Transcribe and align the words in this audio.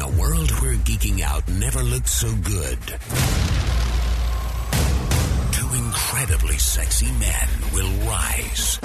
In 0.00 0.06
a 0.06 0.18
world 0.18 0.50
where 0.62 0.76
geeking 0.76 1.20
out 1.20 1.46
never 1.46 1.82
looked 1.82 2.08
so 2.08 2.34
good, 2.36 2.78
two 5.52 5.74
incredibly 5.76 6.56
sexy 6.56 7.12
men 7.18 7.48
will 7.74 8.08
rise 8.08 8.80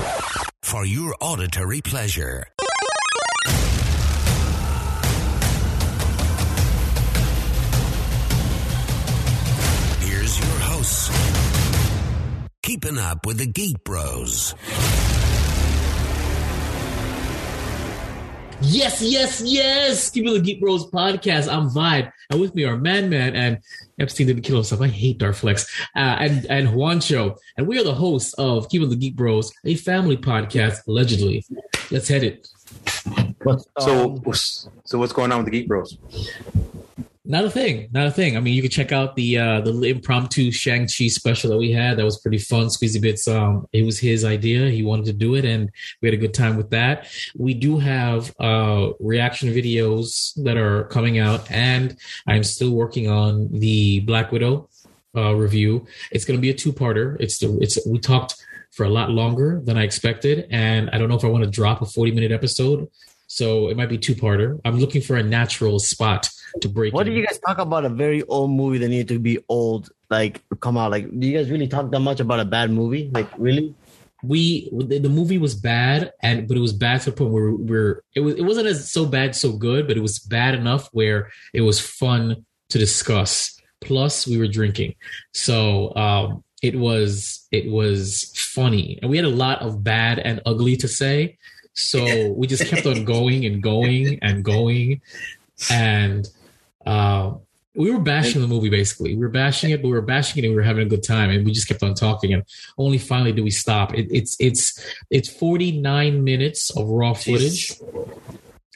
for 0.61 0.85
your 0.85 1.15
auditory 1.21 1.79
pleasure. 1.79 2.47
Here's 10.01 10.37
your 10.37 10.59
hosts, 10.67 11.09
keeping 12.61 12.97
up 12.97 13.25
with 13.25 13.37
the 13.37 13.47
Geek 13.47 13.81
Bros. 13.85 14.53
Yes, 18.61 19.01
yes, 19.01 19.41
yes. 19.45 20.09
Keep 20.09 20.27
it 20.27 20.31
the 20.31 20.39
Geek 20.39 20.61
Bros 20.61 20.89
podcast. 20.89 21.51
I'm 21.51 21.69
Vibe. 21.69 22.11
And 22.29 22.39
with 22.39 22.55
me 22.55 22.63
are 22.63 22.77
Man 22.77 23.09
Man 23.09 23.35
and 23.35 23.59
Epstein 23.99 24.27
didn't 24.27 24.43
kill 24.43 24.55
himself. 24.55 24.81
I 24.81 24.87
hate 24.87 25.19
Darflex. 25.19 25.67
Uh, 25.95 25.99
and, 26.19 26.45
and 26.47 26.69
Juancho. 26.69 27.37
And 27.57 27.67
we 27.67 27.79
are 27.79 27.83
the 27.83 27.93
hosts 27.93 28.33
of 28.35 28.69
Keep 28.69 28.83
It 28.83 28.89
the 28.89 28.95
Geek 28.95 29.15
Bros, 29.15 29.51
a 29.65 29.75
family 29.75 30.17
podcast, 30.17 30.87
allegedly. 30.87 31.45
Let's 31.91 32.07
head 32.07 32.23
it. 32.23 32.47
So, 33.79 34.21
so 34.85 34.99
what's 34.99 35.13
going 35.13 35.31
on 35.31 35.43
with 35.43 35.45
the 35.45 35.51
Geek 35.51 35.67
Bros? 35.67 35.97
Not 37.27 37.43
a 37.43 37.49
thing. 37.49 37.89
Not 37.91 38.05
a 38.05 38.11
thing. 38.11 38.37
I 38.37 38.39
mean, 38.39 38.53
you 38.53 38.61
can 38.61 38.69
check 38.69 38.91
out 38.91 39.15
the 39.15 39.39
uh, 39.39 39.61
the 39.61 39.71
impromptu 39.89 40.51
Shang 40.51 40.81
Chi 40.81 41.07
special 41.07 41.49
that 41.49 41.57
we 41.57 41.71
had. 41.71 41.97
That 41.97 42.05
was 42.05 42.19
pretty 42.19 42.37
fun. 42.37 42.67
Squeezy 42.67 43.01
Bits. 43.01 43.27
Um, 43.27 43.67
it 43.73 43.83
was 43.83 43.99
his 43.99 44.23
idea. 44.23 44.69
He 44.69 44.83
wanted 44.83 45.05
to 45.05 45.13
do 45.13 45.33
it, 45.33 45.43
and 45.43 45.71
we 46.01 46.07
had 46.07 46.13
a 46.13 46.21
good 46.21 46.35
time 46.35 46.55
with 46.55 46.69
that. 46.69 47.07
We 47.35 47.55
do 47.55 47.79
have 47.79 48.31
uh, 48.39 48.89
reaction 48.99 49.49
videos 49.49 50.33
that 50.43 50.55
are 50.55 50.83
coming 50.85 51.17
out, 51.17 51.49
and 51.49 51.97
I'm 52.27 52.43
still 52.43 52.71
working 52.71 53.09
on 53.09 53.49
the 53.51 54.01
Black 54.01 54.31
Widow 54.31 54.69
uh, 55.17 55.33
review. 55.33 55.87
It's 56.11 56.25
going 56.25 56.37
to 56.37 56.41
be 56.41 56.51
a 56.51 56.53
two 56.53 56.73
parter. 56.73 57.17
It's 57.19 57.39
the 57.39 57.57
it's 57.59 57.79
we 57.87 57.97
talked 57.97 58.35
for 58.71 58.85
a 58.85 58.89
lot 58.89 59.09
longer 59.09 59.61
than 59.63 59.77
I 59.79 59.83
expected, 59.83 60.47
and 60.51 60.91
I 60.91 60.99
don't 60.99 61.09
know 61.09 61.15
if 61.15 61.25
I 61.25 61.29
want 61.29 61.43
to 61.43 61.49
drop 61.49 61.81
a 61.81 61.85
40 61.85 62.11
minute 62.11 62.31
episode. 62.31 62.87
So 63.35 63.67
it 63.67 63.75
might 63.75 63.89
be 63.89 63.97
two 63.97 64.15
parter. 64.15 64.61
I'm 64.63 64.79
looking 64.79 65.01
for 65.01 65.17
a 65.17 65.23
natural 65.23 65.77
spot 65.77 66.29
to 66.61 66.69
break. 66.69 66.93
What 66.93 67.05
in. 67.05 67.11
did 67.11 67.19
you 67.19 67.27
guys 67.27 67.37
talk 67.39 67.57
about? 67.57 67.83
A 67.83 67.89
very 67.89 68.23
old 68.23 68.49
movie 68.49 68.77
that 68.77 68.87
needed 68.87 69.09
to 69.09 69.19
be 69.19 69.39
old, 69.49 69.89
like 70.09 70.41
come 70.61 70.77
out. 70.77 70.91
Like, 70.91 71.11
do 71.19 71.27
you 71.27 71.37
guys 71.37 71.51
really 71.51 71.67
talk 71.67 71.91
that 71.91 71.99
much 71.99 72.21
about 72.21 72.39
a 72.39 72.45
bad 72.45 72.71
movie? 72.71 73.11
Like, 73.13 73.27
really? 73.37 73.75
we 74.23 74.69
the 74.71 74.99
the 74.99 75.09
movie 75.09 75.37
was 75.37 75.53
bad 75.53 76.13
and 76.23 76.47
but 76.47 76.55
it 76.55 76.61
was 76.61 76.71
bad 76.73 77.01
to 77.01 77.11
the 77.11 77.17
point 77.17 77.31
where 77.31 77.51
we're 77.51 78.01
it 78.15 78.21
was 78.21 78.35
it 78.35 78.41
wasn't 78.41 78.65
as 78.65 78.89
so 78.89 79.05
bad 79.05 79.35
so 79.35 79.51
good 79.51 79.85
but 79.85 79.97
it 79.97 80.01
was 80.01 80.17
bad 80.17 80.55
enough 80.55 80.87
where 80.93 81.29
it 81.53 81.61
was 81.61 81.79
fun 81.79 82.43
to 82.69 82.79
discuss 82.79 83.59
plus 83.81 84.25
we 84.25 84.37
were 84.37 84.47
drinking 84.47 84.95
so 85.33 85.93
um 85.95 86.43
it 86.63 86.75
was 86.79 87.45
it 87.51 87.69
was 87.69 88.31
funny 88.35 88.97
and 89.01 89.11
we 89.11 89.17
had 89.17 89.25
a 89.25 89.29
lot 89.29 89.61
of 89.61 89.83
bad 89.83 90.17
and 90.17 90.41
ugly 90.47 90.75
to 90.75 90.87
say 90.87 91.37
so 91.75 92.31
we 92.39 92.47
just 92.47 92.65
kept 92.65 92.85
on 92.87 93.05
going 93.05 93.45
and 93.45 93.61
going 93.61 94.17
and 94.21 94.43
going 94.43 95.01
and 95.69 96.27
uh 96.85 97.33
we 97.77 97.91
were 97.91 97.99
bashing 97.99 98.39
the 98.41 98.47
movie 98.47 98.69
basically. 98.69 99.15
We 99.15 99.19
were 99.19 99.27
bashing 99.27 99.71
it, 99.71 99.81
but 99.81 99.89
we 99.89 99.93
were 99.95 100.01
bashing 100.01 100.41
it 100.41 100.47
and 100.47 100.53
we 100.53 100.55
were 100.55 100.63
having 100.63 100.87
a 100.87 100.89
good 100.89 101.03
time, 101.03 101.29
and 101.29 101.45
we 101.45 101.51
just 101.51 101.67
kept 101.67 101.83
on 101.83 101.93
talking. 101.93 102.33
And 102.33 102.43
only 102.77 102.97
finally 102.97 103.33
do 103.33 103.43
we 103.43 103.51
stop. 103.51 103.93
It, 103.93 104.07
it's 104.09 104.37
it's 104.39 104.79
it's 105.09 105.27
forty 105.27 105.77
nine 105.77 106.23
minutes 106.23 106.69
of 106.77 106.87
raw 106.87 107.13
footage, 107.13 107.73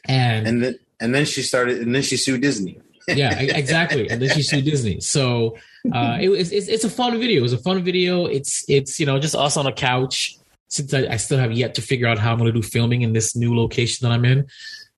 and, 0.05 0.47
And 0.47 0.63
then 0.63 0.79
and 0.99 1.15
then 1.15 1.23
she 1.23 1.41
started, 1.43 1.81
and 1.81 1.95
then 1.95 2.01
she 2.01 2.17
sued 2.17 2.41
Disney. 2.41 2.81
yeah, 3.07 3.39
exactly. 3.39 4.09
And 4.09 4.21
then 4.21 4.29
she 4.35 4.41
sued 4.43 4.65
Disney. 4.65 4.99
So 4.99 5.57
uh, 5.93 6.17
it, 6.19 6.27
was- 6.27 6.51
it's 6.51 6.67
it's 6.67 6.83
a 6.83 6.89
fun 6.89 7.17
video. 7.19 7.39
It 7.39 7.43
was 7.43 7.53
a 7.53 7.57
fun 7.57 7.81
video. 7.83 8.25
It's 8.25 8.65
it's 8.67 8.99
you 8.99 9.05
know 9.05 9.17
just 9.17 9.33
us 9.33 9.55
on 9.55 9.65
a 9.65 9.71
couch. 9.71 10.35
Since 10.69 10.93
I, 10.93 11.07
I 11.07 11.17
still 11.17 11.37
have 11.37 11.51
yet 11.51 11.75
to 11.75 11.81
figure 11.81 12.07
out 12.07 12.17
how 12.17 12.31
I'm 12.31 12.37
going 12.37 12.53
to 12.53 12.59
do 12.59 12.61
filming 12.61 13.01
in 13.01 13.13
this 13.13 13.35
new 13.35 13.55
location 13.55 14.07
that 14.07 14.13
I'm 14.13 14.25
in. 14.25 14.47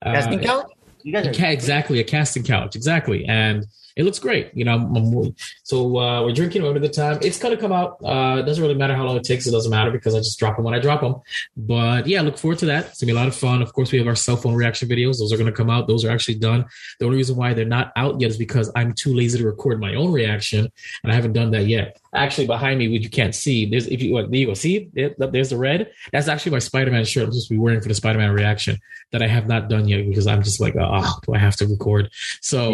Uh, 0.00 0.12
Casting 0.12 0.40
couch? 0.40 0.70
You 1.02 1.12
guys 1.12 1.26
are 1.26 1.50
exactly 1.50 1.98
a 1.98 2.04
casting 2.04 2.44
couch 2.44 2.76
exactly 2.76 3.24
and 3.24 3.66
it 3.96 4.04
looks 4.04 4.18
great 4.18 4.50
you 4.54 4.64
know 4.64 4.72
I'm- 4.72 4.96
I'm- 4.96 5.34
so 5.64 5.96
uh, 5.98 6.22
we're 6.24 6.32
drinking 6.32 6.62
having 6.64 6.84
a 6.84 6.88
time. 6.88 7.18
It's 7.22 7.38
gonna 7.38 7.56
come 7.56 7.72
out 7.72 7.98
uh 8.04 8.36
it 8.40 8.44
doesn't 8.46 8.62
really 8.62 8.74
matter 8.74 8.94
how 8.94 9.04
long 9.04 9.16
it 9.16 9.24
takes 9.24 9.46
it 9.46 9.50
doesn't 9.50 9.70
matter 9.70 9.90
because 9.90 10.14
i 10.14 10.18
just 10.18 10.38
drop 10.38 10.56
them 10.56 10.64
when 10.64 10.74
i 10.74 10.78
drop 10.78 11.00
them. 11.00 11.14
But 11.56 12.06
yeah 12.06 12.20
look 12.22 12.38
forward 12.38 12.58
to 12.60 12.66
that. 12.66 12.86
It's 12.86 13.00
gonna 13.00 13.12
be 13.12 13.16
a 13.16 13.20
lot 13.20 13.28
of 13.28 13.34
fun. 13.34 13.62
Of 13.62 13.72
course 13.72 13.92
we 13.92 13.98
have 13.98 14.06
our 14.06 14.14
cell 14.14 14.36
phone 14.36 14.54
reaction 14.54 14.88
videos. 14.88 15.18
Those 15.18 15.32
are 15.32 15.36
gonna 15.36 15.52
come 15.52 15.70
out. 15.70 15.86
Those 15.88 16.04
are 16.04 16.10
actually 16.10 16.36
done. 16.36 16.64
The 16.98 17.04
only 17.06 17.16
reason 17.18 17.36
why 17.36 17.54
they're 17.54 17.64
not 17.64 17.92
out 17.96 18.20
yet 18.20 18.30
is 18.30 18.36
because 18.38 18.70
i'm 18.76 18.92
too 18.94 19.14
lazy 19.14 19.38
to 19.38 19.44
record 19.46 19.80
my 19.80 19.94
own 19.94 20.12
reaction 20.12 20.70
and 21.02 21.12
i 21.12 21.14
haven't 21.14 21.32
done 21.34 21.50
that 21.52 21.66
yet. 21.66 21.98
Actually 22.14 22.46
behind 22.46 22.78
me 22.78 22.88
which 22.88 23.02
you 23.02 23.10
can't 23.10 23.34
see 23.34 23.66
there's 23.70 23.86
if 23.86 24.02
you 24.02 24.14
there 24.14 24.40
you 24.40 24.46
go 24.46 24.54
see? 24.54 24.88
There, 24.94 25.14
there's 25.18 25.50
the 25.50 25.56
red. 25.56 25.90
That's 26.12 26.28
actually 26.28 26.52
my 26.52 26.58
spider-man 26.58 27.04
shirt. 27.04 27.24
I'm 27.24 27.32
supposed 27.32 27.48
to 27.48 27.54
be 27.54 27.58
wearing 27.58 27.80
for 27.80 27.88
the 27.88 27.94
spider-man 27.94 28.32
reaction 28.32 28.78
that 29.12 29.22
i 29.22 29.26
have 29.26 29.46
not 29.46 29.68
done 29.68 29.86
yet 29.88 30.06
because 30.08 30.26
i'm 30.26 30.42
just 30.42 30.60
like 30.60 30.74
oh 30.78 31.18
do 31.26 31.34
i 31.34 31.38
have 31.38 31.56
to 31.56 31.66
record? 31.66 32.10
So 32.40 32.72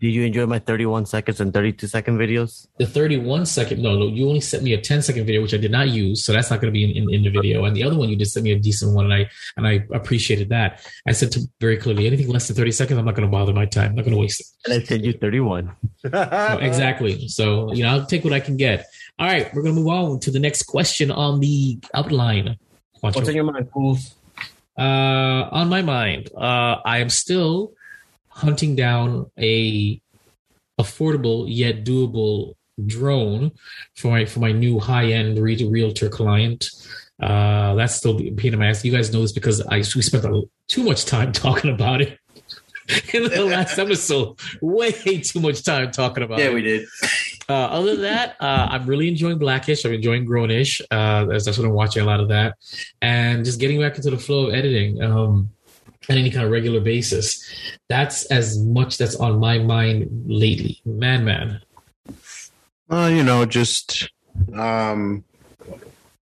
did 0.00 0.12
you 0.16 0.22
enjoy 0.24 0.46
my 0.50 0.58
31 0.58 1.06
seconds 1.06 1.40
and 1.40 1.54
32 1.54 1.86
second 1.86 2.18
videos? 2.18 2.66
the 2.78 2.86
31 2.86 3.46
second 3.46 3.82
no 3.82 3.96
no 3.98 4.06
you 4.08 4.28
only 4.28 4.40
sent 4.40 4.62
me 4.62 4.72
a 4.74 4.80
10 4.80 5.02
second 5.02 5.24
video 5.24 5.40
which 5.42 5.54
i 5.54 5.56
did 5.56 5.70
not 5.70 5.88
use 5.88 6.24
so 6.24 6.32
that's 6.32 6.50
not 6.50 6.60
going 6.60 6.72
to 6.72 6.76
be 6.78 6.84
in, 6.84 6.90
in, 7.02 7.14
in 7.14 7.22
the 7.22 7.30
video 7.30 7.64
and 7.64 7.76
the 7.76 7.82
other 7.82 7.96
one 7.96 8.08
you 8.08 8.16
did 8.16 8.26
send 8.26 8.44
me 8.44 8.52
a 8.52 8.58
decent 8.58 8.94
one 8.94 9.06
and 9.06 9.14
i 9.14 9.30
and 9.56 9.66
i 9.66 9.74
appreciated 9.94 10.48
that 10.50 10.84
i 11.08 11.12
said 11.12 11.30
to 11.32 11.40
very 11.60 11.76
clearly 11.76 12.06
anything 12.06 12.28
less 12.28 12.48
than 12.48 12.56
30 12.56 12.72
seconds 12.72 12.98
i'm 12.98 13.06
not 13.06 13.14
going 13.14 13.28
to 13.28 13.32
bother 13.32 13.52
my 13.52 13.64
time 13.64 13.90
i'm 13.90 13.96
not 13.96 14.04
going 14.04 14.14
to 14.14 14.20
waste 14.20 14.40
it 14.40 14.46
And 14.66 14.82
I 14.82 14.84
said 14.84 15.04
you 15.04 15.12
31. 15.12 15.72
So, 16.00 16.58
exactly 16.60 17.28
so 17.28 17.72
you 17.72 17.82
know 17.82 17.90
i'll 17.90 18.06
take 18.06 18.24
what 18.24 18.32
i 18.32 18.40
can 18.40 18.56
get 18.56 18.86
all 19.18 19.26
right 19.26 19.52
we're 19.54 19.62
going 19.62 19.74
to 19.74 19.80
move 19.80 19.88
on 19.88 20.20
to 20.20 20.30
the 20.30 20.38
next 20.40 20.64
question 20.64 21.10
on 21.10 21.40
the 21.40 21.78
outline 21.94 22.56
Juancho. 23.02 23.16
What's 23.16 23.28
in 23.28 23.36
your 23.36 23.44
mind, 23.44 23.70
fools? 23.72 24.14
uh, 24.80 25.48
on 25.52 25.68
my 25.68 25.82
mind. 25.82 26.30
Uh, 26.34 26.76
I 26.84 26.98
am 26.98 27.10
still 27.10 27.72
hunting 28.28 28.76
down 28.76 29.30
a 29.38 30.00
affordable 30.80 31.46
yet 31.48 31.84
doable 31.84 32.54
drone 32.86 33.52
for 33.94 34.08
my 34.08 34.24
for 34.24 34.40
my 34.40 34.52
new 34.52 34.78
high 34.78 35.06
end 35.06 35.38
re- 35.38 35.68
realtor 35.68 36.08
client. 36.08 36.70
Uh, 37.20 37.74
that's 37.74 37.96
still 37.96 38.18
pain 38.36 38.54
in 38.54 38.58
my 38.58 38.68
ass. 38.68 38.84
You 38.84 38.92
guys 38.92 39.12
know 39.12 39.20
this 39.20 39.32
because 39.32 39.60
I 39.60 39.78
we 39.78 40.02
spent 40.02 40.24
a, 40.24 40.42
too 40.68 40.82
much 40.82 41.04
time 41.04 41.32
talking 41.46 41.72
about 41.72 42.00
it 42.00 42.18
in 43.14 43.24
the 43.24 43.44
last 43.44 43.78
episode. 43.78 44.38
Way 44.60 44.92
too 44.92 45.40
much 45.40 45.62
time 45.62 45.90
talking 45.90 46.22
about 46.22 46.40
it. 46.40 46.44
Yeah, 46.44 46.50
it. 46.50 46.54
we 46.54 46.62
did. 46.62 46.86
Uh, 47.48 47.66
other 47.66 47.92
than 47.92 48.02
that, 48.02 48.36
uh, 48.40 48.68
I'm 48.70 48.86
really 48.86 49.08
enjoying 49.08 49.38
Blackish. 49.38 49.84
I'm 49.84 49.92
enjoying 49.92 50.24
Grownish. 50.24 50.80
Uh, 50.90 51.24
that's, 51.26 51.44
that's 51.44 51.58
what 51.58 51.66
I'm 51.66 51.72
watching 51.72 52.02
a 52.02 52.06
lot 52.06 52.20
of 52.20 52.28
that, 52.28 52.56
and 53.02 53.44
just 53.44 53.60
getting 53.60 53.80
back 53.80 53.96
into 53.96 54.10
the 54.10 54.18
flow 54.18 54.46
of 54.46 54.54
editing 54.54 55.02
um, 55.02 55.50
on 56.10 56.18
any 56.18 56.30
kind 56.30 56.44
of 56.44 56.50
regular 56.50 56.80
basis. 56.80 57.48
That's 57.88 58.24
as 58.26 58.58
much 58.58 58.98
that's 58.98 59.16
on 59.16 59.38
my 59.38 59.58
mind 59.58 60.24
lately. 60.26 60.80
Man, 60.84 61.24
man. 61.24 61.60
Well, 62.88 63.08
you 63.08 63.22
know, 63.22 63.46
just 63.46 64.10
um, 64.54 65.24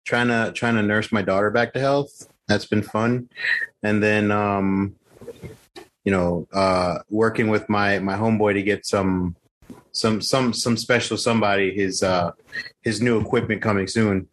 trying 0.04 0.28
to 0.28 0.52
trying 0.52 0.74
to 0.74 0.82
nurse 0.82 1.12
my 1.12 1.22
daughter 1.22 1.50
back 1.50 1.72
to 1.74 1.80
health. 1.80 2.28
That's 2.48 2.66
been 2.66 2.82
fun, 2.82 3.30
and 3.82 4.02
then 4.02 4.32
um, 4.32 4.96
you 6.04 6.10
know, 6.10 6.48
uh, 6.52 6.98
working 7.08 7.48
with 7.48 7.68
my 7.68 8.00
my 8.00 8.16
homeboy 8.16 8.54
to 8.54 8.62
get 8.62 8.84
some 8.84 9.36
some 9.92 10.20
some 10.20 10.52
some 10.52 10.76
special 10.76 11.16
somebody 11.16 11.74
his 11.74 12.02
uh 12.02 12.32
his 12.82 13.00
new 13.00 13.20
equipment 13.20 13.62
coming 13.62 13.86
soon. 13.86 14.28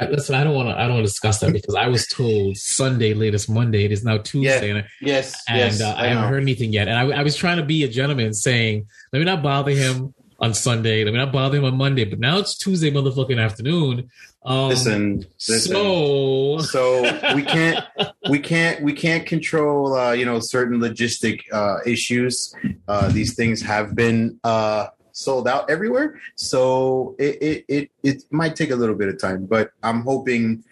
I, 0.00 0.06
listen, 0.08 0.34
I 0.34 0.44
don't 0.44 0.54
want 0.54 0.70
to. 0.70 0.74
I 0.78 0.82
don't 0.82 0.94
want 0.94 1.06
to 1.06 1.10
discuss 1.10 1.40
that 1.40 1.52
because 1.52 1.74
I 1.74 1.88
was 1.88 2.06
told 2.06 2.56
Sunday, 2.56 3.12
latest 3.12 3.50
Monday. 3.50 3.84
It 3.84 3.92
is 3.92 4.02
now 4.02 4.16
Tuesday, 4.18 4.70
and, 4.70 4.86
Yes, 5.00 5.42
and 5.46 5.58
yes, 5.58 5.82
uh, 5.82 5.90
I, 5.90 6.04
I, 6.04 6.06
haven't 6.08 6.28
heard 6.28 6.42
anything 6.42 6.72
yet. 6.72 6.88
And 6.88 6.96
I, 6.96 7.18
I 7.18 7.22
was 7.22 7.36
trying 7.36 7.58
to 7.58 7.62
be 7.62 7.84
a 7.84 7.88
gentleman, 7.88 8.32
saying, 8.32 8.86
"Let 9.12 9.18
me 9.18 9.26
not 9.26 9.42
bother 9.42 9.72
him 9.72 10.14
on 10.38 10.54
Sunday. 10.54 11.04
Let 11.04 11.12
me 11.12 11.18
not 11.18 11.32
bother 11.32 11.58
him 11.58 11.64
on 11.64 11.76
Monday." 11.76 12.04
But 12.04 12.18
now 12.18 12.38
it's 12.38 12.56
Tuesday, 12.56 12.90
motherfucking 12.90 13.38
afternoon. 13.38 14.10
Um, 14.42 14.70
Listen, 14.70 15.26
listen. 15.48 15.72
So, 15.72 16.58
so 16.60 17.34
we 17.34 17.42
can't 17.42 17.84
we 18.30 18.38
can't 18.38 18.82
we 18.82 18.94
can't 18.94 19.26
control 19.26 19.94
uh 19.94 20.12
you 20.12 20.24
know 20.24 20.40
certain 20.40 20.80
logistic 20.80 21.42
uh 21.52 21.80
issues 21.84 22.54
uh 22.88 23.08
these 23.08 23.34
things 23.34 23.60
have 23.60 23.94
been 23.94 24.40
uh 24.42 24.86
sold 25.20 25.46
out 25.46 25.68
everywhere 25.68 26.20
so 26.34 27.14
it 27.18 27.36
it 27.42 27.64
it, 27.68 27.90
it 28.02 28.22
might 28.30 28.56
take 28.56 28.70
a 28.70 28.76
little 28.76 28.94
bit 28.94 29.08
of 29.08 29.18
time 29.20 29.46
but 29.46 29.70
i'm 29.82 30.02
hoping 30.02 30.64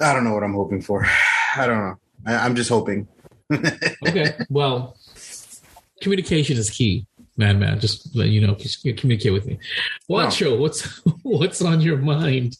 i 0.00 0.12
don't 0.12 0.24
know 0.24 0.34
what 0.34 0.42
i'm 0.42 0.54
hoping 0.54 0.80
for 0.80 1.06
i 1.56 1.66
don't 1.66 1.78
know 1.78 1.96
I, 2.26 2.36
i'm 2.36 2.54
just 2.54 2.68
hoping 2.68 3.08
okay. 4.08 4.34
Well, 4.50 4.96
communication 6.00 6.56
is 6.56 6.70
key, 6.70 7.06
man. 7.36 7.58
Man, 7.58 7.78
just 7.78 8.14
let 8.16 8.28
you 8.28 8.44
know. 8.44 8.54
Just 8.54 8.82
communicate 8.82 9.32
with 9.32 9.46
me. 9.46 9.58
Juancho, 10.10 10.58
what's 10.58 11.00
what's 11.22 11.62
on 11.62 11.80
your 11.80 11.98
mind? 11.98 12.56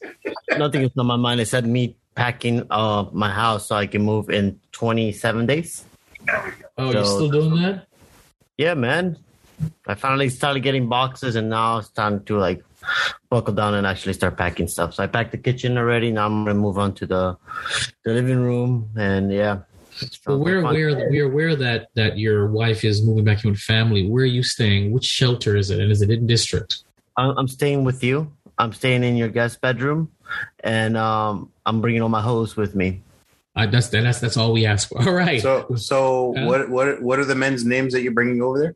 Nothing 0.56 0.82
is 0.82 0.90
on 0.96 1.06
my 1.06 1.16
mind 1.16 1.40
except 1.40 1.66
me 1.66 1.96
packing 2.14 2.66
uh 2.70 3.04
my 3.12 3.30
house 3.30 3.68
so 3.68 3.76
I 3.76 3.86
can 3.86 4.02
move 4.02 4.30
in 4.30 4.60
27 4.72 5.46
days. 5.46 5.84
Oh, 6.78 6.92
you're 6.92 7.04
still 7.04 7.30
doing 7.30 7.54
that? 7.62 7.86
Yeah, 8.56 8.74
man. 8.74 9.18
I 9.86 9.94
finally 9.94 10.28
started 10.28 10.60
getting 10.60 10.88
boxes, 10.88 11.36
and 11.36 11.48
now 11.48 11.78
it's 11.78 11.90
time 11.90 12.24
to 12.24 12.38
like 12.38 12.62
buckle 13.30 13.54
down 13.54 13.74
and 13.74 13.86
actually 13.86 14.12
start 14.12 14.36
packing 14.36 14.68
stuff. 14.68 14.94
So 14.94 15.02
I 15.02 15.06
packed 15.06 15.32
the 15.32 15.38
kitchen 15.38 15.78
already. 15.78 16.10
Now 16.10 16.26
I'm 16.26 16.44
gonna 16.44 16.54
move 16.54 16.78
on 16.78 16.94
to 16.94 17.06
the 17.06 17.36
the 18.04 18.12
living 18.12 18.40
room, 18.40 18.90
and 18.96 19.32
yeah. 19.32 19.60
Well, 20.26 20.38
we're 20.38 20.60
fun. 20.60 20.74
aware 20.74 21.08
we're 21.08 21.26
aware 21.26 21.56
that 21.56 21.88
that 21.94 22.18
your 22.18 22.48
wife 22.48 22.84
is 22.84 23.02
moving 23.02 23.24
back 23.24 23.44
in 23.44 23.50
with 23.50 23.60
family. 23.60 24.06
Where 24.06 24.24
are 24.24 24.26
you 24.26 24.42
staying? 24.42 24.92
Which 24.92 25.04
shelter 25.04 25.56
is 25.56 25.70
it? 25.70 25.80
And 25.80 25.90
is 25.90 26.02
it 26.02 26.10
in 26.10 26.26
district? 26.26 26.84
I'm, 27.16 27.36
I'm 27.38 27.48
staying 27.48 27.84
with 27.84 28.04
you. 28.04 28.30
I'm 28.58 28.72
staying 28.72 29.04
in 29.04 29.16
your 29.16 29.28
guest 29.28 29.60
bedroom, 29.60 30.10
and 30.60 30.96
um, 30.96 31.50
I'm 31.64 31.80
bringing 31.80 32.02
all 32.02 32.08
my 32.08 32.22
hose 32.22 32.56
with 32.56 32.74
me. 32.74 33.02
Uh, 33.54 33.66
that's 33.66 33.88
that's 33.88 34.20
that's 34.20 34.36
all 34.36 34.52
we 34.52 34.66
ask 34.66 34.88
for. 34.88 35.00
All 35.08 35.14
right. 35.14 35.40
So, 35.40 35.66
so 35.76 36.34
Yeah. 36.36 36.46
what, 36.46 36.68
what, 36.68 37.02
what 37.02 37.18
are 37.18 37.24
the 37.24 37.34
men's 37.34 37.64
names 37.64 37.94
that 37.94 38.02
you're 38.02 38.12
bringing 38.12 38.42
over 38.42 38.58
there? 38.58 38.74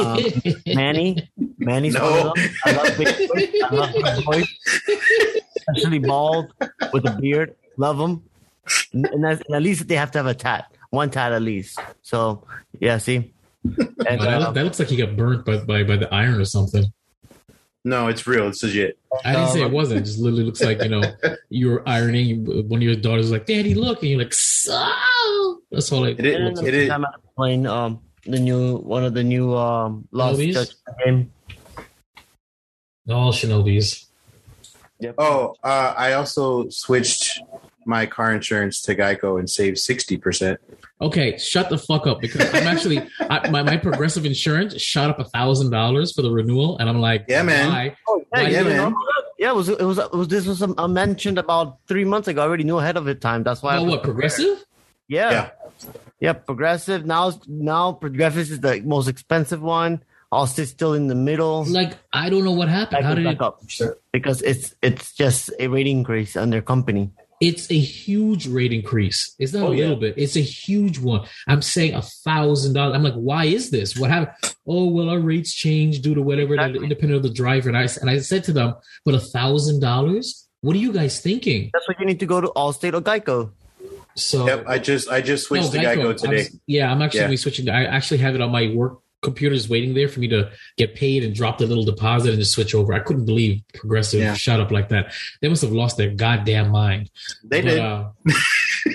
Um, 0.00 0.20
Manny, 0.66 1.28
Manny's 1.58 1.94
No. 1.94 2.02
one 2.10 2.26
of 2.28 2.34
them. 2.34 2.48
I 2.64 2.72
love 2.72 2.98
big 2.98 3.28
boys. 3.28 3.48
I 3.62 3.74
love 3.74 3.92
big 3.92 4.24
boys, 4.26 4.46
especially 5.68 5.98
bald 5.98 6.52
with 6.92 7.06
a 7.06 7.16
beard. 7.20 7.54
Love 7.76 7.98
them, 7.98 8.22
and, 8.92 9.06
and 9.06 9.24
that's- 9.24 9.42
and 9.46 9.56
at 9.56 9.62
least 9.62 9.88
they 9.88 9.96
have 9.96 10.10
to 10.12 10.18
have 10.18 10.26
a 10.26 10.34
tat, 10.34 10.70
one 10.90 11.10
tat 11.10 11.32
at 11.32 11.42
least. 11.42 11.78
So 12.02 12.46
yeah, 12.80 12.98
see, 12.98 13.32
and 13.64 14.20
that, 14.20 14.40
look- 14.40 14.54
that 14.54 14.64
looks 14.64 14.78
like 14.78 14.88
he 14.88 14.96
got 14.96 15.16
burnt 15.16 15.44
by, 15.44 15.58
by 15.58 15.82
by 15.82 15.96
the 15.96 16.12
iron 16.14 16.40
or 16.40 16.44
something. 16.44 16.84
No, 17.86 18.08
it's 18.08 18.26
real. 18.26 18.48
It's 18.48 18.62
legit. 18.62 18.96
I 19.26 19.32
didn't 19.34 19.48
say 19.50 19.60
Um, 19.62 19.66
it 19.70 19.74
wasn't. 19.74 20.00
It 20.00 20.04
just 20.04 20.18
literally 20.18 20.44
looks 20.44 20.62
like 20.62 20.82
you 20.82 20.88
know 20.88 21.02
you 21.50 21.68
were 21.70 21.86
ironing. 21.86 22.46
One 22.68 22.78
of 22.78 22.82
your 22.82 22.96
daughters 22.96 23.24
was 23.26 23.32
like, 23.32 23.44
"Daddy, 23.46 23.74
look," 23.74 24.00
and 24.02 24.10
you're 24.10 24.20
like, 24.20 24.32
"So." 24.32 24.72
That's 25.70 25.90
all. 25.92 26.00
Like, 26.02 26.18
It 26.20 26.26
is- 26.26 26.58
and 26.60 26.66
it 26.68 26.74
is- 26.74 26.90
I'm 26.90 27.04
playing 27.36 27.66
um 27.66 28.00
the 28.26 28.38
new 28.40 28.76
one 28.78 29.04
of 29.04 29.14
the 29.14 29.22
new 29.24 29.54
um 29.54 30.08
Lost 30.12 30.38
Movies? 30.38 30.54
Judgment 30.54 30.80
game. 31.04 31.32
all 33.10 33.32
Shinobis. 33.32 34.06
Oh, 35.18 35.54
uh, 35.62 35.92
I 35.96 36.12
also 36.14 36.68
switched 36.70 37.40
my 37.84 38.06
car 38.06 38.32
insurance 38.32 38.80
to 38.82 38.94
Geico 38.94 39.38
and 39.38 39.50
saved 39.50 39.76
60%. 39.76 40.56
Okay, 41.02 41.36
shut 41.36 41.68
the 41.68 41.76
fuck 41.76 42.06
up 42.06 42.22
because 42.22 42.40
I'm 42.54 42.66
actually 42.66 43.06
I, 43.20 43.50
my 43.50 43.62
my 43.62 43.76
progressive 43.76 44.24
insurance 44.24 44.80
shot 44.80 45.10
up 45.10 45.18
a 45.18 45.24
thousand 45.24 45.70
dollars 45.70 46.12
for 46.12 46.22
the 46.22 46.30
renewal, 46.30 46.78
and 46.78 46.88
I'm 46.88 47.00
like, 47.00 47.26
Yeah, 47.28 47.42
man. 47.42 47.68
why? 47.70 47.96
Oh, 48.08 48.24
Why 48.30 48.42
yeah, 48.42 48.48
yeah, 48.48 48.58
you 48.58 48.64
didn't 48.64 48.78
man. 48.78 48.94
Yeah, 49.38 49.50
it 49.50 49.56
was 49.56 49.68
it 49.68 49.82
was 49.82 49.98
it 49.98 50.12
was 50.12 50.28
this 50.28 50.46
was 50.46 50.62
um, 50.62 50.74
uh, 50.78 50.88
mentioned 50.88 51.36
about 51.38 51.78
three 51.88 52.04
months 52.04 52.28
ago. 52.28 52.40
I 52.40 52.44
already 52.46 52.64
knew 52.64 52.78
ahead 52.78 52.96
of 52.96 53.04
the 53.04 53.14
time. 53.14 53.42
That's 53.42 53.60
why. 53.62 53.74
I 53.74 53.78
Oh, 53.78 53.82
was 53.82 53.90
what 53.96 54.02
progressive? 54.04 54.64
Yeah. 55.08 55.30
Yeah. 55.30 55.50
Yeah, 56.24 56.32
Progressive 56.32 57.04
now. 57.04 57.32
Now 57.46 57.92
progressive 57.92 58.50
is 58.50 58.60
the 58.60 58.80
most 58.84 59.08
expensive 59.08 59.62
one. 59.62 60.02
Allstate's 60.32 60.70
still 60.70 60.94
in 60.94 61.06
the 61.06 61.14
middle. 61.14 61.64
Like, 61.64 61.92
I 62.12 62.28
don't 62.30 62.44
know 62.44 62.56
what 62.60 62.68
happened. 62.68 63.04
How 63.04 63.14
did 63.14 63.24
back 63.24 63.36
it? 63.36 63.42
up 63.42 63.62
because 64.12 64.42
it's 64.42 64.74
it's 64.82 65.12
just 65.14 65.50
a 65.60 65.68
rate 65.68 65.86
increase 65.86 66.36
on 66.36 66.50
their 66.50 66.62
company. 66.62 67.10
It's 67.40 67.70
a 67.70 67.78
huge 67.78 68.46
rate 68.48 68.72
increase. 68.72 69.34
It's 69.38 69.52
not 69.52 69.62
Oh, 69.64 69.72
a 69.72 69.76
little 69.82 69.96
bit. 69.96 70.14
It's 70.16 70.36
a 70.36 70.40
huge 70.40 70.98
one. 70.98 71.22
I'm 71.46 71.62
saying 71.62 71.94
a 71.94 72.02
thousand 72.02 72.72
dollars. 72.74 72.94
I'm 72.96 73.02
like, 73.04 73.14
why 73.30 73.44
is 73.44 73.70
this? 73.70 73.96
What 73.98 74.10
happened? 74.10 74.54
Oh, 74.66 74.88
well, 74.88 75.10
our 75.10 75.18
rates 75.20 75.52
change 75.52 76.00
due 76.00 76.14
to 76.14 76.22
whatever, 76.22 76.54
Exactly. 76.54 76.82
independent 76.84 77.16
of 77.18 77.22
the 77.22 77.34
driver. 77.42 77.68
And 77.68 77.76
I 77.78 77.86
and 78.00 78.08
I 78.10 78.18
said 78.20 78.42
to 78.44 78.52
them, 78.52 78.74
but 79.04 79.14
a 79.14 79.20
thousand 79.20 79.80
dollars? 79.80 80.48
What 80.62 80.74
are 80.74 80.80
you 80.86 80.92
guys 80.92 81.20
thinking? 81.20 81.70
That's 81.74 81.86
why 81.86 81.94
you 82.00 82.06
need 82.06 82.20
to 82.20 82.26
go 82.34 82.40
to 82.40 82.48
Allstate 82.56 82.94
or 82.94 83.02
Geico. 83.02 83.50
So 84.16 84.46
Yep, 84.46 84.64
I 84.68 84.78
just 84.78 85.08
I 85.08 85.20
just 85.20 85.46
switched 85.46 85.72
to 85.72 85.82
No, 85.82 85.88
Geico 85.88 86.06
I'm- 86.06 86.16
today. 86.16 86.46
yeah, 86.66 86.90
I'm 86.90 87.02
actually 87.02 87.18
Yeah. 87.20 87.24
gonna 87.24 87.32
be 87.32 87.36
switching. 87.36 87.68
I 87.68 87.84
actually 87.84 88.18
have 88.18 88.34
it 88.34 88.40
on 88.40 88.50
my 88.52 88.68
work 88.68 88.98
computers 89.22 89.70
waiting 89.70 89.94
there 89.94 90.06
for 90.06 90.20
me 90.20 90.28
to 90.28 90.50
get 90.76 90.94
paid 90.94 91.24
and 91.24 91.34
drop 91.34 91.56
the 91.56 91.66
little 91.66 91.84
deposit 91.84 92.28
and 92.30 92.38
just 92.38 92.52
switch 92.52 92.74
over. 92.74 92.92
I 92.92 92.98
couldn't 92.98 93.24
believe 93.24 93.62
Progressive 93.72 94.20
Yeah. 94.20 94.34
shut 94.34 94.60
up 94.60 94.70
like 94.70 94.90
that. 94.90 95.14
They 95.40 95.48
must 95.48 95.62
have 95.62 95.72
lost 95.72 95.96
their 95.96 96.10
goddamn 96.10 96.70
mind. 96.70 97.10
They 97.42 97.62
But, 97.62 97.68
did, 97.70 97.78
Uh, 97.78 98.04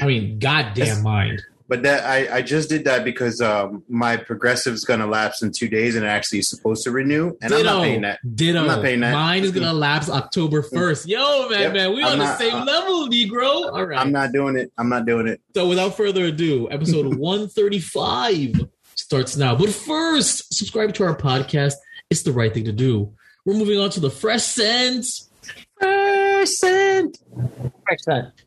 I 0.01 0.05
mean, 0.05 0.37
goddamn 0.39 1.01
mind. 1.01 1.41
But 1.69 1.83
that 1.83 2.03
I, 2.03 2.37
I 2.37 2.41
just 2.41 2.67
did 2.67 2.83
that 2.85 3.03
because 3.03 3.39
um, 3.41 3.83
my 3.87 4.17
progressive's 4.17 4.83
gonna 4.83 5.05
lapse 5.05 5.43
in 5.43 5.51
two 5.51 5.69
days, 5.69 5.95
and 5.95 6.03
it 6.03 6.07
actually 6.07 6.39
is 6.39 6.49
supposed 6.49 6.83
to 6.85 6.91
renew, 6.91 7.37
and 7.41 7.53
I'm 7.53 7.63
not 7.63 7.83
paying 7.83 8.01
that. 8.01 8.19
Ditto. 8.35 8.59
I'm 8.59 8.67
not 8.67 8.81
paying 8.81 8.99
that. 9.01 9.13
Mine 9.13 9.43
is 9.43 9.51
gonna 9.51 9.71
lapse 9.71 10.09
October 10.09 10.63
first. 10.63 11.07
Yo, 11.07 11.47
man, 11.47 11.61
Yep. 11.61 11.73
man, 11.73 11.93
we 11.95 12.03
I'm 12.03 12.13
on 12.13 12.17
the 12.19 12.35
same 12.37 12.55
uh, 12.55 12.65
level, 12.65 13.07
Negro. 13.07 13.71
All 13.71 13.85
right. 13.85 13.99
I'm 13.99 14.11
not 14.11 14.33
doing 14.33 14.57
it. 14.57 14.71
I'm 14.79 14.89
not 14.89 15.05
doing 15.05 15.27
it. 15.27 15.39
So 15.55 15.69
without 15.69 15.95
further 15.95 16.25
ado, 16.25 16.67
episode 16.71 17.05
135 17.17 18.67
starts 18.95 19.37
now. 19.37 19.55
But 19.55 19.69
first, 19.69 20.51
subscribe 20.53 20.93
to 20.95 21.03
our 21.05 21.15
podcast. 21.15 21.75
It's 22.09 22.23
the 22.23 22.31
right 22.33 22.51
thing 22.51 22.65
to 22.65 22.71
do. 22.73 23.13
We're 23.45 23.53
moving 23.53 23.79
on 23.79 23.91
to 23.91 23.99
the 23.99 24.09
fresh 24.09 24.43
sense. 24.43 25.29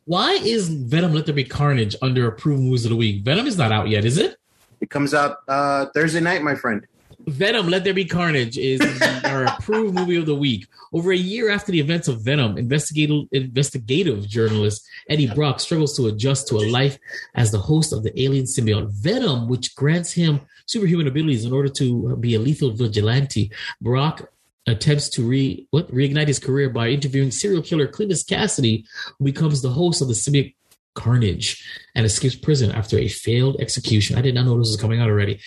Why 0.05 0.33
is 0.33 0.69
Venom 0.69 1.13
Let 1.13 1.25
There 1.25 1.35
Be 1.35 1.43
Carnage 1.43 1.95
under 2.01 2.27
approved 2.27 2.63
movies 2.63 2.85
of 2.85 2.89
the 2.89 2.95
week? 2.95 3.23
Venom 3.23 3.47
is 3.47 3.57
not 3.57 3.71
out 3.71 3.89
yet, 3.89 4.05
is 4.05 4.17
it? 4.17 4.37
It 4.81 4.89
comes 4.89 5.13
out 5.13 5.37
uh, 5.47 5.87
Thursday 5.93 6.19
night, 6.19 6.41
my 6.41 6.55
friend. 6.55 6.85
Venom 7.27 7.69
Let 7.69 7.83
There 7.83 7.93
Be 7.93 8.05
Carnage 8.05 8.57
is 8.57 8.81
our 9.25 9.45
approved 9.45 9.95
movie 9.95 10.17
of 10.17 10.25
the 10.25 10.35
week. 10.35 10.67
Over 10.91 11.11
a 11.11 11.17
year 11.17 11.49
after 11.49 11.71
the 11.71 11.79
events 11.79 12.07
of 12.07 12.21
Venom, 12.21 12.57
investigative, 12.57 13.27
investigative 13.31 14.27
journalist 14.27 14.85
Eddie 15.09 15.33
Brock 15.33 15.59
struggles 15.59 15.95
to 15.97 16.07
adjust 16.07 16.47
to 16.49 16.57
a 16.57 16.69
life 16.69 16.97
as 17.35 17.51
the 17.51 17.59
host 17.59 17.93
of 17.93 18.03
the 18.03 18.21
alien 18.21 18.45
symbiote 18.45 18.91
Venom, 18.91 19.47
which 19.47 19.75
grants 19.75 20.11
him 20.11 20.41
superhuman 20.65 21.07
abilities 21.07 21.45
in 21.45 21.53
order 21.53 21.69
to 21.69 22.15
be 22.17 22.35
a 22.35 22.39
lethal 22.39 22.71
vigilante. 22.71 23.51
Brock 23.81 24.29
attempts 24.67 25.09
to 25.09 25.23
re 25.27 25.67
what 25.71 25.91
reignite 25.91 26.27
his 26.27 26.39
career 26.39 26.69
by 26.69 26.89
interviewing 26.89 27.31
serial 27.31 27.61
killer 27.61 27.87
Cletus 27.87 28.27
Cassidy, 28.27 28.85
who 29.17 29.25
becomes 29.25 29.61
the 29.61 29.69
host 29.69 30.01
of 30.01 30.07
the 30.07 30.13
symbiote 30.13 30.55
Carnage 30.95 31.67
and 31.95 32.05
escapes 32.05 32.35
prison 32.35 32.71
after 32.71 32.97
a 32.99 33.07
failed 33.07 33.57
execution. 33.59 34.15
I 34.15 34.21
did 34.21 34.35
not 34.35 34.45
know 34.45 34.57
this 34.57 34.69
was 34.69 34.77
coming 34.79 35.01
out 35.01 35.09
already. 35.09 35.39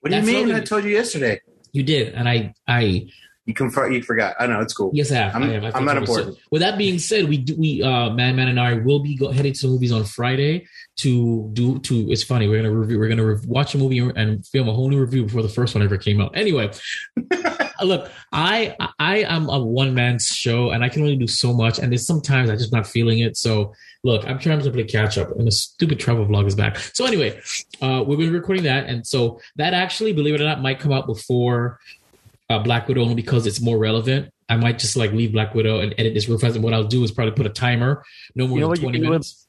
What 0.00 0.10
do 0.10 0.16
you 0.16 0.22
mean? 0.22 0.54
I 0.54 0.60
told 0.60 0.84
you 0.84 0.90
yesterday. 0.90 1.40
You 1.72 1.82
did, 1.82 2.14
and 2.14 2.28
I, 2.28 2.54
I 2.68 3.08
You 3.46 3.54
confirm. 3.54 3.92
You 3.92 4.02
forgot. 4.02 4.34
I 4.40 4.46
know 4.48 4.60
it's 4.60 4.74
cool. 4.74 4.90
yes, 4.92 5.10
I 5.12 5.14
have. 5.16 5.34
I'm- 5.34 5.42
I 5.44 5.52
have. 5.52 5.64
I 5.64 5.70
I'm 5.78 5.84
not 5.84 5.96
important. 5.96 6.34
So, 6.34 6.40
with 6.50 6.62
that 6.62 6.76
being 6.76 6.98
said, 6.98 7.28
we 7.28 7.38
do, 7.38 7.54
we 7.56 7.80
uh, 7.82 8.10
Man 8.10 8.34
Man 8.36 8.48
and 8.48 8.58
I 8.58 8.74
will 8.74 8.98
be 8.98 9.16
go, 9.16 9.30
heading 9.30 9.52
to 9.52 9.60
the 9.62 9.68
movies 9.68 9.92
on 9.92 10.02
Friday 10.04 10.66
to 10.96 11.48
do 11.52 11.78
to. 11.78 12.10
It's 12.10 12.24
funny. 12.24 12.48
We're 12.48 12.60
gonna 12.62 12.74
review. 12.74 12.98
We're 12.98 13.08
gonna 13.08 13.24
re- 13.24 13.40
watch 13.46 13.74
a 13.74 13.78
movie 13.78 13.98
and 14.00 14.44
film 14.46 14.68
a 14.68 14.72
whole 14.72 14.88
new 14.88 15.00
review 15.00 15.24
before 15.24 15.42
the 15.42 15.48
first 15.48 15.74
one 15.76 15.84
ever 15.84 15.96
came 15.96 16.20
out. 16.20 16.36
Anyway, 16.36 16.70
look, 17.82 18.10
I 18.32 18.74
I 18.98 19.18
am 19.18 19.48
a 19.48 19.62
one 19.62 19.94
man 19.94 20.18
show 20.18 20.70
and 20.70 20.82
I 20.82 20.88
can 20.88 21.02
only 21.02 21.16
do 21.16 21.28
so 21.28 21.52
much. 21.52 21.78
And 21.78 21.92
there's 21.92 22.06
sometimes 22.06 22.50
I'm 22.50 22.58
just 22.58 22.72
not 22.72 22.86
feeling 22.86 23.20
it. 23.20 23.36
So 23.36 23.74
look, 24.02 24.26
I'm 24.26 24.38
trying 24.38 24.60
to 24.60 24.70
play 24.70 24.84
catch 24.84 25.18
up, 25.18 25.30
and 25.36 25.46
the 25.46 25.52
stupid 25.52 25.98
travel 26.00 26.26
vlog 26.26 26.46
is 26.46 26.54
back. 26.54 26.78
So 26.78 27.06
anyway, 27.06 27.40
uh, 27.82 28.02
we're 28.06 28.16
going 28.16 28.26
to 28.26 28.32
be 28.32 28.38
recording 28.38 28.64
that, 28.64 28.86
and 28.86 29.06
so 29.06 29.40
that 29.56 29.74
actually, 29.74 30.12
believe 30.12 30.34
it 30.34 30.40
or 30.40 30.44
not, 30.44 30.62
might 30.62 30.78
come 30.80 30.92
out 30.92 31.06
before 31.06 31.78
uh, 32.48 32.58
Black 32.60 32.88
Widow 32.88 33.02
only 33.02 33.14
because 33.14 33.46
it's 33.46 33.60
more 33.60 33.78
relevant. 33.78 34.30
I 34.48 34.56
might 34.56 34.78
just 34.78 34.96
like 34.96 35.12
leave 35.12 35.32
Black 35.32 35.54
Widow 35.54 35.80
and 35.80 35.94
edit 35.98 36.14
this 36.14 36.28
real 36.28 36.38
fast. 36.38 36.54
And 36.54 36.64
what 36.64 36.72
I'll 36.72 36.84
do 36.84 37.02
is 37.02 37.10
probably 37.10 37.32
put 37.32 37.46
a 37.46 37.50
timer, 37.50 38.04
no 38.34 38.46
more 38.46 38.58
You 38.58 38.60
know 38.60 38.66
than 38.66 38.70
what 38.70 38.78
you 38.78 38.84
20 38.84 38.98
can 38.98 39.02
do 39.02 39.10
minutes. 39.10 39.48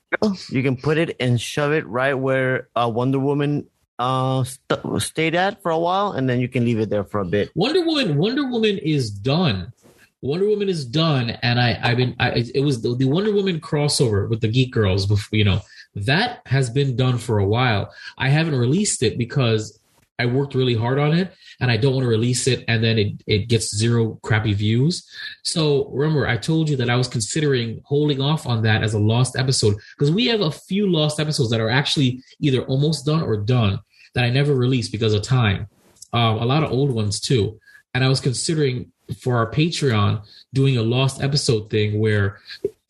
You 0.49 0.63
can 0.63 0.77
put 0.77 0.97
it 0.97 1.15
and 1.19 1.39
shove 1.39 1.73
it 1.73 1.85
right 1.85 2.13
where 2.13 2.69
uh, 2.75 2.89
Wonder 2.91 3.19
Woman 3.19 3.67
uh, 3.99 4.43
st- 4.43 5.01
stayed 5.01 5.35
at 5.35 5.61
for 5.61 5.71
a 5.71 5.79
while, 5.79 6.11
and 6.11 6.29
then 6.29 6.39
you 6.39 6.47
can 6.47 6.65
leave 6.65 6.79
it 6.79 6.89
there 6.89 7.03
for 7.03 7.19
a 7.19 7.25
bit. 7.25 7.51
Wonder 7.55 7.85
Woman, 7.85 8.17
Wonder 8.17 8.47
Woman 8.47 8.77
is 8.77 9.11
done. 9.11 9.73
Wonder 10.21 10.47
Woman 10.47 10.69
is 10.69 10.85
done, 10.85 11.29
and 11.29 11.59
I, 11.59 11.79
I've 11.81 11.97
been. 11.97 12.15
I, 12.19 12.45
it 12.55 12.61
was 12.63 12.81
the, 12.81 12.95
the 12.95 13.05
Wonder 13.05 13.31
Woman 13.31 13.59
crossover 13.59 14.27
with 14.29 14.41
the 14.41 14.47
Geek 14.47 14.71
Girls. 14.71 15.05
Before 15.05 15.37
you 15.37 15.45
know, 15.45 15.61
that 15.95 16.41
has 16.47 16.69
been 16.69 16.95
done 16.95 17.17
for 17.17 17.37
a 17.37 17.45
while. 17.45 17.93
I 18.17 18.29
haven't 18.29 18.55
released 18.55 19.03
it 19.03 19.17
because 19.17 19.76
I 20.19 20.25
worked 20.25 20.55
really 20.55 20.75
hard 20.75 20.97
on 20.99 21.13
it, 21.13 21.33
and 21.59 21.69
I 21.69 21.77
don't 21.77 21.93
want 21.93 22.03
to 22.03 22.09
release 22.09 22.47
it, 22.47 22.65
and 22.67 22.83
then 22.83 22.97
it 22.97 23.23
it 23.27 23.49
gets 23.49 23.75
zero 23.75 24.19
crappy 24.23 24.53
views. 24.53 25.07
So 25.43 25.89
remember, 25.89 26.27
I 26.27 26.37
told 26.37 26.69
you 26.69 26.75
that 26.77 26.89
I 26.89 26.95
was 26.95 27.07
considering 27.07 27.81
holding 27.85 28.21
off 28.21 28.47
on 28.47 28.63
that 28.63 28.83
as 28.83 28.93
a 28.93 28.99
lost 28.99 29.37
episode 29.37 29.75
because 29.97 30.11
we 30.11 30.25
have 30.27 30.41
a 30.41 30.51
few 30.51 30.89
lost 30.89 31.19
episodes 31.19 31.49
that 31.51 31.61
are 31.61 31.69
actually 31.69 32.23
either 32.39 32.61
almost 32.63 33.05
done 33.05 33.21
or 33.21 33.37
done 33.37 33.79
that 34.15 34.23
I 34.23 34.29
never 34.29 34.55
released 34.55 34.91
because 34.91 35.13
of 35.13 35.21
time. 35.21 35.67
Um, 36.13 36.37
a 36.37 36.45
lot 36.45 36.63
of 36.63 36.71
old 36.71 36.91
ones 36.91 37.19
too. 37.19 37.59
And 37.93 38.03
I 38.03 38.09
was 38.09 38.19
considering 38.19 38.91
for 39.19 39.37
our 39.37 39.49
Patreon 39.49 40.23
doing 40.53 40.77
a 40.77 40.81
lost 40.81 41.21
episode 41.21 41.69
thing 41.69 41.99
where 41.99 42.39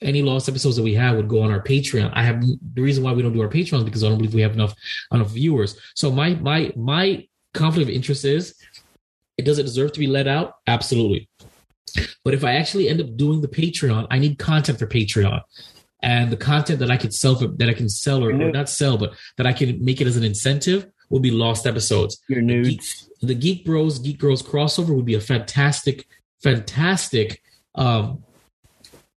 any 0.01 0.21
lost 0.21 0.47
episodes 0.47 0.75
that 0.75 0.83
we 0.83 0.93
have 0.93 1.15
would 1.15 1.27
go 1.27 1.41
on 1.41 1.51
our 1.51 1.61
Patreon. 1.61 2.11
I 2.13 2.23
have 2.23 2.41
the 2.41 2.81
reason 2.81 3.03
why 3.03 3.13
we 3.13 3.21
don't 3.23 3.33
do 3.33 3.41
our 3.41 3.49
Patreon 3.49 3.79
is 3.79 3.83
because 3.83 4.03
I 4.03 4.09
don't 4.09 4.17
believe 4.17 4.33
we 4.33 4.41
have 4.41 4.53
enough 4.53 4.75
enough 5.11 5.29
viewers. 5.31 5.79
So 5.95 6.11
my 6.11 6.35
my 6.35 6.71
my 6.75 7.27
conflict 7.53 7.89
of 7.89 7.95
interest 7.95 8.23
is 8.25 8.55
it 9.37 9.45
does 9.45 9.57
it 9.59 9.63
deserve 9.63 9.93
to 9.93 9.99
be 9.99 10.07
let 10.07 10.27
out? 10.27 10.53
Absolutely. 10.67 11.29
But 12.23 12.33
if 12.33 12.43
I 12.43 12.55
actually 12.55 12.89
end 12.89 13.01
up 13.01 13.15
doing 13.15 13.41
the 13.41 13.47
Patreon, 13.47 14.07
I 14.11 14.19
need 14.19 14.37
content 14.37 14.77
for 14.77 14.87
Patreon. 14.87 15.41
And 16.03 16.29
the 16.31 16.37
content 16.37 16.79
that 16.79 16.91
I 16.91 16.97
could 16.97 17.13
sell 17.13 17.35
for, 17.35 17.47
that 17.47 17.69
I 17.69 17.73
can 17.73 17.89
sell 17.89 18.23
or, 18.23 18.29
or 18.29 18.51
not 18.51 18.69
sell, 18.69 18.97
but 18.97 19.13
that 19.37 19.47
I 19.47 19.53
can 19.53 19.83
make 19.83 19.99
it 19.99 20.05
as 20.05 20.15
an 20.15 20.23
incentive 20.23 20.85
would 21.09 21.23
be 21.23 21.31
lost 21.31 21.65
episodes. 21.65 22.19
Your 22.27 22.41
The 22.41 22.47
Geek, 22.47 22.63
nudes. 22.63 23.09
the 23.21 23.33
Geek 23.33 23.65
Bros 23.65 23.97
Geek 23.97 24.19
Girls 24.19 24.43
crossover 24.43 24.95
would 24.95 25.05
be 25.05 25.15
a 25.15 25.21
fantastic, 25.21 26.05
fantastic 26.43 27.41
um, 27.73 28.23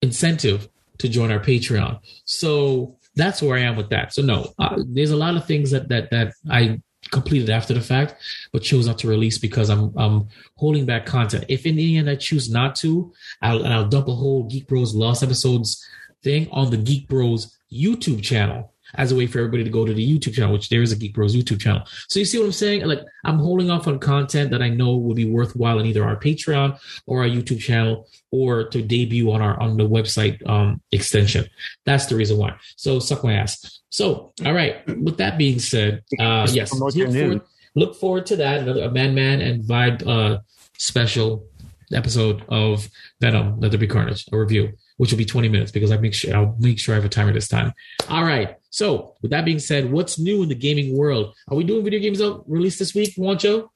incentive 0.03 0.69
to 0.99 1.09
join 1.09 1.31
our 1.31 1.41
Patreon. 1.41 2.01
So 2.25 2.97
that's 3.15 3.43
where 3.43 3.57
I 3.57 3.63
am 3.63 3.77
with 3.77 3.91
that. 3.91 4.13
So 4.13 4.23
no, 4.23 4.53
uh, 4.59 4.83
there's 4.87 5.11
a 5.11 5.17
lot 5.17 5.37
of 5.37 5.47
things 5.47 5.71
that 5.71 5.89
that 5.89 6.11
that 6.11 6.35
I 6.51 6.81
completed 7.11 7.51
after 7.51 7.75
the 7.75 7.81
fact, 7.81 8.15
but 8.53 8.63
chose 8.63 8.87
not 8.87 8.99
to 8.99 9.09
release 9.09 9.39
because 9.39 9.71
I'm 9.71 9.93
I'm 9.97 10.29
holding 10.57 10.87
back 10.87 11.07
content. 11.07 11.45
If 11.49 11.67
in 11.67 11.77
the 11.77 11.97
end 11.97 12.09
I 12.11 12.17
choose 12.17 12.51
not 12.51 12.77
to, 12.77 13.13
I'll 13.43 13.63
and 13.65 13.73
I'll 13.73 13.89
dump 13.89 14.09
a 14.09 14.15
whole 14.15 14.45
Geek 14.45 14.69
Bros 14.69 14.95
Lost 14.95 15.23
episodes 15.23 15.85
thing 16.23 16.49
on 16.51 16.71
the 16.71 16.77
Geek 16.77 17.09
Bros 17.09 17.57
YouTube 17.73 18.23
channel 18.23 18.73
as 18.95 19.13
a 19.13 19.17
way 19.17 19.27
for 19.27 19.39
everybody 19.39 19.65
to 19.65 19.71
go 19.71 19.85
to 19.85 19.93
the 19.93 20.19
YouTube 20.19 20.35
channel, 20.35 20.53
which 20.53 20.69
there 20.69 20.83
is 20.83 20.93
a 20.93 20.97
Geek 20.97 21.15
Bros 21.15 21.35
YouTube 21.35 21.61
channel. 21.61 21.83
So 22.09 22.19
you 22.19 22.25
see 22.25 22.39
what 22.39 22.47
I'm 22.47 22.53
saying? 22.53 22.85
Like 22.85 23.03
I'm 23.25 23.39
holding 23.39 23.71
off 23.71 23.87
on 23.87 23.99
content 23.99 24.51
that 24.51 24.63
I 24.63 24.69
know 24.69 24.97
will 24.97 25.15
be 25.15 25.25
worthwhile 25.25 25.79
in 25.79 25.87
either 25.87 26.05
our 26.05 26.17
Patreon 26.17 26.79
or 27.07 27.23
our 27.23 27.29
YouTube 27.29 27.61
channel 27.61 28.09
or 28.31 28.69
to 28.69 28.83
debut 28.83 29.31
on 29.33 29.43
our 29.43 29.61
on 29.61 29.77
the 29.77 29.89
website 29.89 30.47
um 30.49 30.81
extension. 30.93 31.47
That's 31.85 32.07
the 32.07 32.17
reason 32.17 32.39
why. 32.39 32.57
So 32.77 32.99
suck 32.99 33.25
my 33.25 33.35
ass. 33.35 33.81
So 33.91 34.33
all 34.45 34.55
right. 34.55 34.87
With 34.99 35.19
that 35.19 35.39
being 35.39 35.59
said, 35.59 36.03
uh 36.19 36.47
yes, 36.51 36.73
look 36.73 36.93
forward, 36.93 37.41
look 37.75 37.97
forward 37.97 38.27
to 38.27 38.37
that. 38.37 38.61
Another 38.61 38.85
a 38.85 38.91
Man 38.91 39.15
Man 39.15 39.41
and 39.41 39.63
Vibe 39.63 40.07
uh 40.07 40.39
special 40.79 41.45
episode 41.93 42.45
of 42.49 42.89
Venom, 43.21 43.61
Let 43.61 43.71
There 43.71 43.81
Be 43.81 43.87
Carnage, 43.87 44.27
a 44.33 44.39
review, 44.39 44.73
which 44.97 45.11
will 45.11 45.19
be 45.19 45.25
20 45.25 45.49
minutes 45.49 45.73
because 45.73 45.91
I 45.91 45.97
make 45.97 46.15
sure 46.15 46.35
I'll 46.35 46.57
make 46.59 46.79
sure 46.79 46.95
I 46.95 46.97
have 46.97 47.05
a 47.05 47.09
timer 47.09 47.33
this 47.33 47.49
time. 47.49 47.73
All 48.09 48.25
right. 48.25 48.57
So 48.71 49.15
with 49.23 49.31
that 49.31 49.45
being 49.45 49.59
said, 49.59 49.91
what's 49.91 50.19
new 50.19 50.43
in 50.43 50.49
the 50.49 50.55
gaming 50.55 50.97
world? 50.97 51.35
Are 51.49 51.57
we 51.57 51.65
doing 51.65 51.85
video 51.85 52.01
games 52.01 52.21
out 52.21 52.45
released 52.51 52.79
this 52.79 52.95
week, 52.95 53.15
Juancho? 53.17 53.69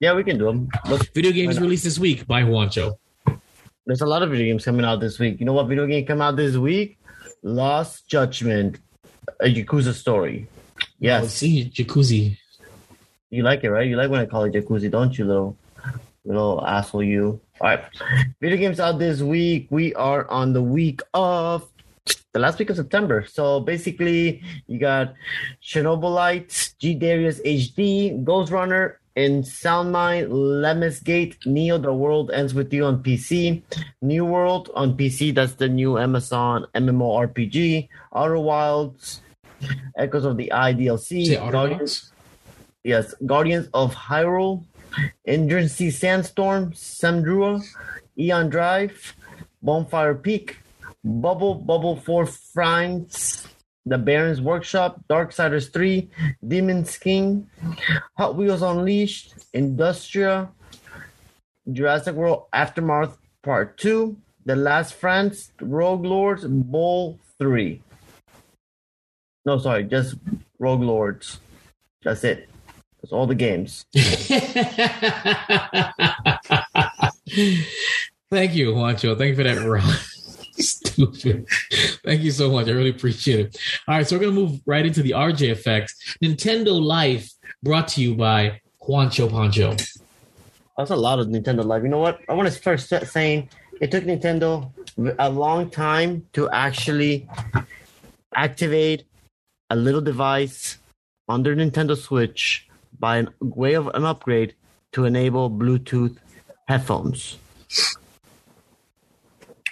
Yeah, 0.00 0.14
we 0.14 0.24
can 0.24 0.38
do 0.38 0.44
them. 0.44 0.68
Look, 0.88 1.12
Video 1.14 1.32
games 1.32 1.60
released 1.60 1.84
this 1.84 1.98
week 1.98 2.26
by 2.26 2.42
Juancho. 2.42 2.96
there's 3.86 4.02
a 4.02 4.06
lot 4.06 4.22
of 4.22 4.30
video 4.30 4.46
games 4.46 4.64
coming 4.64 4.84
out 4.84 5.00
this 5.00 5.18
week. 5.18 5.40
You 5.40 5.46
know 5.46 5.52
what 5.52 5.66
video 5.68 5.86
game 5.86 6.06
came 6.06 6.20
out 6.20 6.36
this 6.36 6.56
week? 6.56 6.98
Lost 7.42 8.08
Judgment, 8.08 8.78
a 9.40 9.46
Yakuza 9.46 9.94
story. 9.94 10.48
Oh, 11.04 11.26
see, 11.26 11.70
jacuzzi. 11.70 12.38
you 13.30 13.42
like 13.42 13.64
it, 13.64 13.70
right? 13.70 13.86
You 13.86 13.96
like 13.96 14.10
when 14.10 14.20
I 14.20 14.26
call 14.26 14.44
it 14.44 14.52
Jacuzzi, 14.52 14.90
don't 14.90 15.16
you, 15.16 15.24
little 15.24 15.56
little 16.24 16.64
asshole? 16.66 17.02
You. 17.02 17.40
All 17.60 17.68
right. 17.68 17.84
Video 18.40 18.58
games 18.58 18.80
out 18.80 18.98
this 18.98 19.20
week. 19.20 19.68
We 19.70 19.94
are 19.94 20.28
on 20.30 20.52
the 20.52 20.62
week 20.62 21.00
of 21.14 21.68
the 22.32 22.38
last 22.38 22.58
week 22.58 22.70
of 22.70 22.76
September. 22.76 23.24
So 23.26 23.60
basically, 23.60 24.42
you 24.66 24.78
got 24.78 25.14
Chernobylite, 25.62 26.78
G 26.78 26.94
Darius 26.94 27.40
HD, 27.40 28.22
Ghost 28.24 28.52
Runner, 28.52 29.00
in 29.16 29.42
Soundmind, 29.42 30.28
Lemnis 30.30 31.00
Gate, 31.00 31.38
Neo, 31.46 31.78
The 31.78 31.92
World 31.92 32.30
Ends 32.30 32.52
With 32.52 32.72
You 32.72 32.84
on 32.84 33.02
PC, 33.02 33.62
New 34.02 34.26
World 34.26 34.70
on 34.74 34.94
PC, 34.96 35.34
that's 35.34 35.54
the 35.54 35.68
new 35.68 35.98
Amazon 35.98 36.66
MMORPG, 36.74 37.88
Outer 38.14 38.38
Wilds, 38.38 39.22
Echoes 39.96 40.26
of 40.26 40.36
the 40.36 40.52
Eye 40.52 40.74
DLC, 40.74 41.34
Guardians, 41.50 42.12
yes, 42.84 43.14
Guardians 43.24 43.68
of 43.72 43.94
Hyrule, 43.94 44.62
Endurance 45.26 45.76
Sandstorm, 45.96 46.72
Samdrua, 46.72 47.64
Eon 48.18 48.50
Drive, 48.50 49.14
Bonfire 49.62 50.14
Peak, 50.14 50.58
Bubble, 51.06 51.54
Bubble 51.54 51.96
Four 51.96 52.26
Friends, 52.26 53.46
The 53.86 53.96
Baron's 53.96 54.40
Workshop, 54.40 55.00
Darksiders 55.08 55.72
3, 55.72 56.10
Demon's 56.46 56.98
King, 56.98 57.48
Hot 58.18 58.34
Wheels 58.34 58.62
Unleashed, 58.62 59.34
Industria, 59.54 60.50
Jurassic 61.72 62.16
World 62.16 62.46
Aftermath 62.52 63.16
Part 63.42 63.78
2, 63.78 64.16
The 64.46 64.56
Last 64.56 64.94
France, 64.94 65.52
Rogue 65.60 66.04
Lords, 66.04 66.44
Bowl 66.44 67.20
3. 67.38 67.80
No, 69.44 69.58
sorry, 69.58 69.84
just 69.84 70.16
Rogue 70.58 70.82
Lords. 70.82 71.38
That's 72.02 72.24
it. 72.24 72.48
That's 73.00 73.12
all 73.12 73.28
the 73.28 73.36
games. 73.36 73.86
Thank 78.28 78.56
you, 78.56 78.74
Juancho. 78.74 79.16
Thank 79.16 79.30
you 79.30 79.36
for 79.36 79.44
that. 79.44 79.64
Ron. 79.64 79.94
Stupid. 80.58 81.46
Thank 82.04 82.22
you 82.22 82.30
so 82.30 82.50
much. 82.50 82.68
I 82.68 82.72
really 82.72 82.90
appreciate 82.90 83.40
it. 83.40 83.56
All 83.86 83.96
right, 83.96 84.06
so 84.06 84.16
we're 84.16 84.20
gonna 84.24 84.32
move 84.32 84.60
right 84.66 84.84
into 84.86 85.02
the 85.02 85.10
RJ 85.10 85.50
effects. 85.50 86.16
Nintendo 86.22 86.80
Life 86.80 87.30
brought 87.62 87.88
to 87.88 88.00
you 88.02 88.14
by 88.14 88.60
Juancho 88.82 89.30
Pancho. 89.30 89.76
That's 90.78 90.90
a 90.90 90.96
lot 90.96 91.18
of 91.18 91.28
Nintendo 91.28 91.64
Life. 91.64 91.82
You 91.82 91.88
know 91.88 91.98
what? 91.98 92.20
I 92.28 92.34
want 92.34 92.48
to 92.48 92.52
start 92.54 92.80
sa- 92.80 93.04
saying 93.04 93.48
it 93.80 93.90
took 93.90 94.04
Nintendo 94.04 94.70
a 95.18 95.28
long 95.30 95.70
time 95.70 96.26
to 96.32 96.48
actually 96.50 97.28
activate 98.34 99.04
a 99.70 99.76
little 99.76 100.00
device 100.00 100.78
on 101.28 101.42
their 101.42 101.54
Nintendo 101.56 101.96
Switch 101.96 102.68
by 102.98 103.18
an 103.18 103.28
way 103.40 103.74
of 103.74 103.88
an 103.88 104.04
upgrade 104.04 104.54
to 104.92 105.04
enable 105.04 105.50
Bluetooth 105.50 106.16
headphones. 106.68 107.36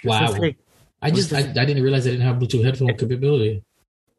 Wow. 0.03 0.31
They- 0.33 0.57
I 1.05 1.11
just 1.11 1.31
I, 1.31 1.41
I 1.41 1.65
didn't 1.69 1.83
realize 1.83 2.07
I 2.07 2.11
didn't 2.11 2.25
have 2.25 2.37
Bluetooth 2.37 2.63
headphone 2.63 2.97
capability. 2.97 3.63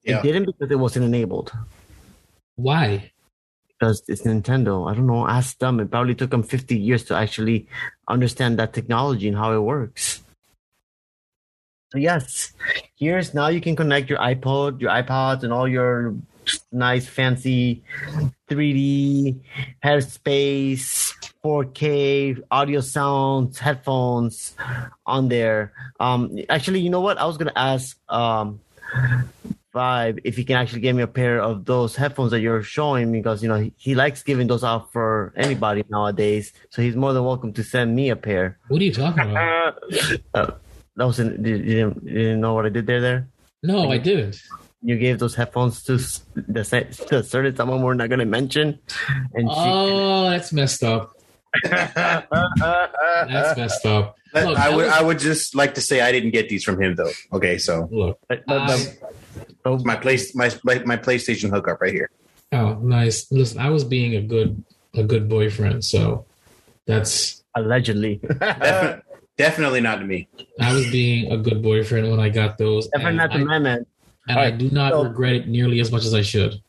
Yeah. 0.04 0.20
It 0.20 0.22
didn't 0.22 0.46
because 0.46 0.70
it 0.70 0.78
wasn't 0.78 1.04
enabled. 1.04 1.50
Why? 2.54 3.10
Because 3.66 4.04
it's 4.06 4.22
Nintendo. 4.22 4.88
I 4.88 4.94
don't 4.94 5.08
know. 5.08 5.26
Ask 5.26 5.58
them. 5.58 5.80
It 5.80 5.90
probably 5.90 6.14
took 6.14 6.30
them 6.30 6.44
50 6.44 6.78
years 6.78 7.02
to 7.06 7.16
actually 7.16 7.66
understand 8.06 8.60
that 8.60 8.72
technology 8.72 9.26
and 9.26 9.36
how 9.36 9.52
it 9.52 9.58
works. 9.58 10.22
So 11.90 11.98
yes, 11.98 12.52
here's 12.94 13.34
now 13.34 13.48
you 13.48 13.60
can 13.60 13.74
connect 13.74 14.08
your 14.08 14.20
iPod, 14.20 14.80
your 14.80 14.90
iPods, 14.90 15.42
and 15.42 15.52
all 15.52 15.66
your 15.66 16.14
nice 16.70 17.08
fancy 17.08 17.82
3D 18.48 19.40
headspace, 19.82 21.12
4K 21.50 22.42
audio 22.50 22.80
sounds, 22.80 23.60
headphones 23.60 24.56
on 25.06 25.28
there. 25.28 25.72
Um, 26.00 26.36
actually, 26.48 26.80
you 26.80 26.90
know 26.90 27.00
what? 27.00 27.18
I 27.18 27.24
was 27.24 27.36
gonna 27.38 27.52
ask 27.54 27.96
um, 28.10 28.58
Vibe 29.72 30.18
if 30.24 30.36
he 30.36 30.42
can 30.44 30.56
actually 30.56 30.80
give 30.80 30.96
me 30.96 31.02
a 31.02 31.06
pair 31.06 31.40
of 31.40 31.64
those 31.64 31.94
headphones 31.94 32.32
that 32.32 32.40
you're 32.40 32.64
showing 32.64 33.12
because 33.12 33.44
you 33.44 33.48
know 33.48 33.60
he, 33.60 33.72
he 33.76 33.94
likes 33.94 34.24
giving 34.24 34.48
those 34.48 34.64
out 34.64 34.92
for 34.92 35.32
anybody 35.36 35.84
nowadays. 35.88 36.52
So 36.70 36.82
he's 36.82 36.96
more 36.96 37.12
than 37.12 37.22
welcome 37.24 37.52
to 37.52 37.62
send 37.62 37.94
me 37.94 38.10
a 38.10 38.16
pair. 38.16 38.58
What 38.66 38.80
are 38.82 38.84
you 38.84 38.92
talking 38.92 39.30
about? 39.30 39.78
Uh, 40.34 40.50
that 40.96 41.04
was 41.06 41.20
in, 41.20 41.44
you, 41.44 41.58
didn't, 41.58 42.02
you 42.02 42.14
didn't 42.14 42.40
know 42.40 42.54
what 42.54 42.66
I 42.66 42.70
did 42.70 42.86
there. 42.88 43.00
There, 43.00 43.28
No, 43.62 43.88
I 43.92 43.98
didn't. 43.98 44.42
you 44.82 44.98
gave 44.98 45.20
those 45.20 45.36
headphones 45.36 45.84
to 45.84 45.98
the 46.34 46.64
to 47.08 47.22
certain 47.22 47.54
someone 47.54 47.82
we're 47.82 47.94
not 47.94 48.08
going 48.08 48.18
to 48.18 48.24
mention, 48.26 48.80
and 49.34 49.48
she. 49.48 49.54
Oh, 49.56 50.28
that's 50.28 50.52
messed 50.52 50.82
up. 50.82 51.12
That's 51.64 53.56
messed 53.58 53.86
up. 53.86 54.16
Look, 54.34 54.58
I 54.58 54.68
would 54.68 54.84
was- 54.86 54.92
I 54.92 55.02
would 55.02 55.18
just 55.18 55.54
like 55.54 55.74
to 55.74 55.80
say 55.80 56.00
I 56.00 56.12
didn't 56.12 56.30
get 56.30 56.48
these 56.48 56.64
from 56.64 56.80
him 56.80 56.94
though. 56.94 57.10
Okay, 57.32 57.58
so 57.58 57.88
Look. 57.90 58.18
But- 58.28 58.44
but- 58.46 58.70
I- 58.70 58.86
oh. 59.64 59.78
my 59.84 59.96
place 59.96 60.34
my 60.34 60.50
my, 60.64 60.78
my 60.84 60.96
PlayStation 60.96 61.50
hookup 61.50 61.80
right 61.80 61.92
here. 61.92 62.10
oh, 62.52 62.74
nice. 62.74 63.30
Listen, 63.32 63.58
I 63.60 63.70
was 63.70 63.84
being 63.84 64.14
a 64.16 64.20
good 64.22 64.62
a 64.94 65.02
good 65.02 65.28
boyfriend, 65.28 65.84
so 65.84 66.24
that's 66.86 67.42
allegedly, 67.54 68.16
Defi- 68.40 69.02
definitely 69.36 69.80
not 69.80 69.96
to 70.00 70.04
me. 70.04 70.28
I 70.60 70.72
was 70.72 70.90
being 70.90 71.32
a 71.32 71.36
good 71.36 71.62
boyfriend 71.62 72.10
when 72.10 72.20
I 72.20 72.28
got 72.28 72.56
those, 72.58 72.86
definitely 72.88 73.08
and, 73.08 73.16
not 73.18 73.30
the 73.32 73.38
I, 73.40 73.44
man, 73.44 73.62
man. 73.62 73.86
and 74.28 74.38
I 74.38 74.44
Alright, 74.44 74.58
do 74.58 74.70
not 74.70 74.92
so- 74.92 75.02
regret 75.04 75.34
it 75.34 75.48
nearly 75.48 75.80
as 75.80 75.90
much 75.92 76.04
as 76.04 76.14
I 76.14 76.22
should. 76.22 76.60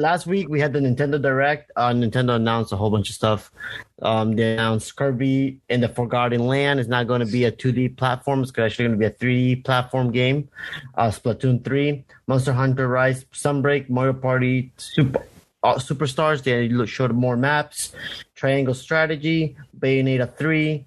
Last 0.00 0.26
week 0.26 0.48
we 0.48 0.58
had 0.60 0.72
the 0.72 0.78
Nintendo 0.78 1.20
Direct. 1.20 1.70
Uh, 1.76 1.90
Nintendo 1.90 2.36
announced 2.36 2.72
a 2.72 2.76
whole 2.76 2.88
bunch 2.88 3.10
of 3.10 3.14
stuff. 3.14 3.52
Um, 4.00 4.34
they 4.34 4.54
announced 4.54 4.96
Kirby 4.96 5.60
in 5.68 5.82
the 5.82 5.90
Forgotten 5.90 6.46
Land 6.46 6.80
is 6.80 6.88
not 6.88 7.06
going 7.06 7.20
to 7.20 7.26
be 7.26 7.44
a 7.44 7.52
2D 7.52 7.98
platform. 7.98 8.42
It's 8.42 8.50
actually 8.56 8.86
going 8.86 8.98
to 8.98 8.98
be 8.98 9.04
a 9.04 9.10
3D 9.10 9.62
platform 9.62 10.10
game. 10.10 10.48
Uh, 10.94 11.08
Splatoon 11.08 11.62
3, 11.62 12.02
Monster 12.26 12.54
Hunter 12.54 12.88
Rise, 12.88 13.26
Sunbreak, 13.26 13.90
Mario 13.90 14.14
Party, 14.14 14.72
Super. 14.78 15.26
Uh, 15.62 15.74
superstars 15.74 16.42
they 16.42 16.86
showed 16.86 17.12
more 17.12 17.36
maps 17.36 17.92
triangle 18.34 18.72
strategy 18.72 19.54
bayonetta 19.78 20.34
3 20.34 20.86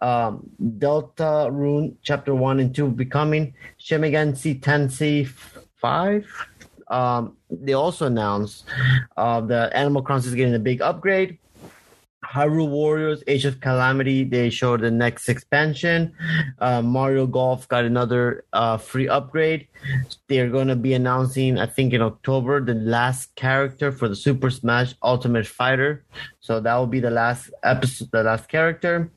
um, 0.00 0.48
Deltarune 0.78 1.94
chapter 2.00 2.34
1 2.34 2.58
and 2.58 2.74
2 2.74 2.88
becoming 2.88 3.52
Shin 3.76 4.00
Megami 4.00 4.58
Tensei 4.60 5.28
5 5.76 6.46
um, 6.88 7.36
they 7.50 7.72
also 7.72 8.06
announced 8.06 8.64
uh, 9.16 9.40
the 9.40 9.70
Animal 9.76 10.02
Crossing 10.02 10.28
is 10.28 10.34
getting 10.34 10.54
a 10.54 10.58
big 10.58 10.82
upgrade. 10.82 11.38
Hyrule 12.34 12.68
Warriors, 12.68 13.22
Age 13.28 13.44
of 13.44 13.60
Calamity, 13.60 14.24
they 14.24 14.50
showed 14.50 14.80
the 14.80 14.90
next 14.90 15.28
expansion. 15.28 16.12
Uh, 16.58 16.82
Mario 16.82 17.26
Golf 17.28 17.68
got 17.68 17.84
another 17.84 18.44
uh, 18.52 18.76
free 18.76 19.06
upgrade. 19.08 19.68
They're 20.26 20.50
going 20.50 20.66
to 20.66 20.74
be 20.74 20.94
announcing, 20.94 21.58
I 21.58 21.66
think 21.66 21.92
in 21.92 22.02
October, 22.02 22.60
the 22.60 22.74
last 22.74 23.34
character 23.36 23.92
for 23.92 24.08
the 24.08 24.16
Super 24.16 24.50
Smash 24.50 24.94
Ultimate 25.02 25.46
Fighter. 25.46 26.04
So 26.40 26.58
that 26.58 26.74
will 26.74 26.88
be 26.88 26.98
the 26.98 27.10
last 27.10 27.50
episode, 27.62 28.10
the 28.10 28.24
last 28.24 28.48
character. 28.48 29.12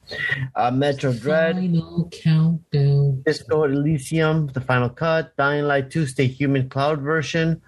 Uh, 0.55 0.69
Metroid 0.69 1.19
Dread. 1.19 1.55
Final 1.55 2.09
countdown. 2.11 3.23
Disco 3.25 3.63
Elysium, 3.63 4.47
the 4.53 4.61
final 4.61 4.89
cut, 4.89 5.35
Dying 5.37 5.65
Light 5.65 5.89
2, 5.89 6.05
Stay 6.05 6.27
Human 6.27 6.69
Cloud 6.69 7.01
version, 7.01 7.61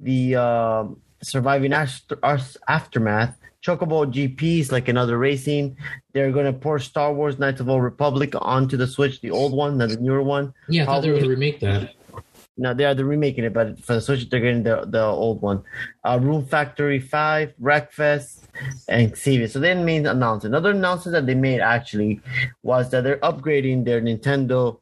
the 0.00 0.34
uh, 0.34 0.84
Surviving 1.22 1.72
After- 1.72 2.18
Aftermath, 2.66 3.36
Chocobo 3.64 4.10
GPs, 4.10 4.72
like 4.72 4.88
another 4.88 5.18
racing. 5.18 5.76
They're 6.12 6.32
going 6.32 6.46
to 6.46 6.52
port 6.52 6.82
Star 6.82 7.12
Wars 7.12 7.38
Knights 7.38 7.60
of 7.60 7.66
the 7.66 7.72
Old 7.72 7.82
Republic 7.82 8.32
onto 8.40 8.76
the 8.76 8.86
Switch, 8.86 9.20
the 9.20 9.30
old 9.30 9.52
one, 9.52 9.78
not 9.78 9.90
the 9.90 9.96
newer 9.96 10.22
one. 10.22 10.54
Yeah, 10.68 10.82
I 10.82 10.86
thought 10.86 11.02
they 11.02 11.10
were 11.10 11.18
Probably- 11.18 11.34
gonna 11.36 11.46
remake 11.52 11.60
that. 11.60 11.94
No, 12.56 12.74
they 12.74 12.84
are 12.84 12.94
the 12.94 13.06
remaking 13.06 13.44
it, 13.44 13.54
but 13.54 13.82
for 13.82 13.94
the 13.94 14.00
Switch, 14.02 14.28
they're 14.28 14.40
getting 14.40 14.62
the, 14.64 14.84
the 14.86 15.02
old 15.02 15.40
one. 15.40 15.62
Uh, 16.04 16.18
Rune 16.20 16.44
Factory 16.44 16.98
5, 16.98 17.54
Wreckfest, 17.62 18.40
and 18.86 19.16
Xavier. 19.16 19.48
So 19.48 19.60
they 19.60 19.72
made 19.74 19.98
an 20.00 20.08
announcement. 20.08 20.54
Another 20.54 20.72
announcement 20.72 21.14
that 21.14 21.26
they 21.26 21.34
made 21.34 21.60
actually 21.60 22.20
was 22.62 22.90
that 22.90 23.02
they're 23.04 23.16
upgrading 23.18 23.86
their 23.86 24.02
Nintendo 24.02 24.78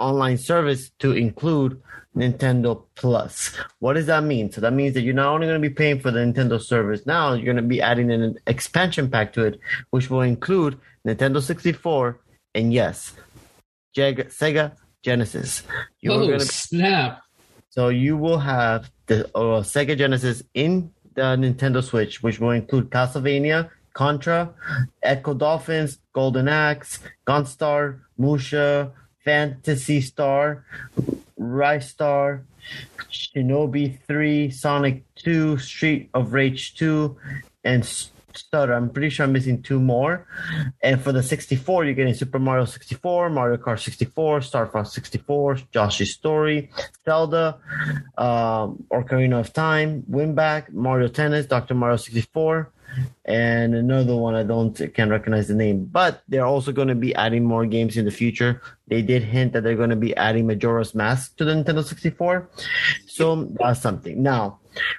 online 0.00 0.38
service 0.38 0.90
to 0.98 1.12
include 1.12 1.80
Nintendo 2.16 2.84
Plus. 2.94 3.56
What 3.80 3.94
does 3.94 4.06
that 4.06 4.22
mean? 4.24 4.50
So 4.52 4.60
that 4.60 4.72
means 4.72 4.94
that 4.94 5.02
you're 5.02 5.14
not 5.14 5.32
only 5.34 5.46
going 5.46 5.60
to 5.60 5.68
be 5.68 5.74
paying 5.74 6.00
for 6.00 6.10
the 6.10 6.20
Nintendo 6.20 6.60
service 6.60 7.04
now, 7.06 7.32
you're 7.32 7.44
going 7.44 7.56
to 7.56 7.62
be 7.62 7.80
adding 7.82 8.10
an 8.10 8.38
expansion 8.46 9.10
pack 9.10 9.32
to 9.34 9.44
it, 9.44 9.58
which 9.90 10.10
will 10.10 10.20
include 10.22 10.78
Nintendo 11.06 11.42
64 11.42 12.18
and 12.54 12.72
yes, 12.72 13.12
Jeg- 13.94 14.28
Sega 14.28 14.72
Genesis. 15.02 15.62
You're 16.00 16.14
Oh 16.14 16.26
gonna 16.26 16.40
snap! 16.40 17.20
so 17.70 17.88
you 17.88 18.16
will 18.16 18.38
have 18.38 18.90
the 19.06 19.26
uh, 19.36 19.60
Sega 19.62 19.98
Genesis 19.98 20.42
in 20.54 20.90
the 21.14 21.22
Nintendo 21.36 21.82
Switch, 21.82 22.22
which 22.22 22.38
will 22.40 22.50
include 22.52 22.90
Castlevania, 22.90 23.70
Contra, 23.92 24.50
Ecco 25.04 25.36
Dolphins, 25.38 25.98
Golden 26.12 26.48
Axe, 26.48 27.00
Gunstar, 27.26 28.00
Musha, 28.18 28.92
Phantasy 29.24 30.00
Star, 30.00 30.64
Ristar, 31.38 32.42
Shinobi 33.10 33.98
3, 34.06 34.50
Sonic 34.50 35.04
2, 35.16 35.58
Street 35.58 36.10
of 36.14 36.32
Rage 36.32 36.74
2, 36.76 37.16
and 37.64 37.84
Stutter. 38.36 38.72
I'm 38.72 38.90
pretty 38.90 39.10
sure 39.10 39.24
I'm 39.24 39.32
missing 39.32 39.62
two 39.62 39.80
more. 39.80 40.26
And 40.82 41.00
for 41.00 41.12
the 41.12 41.22
64, 41.22 41.84
you're 41.84 41.94
getting 41.94 42.14
Super 42.14 42.38
Mario 42.38 42.64
64, 42.64 43.30
Mario 43.30 43.56
Kart 43.56 43.80
64, 43.80 44.42
Star 44.42 44.66
Fox 44.66 44.92
64, 44.92 45.58
Yoshi's 45.72 46.12
Story, 46.12 46.70
Zelda, 47.04 47.58
um, 48.18 48.84
Ocarina 48.90 49.40
of 49.40 49.52
Time, 49.52 50.02
Winback, 50.10 50.72
Mario 50.72 51.08
Tennis, 51.08 51.46
Dr. 51.46 51.74
Mario 51.74 51.96
64, 51.96 52.72
and 53.24 53.74
another 53.74 54.16
one 54.16 54.34
I 54.34 54.42
don't 54.42 54.74
can't 54.94 55.10
recognize 55.10 55.48
the 55.48 55.54
name. 55.54 55.84
But 55.86 56.22
they're 56.28 56.46
also 56.46 56.72
going 56.72 56.88
to 56.88 56.94
be 56.94 57.14
adding 57.14 57.44
more 57.44 57.66
games 57.66 57.96
in 57.96 58.04
the 58.04 58.10
future. 58.10 58.60
They 58.88 59.02
did 59.02 59.22
hint 59.22 59.52
that 59.52 59.62
they're 59.62 59.76
going 59.76 59.90
to 59.90 59.96
be 59.96 60.14
adding 60.16 60.46
Majora's 60.46 60.94
Mask 60.94 61.36
to 61.36 61.44
the 61.44 61.52
Nintendo 61.52 61.84
64. 61.84 62.50
So 63.06 63.46
that's 63.58 63.80
something. 63.80 64.22
Now, 64.22 64.58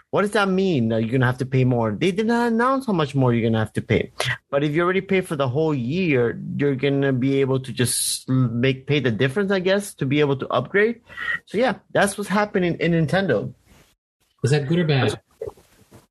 what 0.09 0.23
does 0.23 0.31
that 0.31 0.49
mean? 0.49 0.89
That 0.89 1.01
you're 1.01 1.11
going 1.11 1.21
to 1.21 1.27
have 1.27 1.37
to 1.39 1.45
pay 1.45 1.65
more? 1.65 1.91
They 1.91 2.11
did 2.11 2.25
not 2.25 2.47
announce 2.51 2.87
how 2.87 2.93
much 2.93 3.13
more 3.13 3.33
you're 3.33 3.41
going 3.41 3.53
to 3.53 3.59
have 3.59 3.73
to 3.73 3.81
pay. 3.81 4.11
But 4.49 4.63
if 4.63 4.73
you 4.73 4.81
already 4.81 5.01
pay 5.01 5.21
for 5.21 5.35
the 5.35 5.49
whole 5.49 5.75
year, 5.75 6.41
you're 6.57 6.75
going 6.75 7.01
to 7.01 7.13
be 7.13 7.41
able 7.41 7.59
to 7.59 7.71
just 7.71 8.27
make 8.29 8.87
pay 8.87 8.99
the 8.99 9.11
difference, 9.11 9.51
I 9.51 9.59
guess, 9.59 9.93
to 9.95 10.05
be 10.05 10.19
able 10.19 10.37
to 10.37 10.47
upgrade. 10.47 11.01
So 11.45 11.57
yeah, 11.57 11.75
that's 11.91 12.17
what's 12.17 12.29
happening 12.29 12.77
in 12.79 12.93
Nintendo. 12.93 13.53
Was 14.41 14.51
that 14.51 14.67
good 14.67 14.79
or 14.79 14.85
bad? 14.85 15.19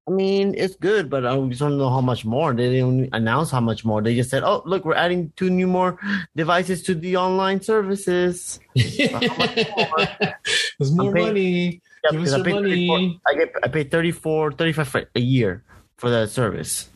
I 0.06 0.10
mean, 0.10 0.54
it's 0.56 0.76
good, 0.76 1.08
but 1.08 1.24
um, 1.24 1.46
I 1.46 1.48
just 1.48 1.60
don't 1.60 1.78
know 1.78 1.88
how 1.88 2.02
much 2.02 2.26
more. 2.26 2.52
They 2.52 2.68
didn't 2.70 3.08
announce 3.14 3.50
how 3.50 3.60
much 3.60 3.86
more. 3.86 4.02
They 4.02 4.14
just 4.14 4.28
said, 4.28 4.42
"Oh, 4.44 4.60
look, 4.66 4.84
we're 4.84 4.94
adding 4.94 5.32
two 5.36 5.48
new 5.48 5.66
more 5.66 5.98
devices 6.36 6.82
to 6.84 6.94
the 6.94 7.16
online 7.16 7.62
services." 7.62 8.60
There's 8.74 9.10
more 10.92 11.12
paying- 11.12 11.26
money. 11.26 11.80
Yeah, 12.04 12.10
Give 12.12 12.22
us 12.22 12.32
I 12.34 12.42
34 12.42 12.54
money. 12.98 13.20
I 13.26 13.34
get 13.34 13.52
I 13.64 13.68
pay 13.68 13.84
34 13.84 14.52
35 14.52 15.06
a 15.16 15.20
year 15.20 15.64
for 15.96 16.10
that 16.10 16.28
service. 16.28 16.90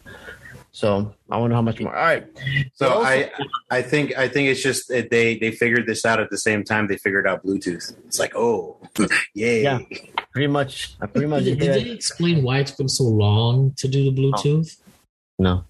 So 0.79 1.13
I 1.29 1.37
wonder 1.39 1.57
how 1.57 1.63
much 1.63 1.81
more. 1.81 1.93
All 1.97 2.05
right. 2.05 2.25
So 2.75 2.89
Also- 2.89 3.05
I 3.05 3.33
I 3.69 3.83
think 3.83 4.17
I 4.17 4.29
think 4.29 4.49
it's 4.49 4.63
just 4.63 4.87
that 4.89 5.11
they 5.11 5.37
they 5.37 5.51
figured 5.51 5.87
this 5.89 6.05
out 6.07 6.21
at 6.21 6.31
the 6.31 6.39
same 6.39 6.63
time 6.63 6.87
they 6.87 6.97
figured 6.97 7.27
out 7.27 7.45
Bluetooth. 7.45 7.93
It's 8.07 8.21
like 8.21 8.33
oh 8.37 8.77
yay. 9.35 9.65
Yeah. 9.65 9.81
pretty 10.31 10.47
much 10.47 10.95
I 11.01 11.07
pretty 11.07 11.27
much 11.27 11.43
Did, 11.45 11.59
did 11.59 11.73
did 11.73 11.85
they 11.87 11.91
explain 11.91 12.45
why 12.45 12.61
it 12.61 12.69
took 12.69 12.77
them 12.77 12.89
so 12.89 13.03
long 13.03 13.73
to 13.79 13.89
do 13.89 14.05
the 14.09 14.15
Bluetooth? 14.21 14.77
no. 15.41 15.65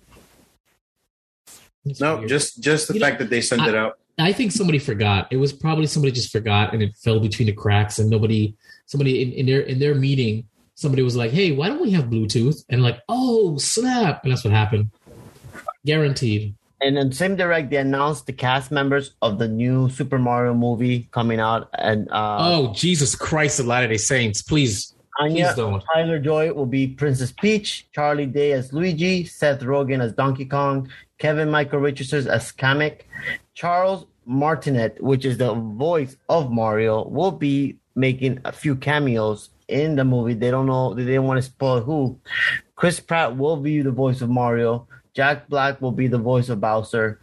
It's 1.86 2.00
No, 2.00 2.18
weird. 2.18 2.28
just 2.28 2.60
just 2.62 2.88
the 2.88 2.94
You 2.94 3.00
know, 3.00 3.06
fact 3.06 3.18
that 3.20 3.30
they 3.30 3.40
sent 3.40 3.62
I- 3.62 3.68
it 3.70 3.74
out. 3.74 3.98
I 4.20 4.32
think 4.34 4.50
somebody 4.52 4.78
forgot. 4.80 5.28
It 5.30 5.36
was 5.38 5.52
probably 5.54 5.86
somebody 5.86 6.10
just 6.12 6.32
forgot, 6.32 6.74
and 6.74 6.82
it 6.82 6.96
fell 6.98 7.20
between 7.20 7.46
the 7.46 7.52
cracks. 7.52 8.00
And 8.00 8.10
nobody, 8.10 8.56
somebody 8.84 9.22
in, 9.22 9.30
in 9.32 9.46
their 9.46 9.60
in 9.60 9.78
their 9.78 9.94
meeting, 9.94 10.44
somebody 10.74 11.02
was 11.04 11.14
like, 11.14 11.30
"Hey, 11.30 11.52
why 11.52 11.68
don't 11.68 11.80
we 11.80 11.92
have 11.92 12.06
Bluetooth?" 12.06 12.64
And 12.68 12.82
like, 12.82 12.98
"Oh, 13.08 13.56
snap!" 13.58 14.24
And 14.24 14.32
that's 14.32 14.42
what 14.42 14.52
happened. 14.52 14.90
Guaranteed. 15.84 16.54
And 16.80 16.96
then 16.96 17.10
same 17.12 17.34
direct 17.34 17.70
they 17.70 17.76
announced 17.76 18.26
the 18.26 18.32
cast 18.32 18.70
members 18.70 19.14
of 19.20 19.38
the 19.38 19.48
new 19.48 19.90
Super 19.90 20.18
Mario 20.18 20.54
movie 20.54 21.08
coming 21.10 21.40
out 21.40 21.68
and 21.74 22.08
uh 22.12 22.38
oh, 22.40 22.72
Jesus 22.72 23.16
Christ, 23.16 23.58
of 23.58 23.66
Latter 23.66 23.88
Day 23.88 23.96
Saints! 23.96 24.42
Please, 24.42 24.94
Anya 25.18 25.46
please 25.46 25.56
don't. 25.56 25.84
Taylor-Joy 25.92 26.52
will 26.52 26.66
be 26.66 26.86
Princess 26.86 27.32
Peach, 27.32 27.88
Charlie 27.92 28.26
Day 28.26 28.52
as 28.52 28.72
Luigi, 28.72 29.24
Seth 29.24 29.60
Rogen 29.60 30.00
as 30.00 30.12
Donkey 30.12 30.44
Kong, 30.44 30.88
Kevin 31.18 31.50
Michael 31.50 31.80
Richardson 31.80 32.28
as 32.28 32.52
Kamek, 32.52 33.00
Charles 33.54 34.06
Martinet, 34.24 35.02
which 35.02 35.24
is 35.24 35.38
the 35.38 35.54
voice 35.54 36.16
of 36.28 36.52
Mario, 36.52 37.08
will 37.08 37.32
be 37.32 37.76
making 37.96 38.40
a 38.44 38.52
few 38.52 38.76
cameos 38.76 39.50
in 39.66 39.96
the 39.96 40.04
movie. 40.04 40.34
They 40.34 40.52
don't 40.52 40.66
know, 40.66 40.94
they 40.94 41.04
didn't 41.04 41.24
want 41.24 41.38
to 41.38 41.42
spoil 41.42 41.80
who. 41.80 42.20
Chris 42.76 43.00
Pratt 43.00 43.36
will 43.36 43.56
be 43.56 43.82
the 43.82 43.90
voice 43.90 44.20
of 44.20 44.30
Mario. 44.30 44.86
Jack 45.18 45.48
Black 45.48 45.82
will 45.82 45.90
be 45.90 46.06
the 46.06 46.16
voice 46.16 46.48
of 46.48 46.60
Bowser. 46.60 47.18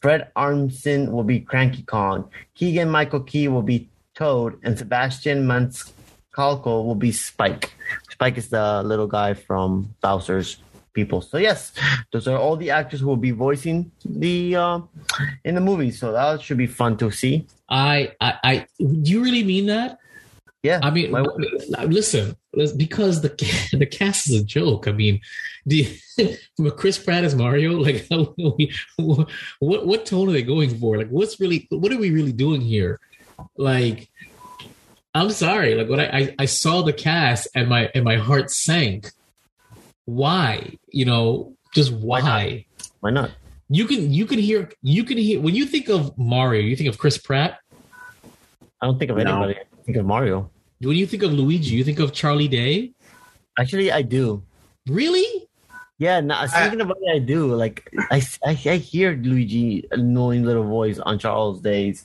Fred 0.00 0.32
Armisen 0.34 1.10
will 1.10 1.24
be 1.24 1.40
Cranky 1.40 1.82
Kong. 1.82 2.30
Keegan 2.54 2.88
Michael 2.88 3.20
Key 3.20 3.48
will 3.48 3.60
be 3.60 3.90
Toad, 4.14 4.58
and 4.62 4.78
Sebastian 4.78 5.44
Maniscalco 5.44 6.86
will 6.86 6.94
be 6.94 7.12
Spike. 7.12 7.74
Spike 8.08 8.38
is 8.38 8.48
the 8.48 8.82
little 8.82 9.06
guy 9.06 9.34
from 9.34 9.94
Bowser's 10.00 10.56
people. 10.94 11.20
So 11.20 11.36
yes, 11.36 11.72
those 12.12 12.26
are 12.28 12.38
all 12.38 12.56
the 12.56 12.70
actors 12.70 13.00
who 13.00 13.08
will 13.08 13.18
be 13.20 13.32
voicing 13.32 13.92
the 14.06 14.56
uh, 14.56 14.80
in 15.44 15.54
the 15.54 15.60
movie. 15.60 15.90
So 15.90 16.12
that 16.12 16.40
should 16.40 16.56
be 16.56 16.66
fun 16.66 16.96
to 16.96 17.10
see. 17.10 17.46
I, 17.68 18.12
I, 18.22 18.34
I. 18.42 18.66
Do 18.78 19.10
you 19.10 19.22
really 19.22 19.44
mean 19.44 19.66
that? 19.66 19.98
Yeah, 20.64 20.80
I 20.82 20.90
mean, 20.90 21.12
Why- 21.12 21.20
listen, 21.84 22.34
listen, 22.54 22.78
because 22.78 23.20
the 23.20 23.28
the 23.78 23.84
cast 23.86 24.30
is 24.30 24.40
a 24.40 24.44
joke. 24.44 24.88
I 24.88 24.92
mean, 24.92 25.20
the 25.66 25.86
Chris 26.76 26.98
Pratt 26.98 27.22
as 27.22 27.34
Mario, 27.34 27.72
like, 27.72 28.06
what 28.96 29.86
what 29.86 30.06
tone 30.06 30.28
are 30.30 30.32
they 30.32 30.42
going 30.42 30.78
for? 30.78 30.96
Like, 30.96 31.08
what's 31.10 31.38
really, 31.38 31.66
what 31.70 31.92
are 31.92 31.98
we 31.98 32.10
really 32.10 32.32
doing 32.32 32.62
here? 32.62 32.98
Like, 33.58 34.08
I'm 35.14 35.30
sorry, 35.30 35.74
like 35.74 35.88
when 35.90 36.00
I 36.00 36.08
I, 36.18 36.34
I 36.40 36.44
saw 36.46 36.80
the 36.82 36.94
cast 36.94 37.46
and 37.54 37.68
my 37.68 37.90
and 37.94 38.02
my 38.04 38.16
heart 38.16 38.50
sank. 38.50 39.10
Why? 40.06 40.76
You 40.88 41.04
know, 41.04 41.54
just 41.74 41.92
Why 41.92 42.20
why? 42.22 42.66
why 43.00 43.10
not? 43.10 43.30
You 43.68 43.86
can 43.86 44.10
you 44.12 44.24
can 44.26 44.38
hear 44.38 44.70
you 44.82 45.04
can 45.04 45.18
hear 45.18 45.40
when 45.40 45.54
you 45.54 45.66
think 45.66 45.88
of 45.90 46.16
Mario, 46.16 46.62
you 46.62 46.74
think 46.76 46.88
of 46.88 46.96
Chris 46.98 47.18
Pratt. 47.18 47.58
I 48.80 48.86
don't 48.86 48.98
think 48.98 49.10
of 49.10 49.16
No. 49.18 49.22
anybody. 49.22 49.56
I 49.60 49.82
think 49.84 49.96
of 49.98 50.06
Mario. 50.06 50.50
When 50.84 50.96
you 50.96 51.06
think 51.06 51.22
of 51.22 51.32
Luigi, 51.32 51.74
you 51.74 51.84
think 51.84 51.98
of 51.98 52.12
Charlie 52.12 52.48
Day. 52.48 52.92
Actually, 53.58 53.90
I 53.92 54.02
do. 54.02 54.42
Really? 54.88 55.48
Yeah, 55.98 56.20
now, 56.20 56.44
speaking 56.46 56.80
about 56.80 56.98
it, 57.00 57.14
I 57.14 57.18
do. 57.20 57.54
Like, 57.54 57.88
I, 58.10 58.20
I, 58.44 58.50
I 58.50 58.76
hear 58.76 59.14
Luigi 59.14 59.86
annoying 59.92 60.44
little 60.44 60.64
voice 60.64 60.98
on 60.98 61.18
Charles 61.18 61.60
Day's 61.60 62.04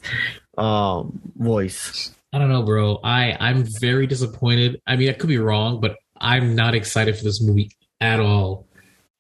um, 0.57 1.19
voice. 1.37 2.15
I 2.31 2.37
don't 2.37 2.49
know, 2.49 2.61
bro. 2.61 2.99
I 3.03 3.35
I'm 3.39 3.63
very 3.81 4.05
disappointed. 4.05 4.79
I 4.85 4.95
mean, 4.95 5.09
I 5.09 5.13
could 5.13 5.29
be 5.29 5.39
wrong, 5.39 5.81
but 5.81 5.97
I'm 6.21 6.55
not 6.55 6.75
excited 6.75 7.17
for 7.17 7.23
this 7.23 7.41
movie 7.41 7.71
at 7.99 8.19
all. 8.19 8.67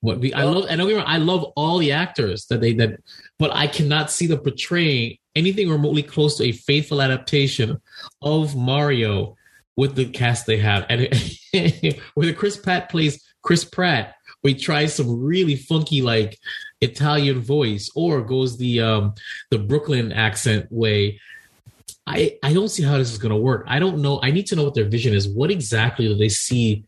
What 0.01 0.19
we, 0.19 0.31
I 0.33 0.43
love, 0.43 0.67
and 0.69 0.77
don't 0.77 0.87
get 0.87 0.93
me 0.93 0.99
wrong, 0.99 1.09
I 1.09 1.17
love 1.17 1.43
all 1.55 1.79
the 1.79 1.91
actors 1.91 2.45
that 2.45 2.61
they 2.61 2.73
that, 2.73 2.99
but 3.39 3.53
I 3.53 3.67
cannot 3.67 4.11
see 4.11 4.27
them 4.27 4.39
portraying 4.39 5.17
anything 5.35 5.69
remotely 5.69 6.03
close 6.03 6.37
to 6.37 6.43
a 6.43 6.51
faithful 6.51 7.01
adaptation 7.01 7.81
of 8.21 8.55
Mario 8.55 9.35
with 9.79 9.95
the 9.95 10.05
cast 10.05 10.45
they 10.45 10.57
have, 10.57 10.85
and 10.89 11.07
whether 12.13 12.33
Chris 12.33 12.57
Pratt 12.57 12.89
plays 12.89 13.23
Chris 13.41 13.63
Pratt 13.63 14.15
we 14.43 14.53
try 14.53 14.85
some 14.85 15.21
really 15.21 15.55
funky 15.55 16.01
like 16.01 16.37
Italian 16.81 17.41
voice 17.41 17.91
or 17.95 18.21
goes 18.21 18.57
the 18.57 18.81
um 18.81 19.13
the 19.51 19.59
Brooklyn 19.59 20.11
accent 20.11 20.67
way. 20.71 21.19
I 22.07 22.37
I 22.41 22.53
don't 22.53 22.69
see 22.69 22.83
how 22.83 22.97
this 22.97 23.11
is 23.11 23.17
gonna 23.17 23.37
work. 23.37 23.65
I 23.67 23.79
don't 23.79 24.01
know. 24.01 24.19
I 24.21 24.31
need 24.31 24.47
to 24.47 24.55
know 24.55 24.63
what 24.63 24.75
their 24.75 24.87
vision 24.87 25.13
is. 25.13 25.27
What 25.27 25.51
exactly 25.51 26.07
do 26.07 26.15
they 26.15 26.29
see 26.29 26.85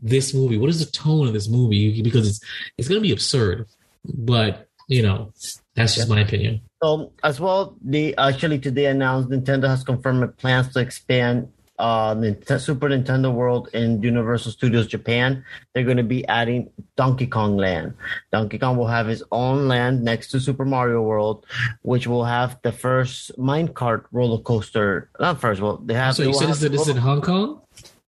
this 0.00 0.32
movie? 0.32 0.58
What 0.58 0.70
is 0.70 0.84
the 0.84 0.90
tone 0.90 1.26
of 1.26 1.32
this 1.32 1.48
movie? 1.48 2.00
Because 2.02 2.28
it's 2.28 2.40
it's 2.78 2.88
gonna 2.88 3.00
be 3.00 3.12
absurd. 3.12 3.66
But 4.04 4.68
you 4.86 5.02
know, 5.02 5.32
that's 5.74 5.96
just 5.96 6.08
my 6.08 6.20
opinion. 6.20 6.62
So 6.82 7.12
as 7.24 7.40
well, 7.40 7.76
they 7.82 8.14
actually 8.14 8.60
today 8.60 8.86
announced 8.86 9.30
Nintendo 9.30 9.68
has 9.68 9.82
confirmed 9.82 10.36
plans 10.38 10.72
to 10.74 10.80
expand 10.80 11.48
uh, 11.78 12.14
Super 12.58 12.88
Nintendo 12.88 13.32
World 13.32 13.68
in 13.72 14.02
Universal 14.02 14.52
Studios 14.52 14.86
Japan. 14.86 15.44
They're 15.74 15.84
going 15.84 15.96
to 15.96 16.02
be 16.02 16.26
adding 16.26 16.70
Donkey 16.96 17.26
Kong 17.26 17.56
Land. 17.56 17.94
Donkey 18.32 18.58
Kong 18.58 18.76
will 18.76 18.86
have 18.88 19.06
his 19.06 19.22
own 19.30 19.68
land 19.68 20.02
next 20.02 20.30
to 20.32 20.40
Super 20.40 20.64
Mario 20.64 21.02
World, 21.02 21.46
which 21.82 22.06
will 22.06 22.24
have 22.24 22.58
the 22.62 22.72
first 22.72 23.36
minecart 23.38 24.04
roller 24.12 24.42
coaster. 24.42 25.10
Not 25.20 25.40
first, 25.40 25.60
well, 25.60 25.78
they 25.78 25.94
have. 25.94 26.16
So 26.16 26.24
you 26.24 26.34
said 26.34 26.48
this, 26.48 26.62
is 26.62 26.88
in 26.88 26.96
Hong 26.96 27.22
Kong? 27.22 27.60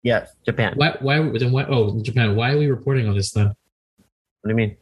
Yes, 0.02 0.32
Japan. 0.46 0.74
Why 0.76 0.98
why 1.02 1.20
then 1.20 1.52
why 1.52 1.66
oh 1.66 2.02
Japan, 2.02 2.36
why 2.36 2.54
are 2.54 2.58
we 2.58 2.68
reporting 2.68 3.08
on 3.08 3.16
this 3.16 3.32
then? 3.32 3.48
What 3.48 3.56
do 4.46 4.50
you 4.50 4.56
mean? 4.56 4.78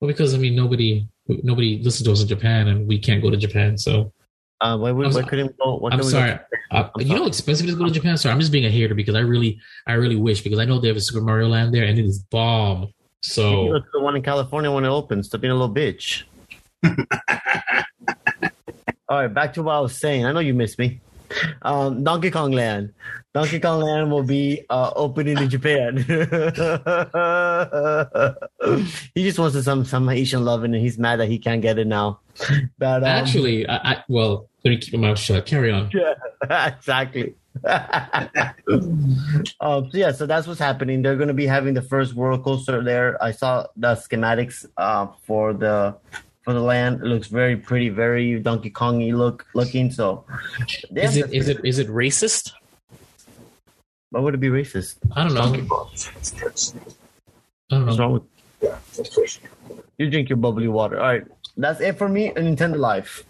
Well, 0.00 0.08
because 0.08 0.34
I 0.34 0.38
mean 0.38 0.56
nobody 0.56 1.06
nobody 1.28 1.78
listens 1.82 2.06
to 2.06 2.12
us 2.12 2.22
in 2.22 2.28
Japan 2.28 2.68
and 2.68 2.86
we 2.88 2.98
can't 2.98 3.22
go 3.22 3.30
to 3.30 3.36
Japan, 3.36 3.78
so 3.78 4.12
Uh, 4.60 4.76
why, 4.78 4.90
why, 4.90 5.04
I'm 5.04 5.12
why 5.12 5.22
couldn't 5.22 5.48
we 5.48 5.52
go? 5.62 5.76
Why 5.76 5.90
I'm 5.90 5.98
couldn't 5.98 6.06
we 6.06 6.12
go 6.12 6.18
sorry. 6.18 6.30
to- 6.32 6.40
Uh, 6.70 6.88
I'm 6.94 7.00
you 7.06 7.14
know 7.14 7.22
how 7.22 7.26
expensive 7.28 7.66
it 7.66 7.70
is 7.70 7.74
to 7.74 7.78
go 7.78 7.86
to 7.86 7.92
Japan? 7.92 8.16
Sorry, 8.16 8.32
I'm 8.32 8.40
just 8.40 8.52
being 8.52 8.64
a 8.64 8.70
hater 8.70 8.94
because 8.94 9.14
I 9.14 9.20
really, 9.20 9.60
I 9.86 9.92
really 9.94 10.16
wish 10.16 10.40
because 10.42 10.58
I 10.58 10.64
know 10.64 10.78
they 10.80 10.88
have 10.88 10.96
a 10.96 11.00
Super 11.00 11.20
Mario 11.20 11.48
Land 11.48 11.74
there 11.74 11.84
and 11.84 11.98
it 11.98 12.04
is 12.06 12.20
bomb. 12.20 12.82
You 12.82 12.86
can 12.86 12.94
So 13.20 13.66
go 13.68 13.78
to 13.78 13.84
the 13.92 14.00
one 14.00 14.16
in 14.16 14.22
California 14.22 14.70
when 14.72 14.84
it 14.84 14.88
opens. 14.88 15.26
Stop 15.26 15.42
being 15.42 15.52
a 15.52 15.54
little 15.56 15.74
bitch. 15.74 16.22
All 19.08 19.20
right, 19.20 19.32
back 19.32 19.52
to 19.54 19.62
what 19.62 19.74
I 19.74 19.80
was 19.80 19.96
saying. 19.96 20.24
I 20.26 20.32
know 20.32 20.40
you 20.40 20.54
missed 20.54 20.78
me. 20.78 21.00
Um, 21.62 22.04
Donkey 22.04 22.30
Kong 22.30 22.52
Land. 22.52 22.92
Donkey 23.34 23.60
Kong 23.60 23.80
Land 23.80 24.10
will 24.10 24.22
be 24.22 24.64
uh, 24.70 24.92
opening 24.94 25.36
in 25.36 25.50
Japan. 25.50 25.96
he 29.14 29.24
just 29.24 29.38
wants 29.38 29.62
some 29.62 29.84
some 29.84 30.08
Haitian 30.08 30.44
loving, 30.44 30.74
and 30.74 30.82
he's 30.82 30.98
mad 30.98 31.20
that 31.20 31.28
he 31.28 31.38
can't 31.38 31.60
get 31.60 31.78
it 31.78 31.86
now. 31.86 32.20
But 32.78 33.02
um, 33.02 33.04
actually, 33.04 33.68
I, 33.68 33.76
I 33.76 34.04
well, 34.08 34.48
let 34.64 34.70
me 34.70 34.78
keep 34.78 34.94
my 34.94 35.08
mouth 35.08 35.18
shut. 35.18 35.44
Carry 35.44 35.72
on. 35.72 35.90
Yeah, 35.92 36.14
exactly. 36.68 37.34
um, 39.60 39.60
so 39.60 39.90
yeah, 39.92 40.12
so 40.12 40.26
that's 40.26 40.46
what's 40.46 40.60
happening. 40.60 41.02
They're 41.02 41.16
going 41.16 41.28
to 41.28 41.34
be 41.34 41.46
having 41.46 41.74
the 41.74 41.82
first 41.82 42.14
roller 42.14 42.42
coaster 42.42 42.82
there. 42.82 43.22
I 43.22 43.32
saw 43.32 43.66
the 43.76 43.94
schematics 43.96 44.66
uh, 44.76 45.08
for 45.26 45.52
the 45.52 45.96
for 46.46 46.54
the 46.54 46.60
land. 46.60 47.02
It 47.02 47.06
looks 47.06 47.26
very 47.26 47.56
pretty, 47.56 47.88
very 47.90 48.38
Donkey 48.38 48.70
Kongy 48.70 49.12
look 49.12 49.44
looking. 49.52 49.90
So, 49.90 50.24
Is 50.94 51.16
it 51.18 51.34
is 51.34 51.48
it 51.48 51.58
is 51.64 51.78
it 51.80 51.88
racist? 51.88 52.52
Why 54.10 54.20
would 54.20 54.34
it 54.34 54.40
be 54.40 54.48
racist? 54.48 54.96
I 55.14 55.24
don't 55.26 55.34
know. 55.34 55.42
I 55.42 55.46
don't 57.74 57.86
What's 57.86 57.98
know. 57.98 58.04
wrong 58.04 58.12
with 58.12 58.22
you? 59.98 60.08
Drink 60.08 60.28
your 60.28 60.36
bubbly 60.38 60.68
water. 60.68 61.00
All 61.00 61.06
right, 61.08 61.24
that's 61.56 61.80
it 61.80 61.98
for 61.98 62.08
me. 62.08 62.28
And 62.36 62.46
Nintendo 62.56 62.78
Life. 62.78 63.24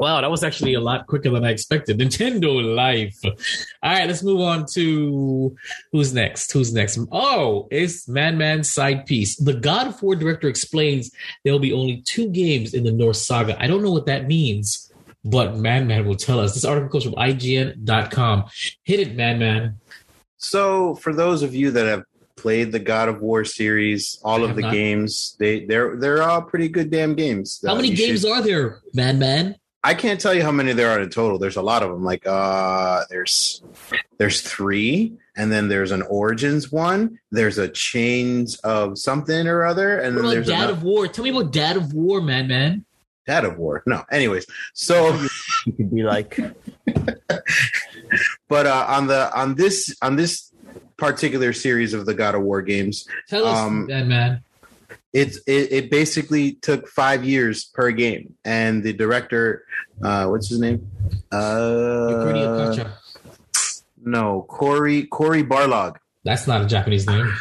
Wow, 0.00 0.22
that 0.22 0.30
was 0.30 0.42
actually 0.42 0.72
a 0.72 0.80
lot 0.80 1.06
quicker 1.06 1.28
than 1.28 1.44
I 1.44 1.50
expected. 1.50 1.98
Nintendo 1.98 2.74
Life. 2.74 3.18
All 3.22 3.32
right, 3.82 4.06
let's 4.06 4.22
move 4.22 4.40
on 4.40 4.64
to 4.72 5.54
who's 5.92 6.14
next? 6.14 6.50
Who's 6.52 6.72
next? 6.72 6.98
Oh, 7.12 7.68
it's 7.70 8.08
Man 8.08 8.38
Man's 8.38 8.72
side 8.72 9.04
piece. 9.04 9.36
The 9.36 9.52
God 9.52 9.88
of 9.88 10.02
War 10.02 10.16
director 10.16 10.48
explains 10.48 11.10
there 11.44 11.52
will 11.52 11.60
be 11.60 11.74
only 11.74 12.00
two 12.06 12.30
games 12.30 12.72
in 12.72 12.84
the 12.84 12.92
Norse 12.92 13.20
saga. 13.20 13.62
I 13.62 13.66
don't 13.66 13.82
know 13.82 13.92
what 13.92 14.06
that 14.06 14.26
means, 14.26 14.90
but 15.22 15.56
Man 15.56 15.86
Man 15.86 16.06
will 16.06 16.16
tell 16.16 16.40
us. 16.40 16.54
This 16.54 16.64
article 16.64 16.88
comes 16.88 17.04
from 17.04 17.14
IGN.com. 17.16 18.44
Hit 18.84 19.00
it, 19.00 19.14
Man 19.14 19.38
Man. 19.38 19.76
So, 20.38 20.94
for 20.94 21.12
those 21.12 21.42
of 21.42 21.54
you 21.54 21.70
that 21.72 21.84
have 21.86 22.04
played 22.36 22.72
the 22.72 22.78
God 22.78 23.10
of 23.10 23.20
War 23.20 23.44
series, 23.44 24.18
all 24.24 24.44
of 24.44 24.56
the 24.56 24.62
not. 24.62 24.72
games, 24.72 25.36
they 25.38 25.66
they're 25.66 25.96
they're 25.96 26.22
all 26.22 26.40
pretty 26.40 26.68
good 26.68 26.90
damn 26.90 27.14
games. 27.14 27.60
How 27.62 27.72
Uh, 27.72 27.76
many 27.76 27.92
games 27.92 28.22
should- 28.22 28.30
are 28.30 28.40
there, 28.40 28.80
Man 28.94 29.18
Man? 29.18 29.56
I 29.82 29.94
can't 29.94 30.20
tell 30.20 30.34
you 30.34 30.42
how 30.42 30.52
many 30.52 30.72
there 30.74 30.90
are 30.90 31.00
in 31.00 31.08
total. 31.08 31.38
There's 31.38 31.56
a 31.56 31.62
lot 31.62 31.82
of 31.82 31.90
them. 31.90 32.04
Like 32.04 32.26
uh 32.26 33.04
there's 33.08 33.62
there's 34.18 34.40
3 34.42 35.12
and 35.36 35.50
then 35.50 35.68
there's 35.68 35.90
an 35.90 36.02
Origins 36.02 36.70
one, 36.70 37.18
there's 37.30 37.56
a 37.58 37.68
Chains 37.68 38.56
of 38.56 38.98
something 38.98 39.46
or 39.46 39.64
other 39.64 39.98
and 39.98 40.16
What 40.16 40.22
then 40.22 40.30
there's 40.32 40.46
Dad 40.48 40.56
another 40.64 40.72
of 40.74 40.82
War? 40.82 41.08
Tell 41.08 41.24
me 41.24 41.30
about 41.30 41.52
Dad 41.52 41.76
of 41.76 41.94
War, 41.94 42.20
Man 42.20 42.46
Man. 42.48 42.84
Dad 43.26 43.44
of 43.44 43.58
War. 43.58 43.82
No, 43.86 44.04
anyways. 44.10 44.46
So 44.74 45.18
You 45.66 45.72
could 45.72 45.94
be 45.94 46.02
like, 46.02 46.38
but 48.48 48.66
uh 48.66 48.84
on 48.88 49.06
the 49.06 49.30
on 49.38 49.54
this 49.54 49.96
on 50.02 50.16
this 50.16 50.52
particular 50.96 51.52
series 51.54 51.94
of 51.94 52.04
the 52.04 52.12
God 52.14 52.34
of 52.34 52.42
War 52.42 52.60
games, 52.60 53.06
Tell 53.28 53.46
us, 53.46 53.58
Um, 53.58 53.86
Man 53.86 54.08
Man. 54.08 54.42
It's 55.12 55.38
it, 55.46 55.72
it 55.72 55.90
basically 55.90 56.52
took 56.52 56.88
five 56.88 57.24
years 57.24 57.64
per 57.64 57.90
game. 57.90 58.34
And 58.44 58.82
the 58.82 58.92
director 58.92 59.64
uh 60.02 60.26
what's 60.26 60.48
his 60.48 60.60
name? 60.60 60.88
Uh 61.32 62.84
no 64.02 64.42
Cory 64.48 65.04
Cory 65.06 65.42
Barlog. 65.42 65.96
That's 66.24 66.46
not 66.46 66.62
a 66.62 66.66
Japanese 66.66 67.06
name. 67.06 67.32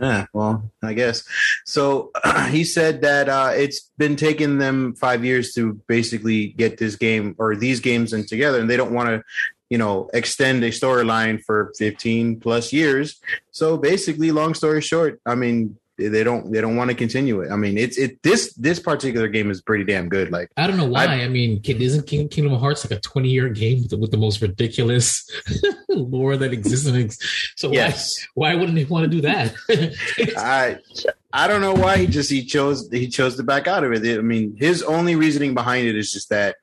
yeah 0.00 0.26
well 0.32 0.62
i 0.82 0.94
guess. 0.94 1.24
So 1.66 2.10
he 2.48 2.64
said 2.64 3.02
that 3.02 3.28
uh 3.28 3.52
it's 3.54 3.90
been 3.98 4.16
taking 4.16 4.58
them 4.58 4.94
five 4.94 5.24
years 5.24 5.52
to 5.54 5.74
basically 5.88 6.48
get 6.48 6.78
this 6.78 6.96
game 6.96 7.34
or 7.38 7.54
these 7.54 7.80
games 7.80 8.12
in 8.12 8.24
together. 8.26 8.60
And 8.60 8.70
they 8.70 8.78
don't 8.78 8.92
want 8.92 9.10
to 9.10 9.22
you 9.68 9.78
know 9.78 10.08
extend 10.14 10.64
a 10.64 10.70
storyline 10.70 11.44
for 11.44 11.72
15 11.78 12.40
plus 12.40 12.72
years. 12.72 13.20
So 13.52 13.76
basically 13.76 14.30
long 14.30 14.54
story 14.54 14.80
short 14.80 15.20
i 15.26 15.34
mean 15.34 15.76
they 16.08 16.24
don't 16.24 16.50
they 16.52 16.60
don't 16.60 16.76
want 16.76 16.90
to 16.90 16.96
continue 16.96 17.40
it 17.40 17.50
i 17.50 17.56
mean 17.56 17.76
it's 17.76 17.98
it 17.98 18.22
this 18.22 18.52
this 18.54 18.80
particular 18.80 19.28
game 19.28 19.50
is 19.50 19.60
pretty 19.60 19.84
damn 19.84 20.08
good 20.08 20.30
like 20.30 20.50
I 20.56 20.66
don't 20.66 20.76
know 20.76 20.86
why. 20.86 21.06
I- 21.06 21.20
I, 21.20 21.28
mean, 21.28 21.60
isn't 21.64 22.06
King, 22.06 22.28
Kingdom 22.28 22.58
Hearts 22.58 22.84
like 22.84 22.98
a 22.98 23.00
20 23.00 23.28
year 23.28 23.48
game 23.48 23.80
with 23.82 23.90
the, 23.90 23.98
with 23.98 24.10
the 24.10 24.16
most 24.16 24.40
ridiculous 24.40 25.28
lore 25.88 26.36
that 26.36 26.52
exists? 26.52 26.80
So 27.56 27.72
yes 27.72 28.26
why, 28.34 28.54
why 28.54 28.60
wouldn't 28.60 28.76
they 28.76 28.84
want 28.84 29.04
to 29.04 29.10
do 29.10 29.20
that? 29.22 29.54
I 30.36 30.78
I 31.32 31.46
don't 31.46 31.60
know 31.60 31.74
why 31.74 31.98
he 31.98 32.06
just 32.06 32.30
he 32.30 32.44
chose 32.44 32.88
he 32.90 33.08
chose 33.08 33.36
to 33.36 33.42
back 33.42 33.68
out 33.68 33.84
of 33.84 33.92
it. 33.92 34.18
I 34.18 34.22
mean, 34.22 34.56
his 34.56 34.82
only 34.82 35.14
reasoning 35.14 35.54
behind 35.54 35.86
it 35.86 35.96
is 35.96 36.12
just 36.12 36.30
that 36.30 36.56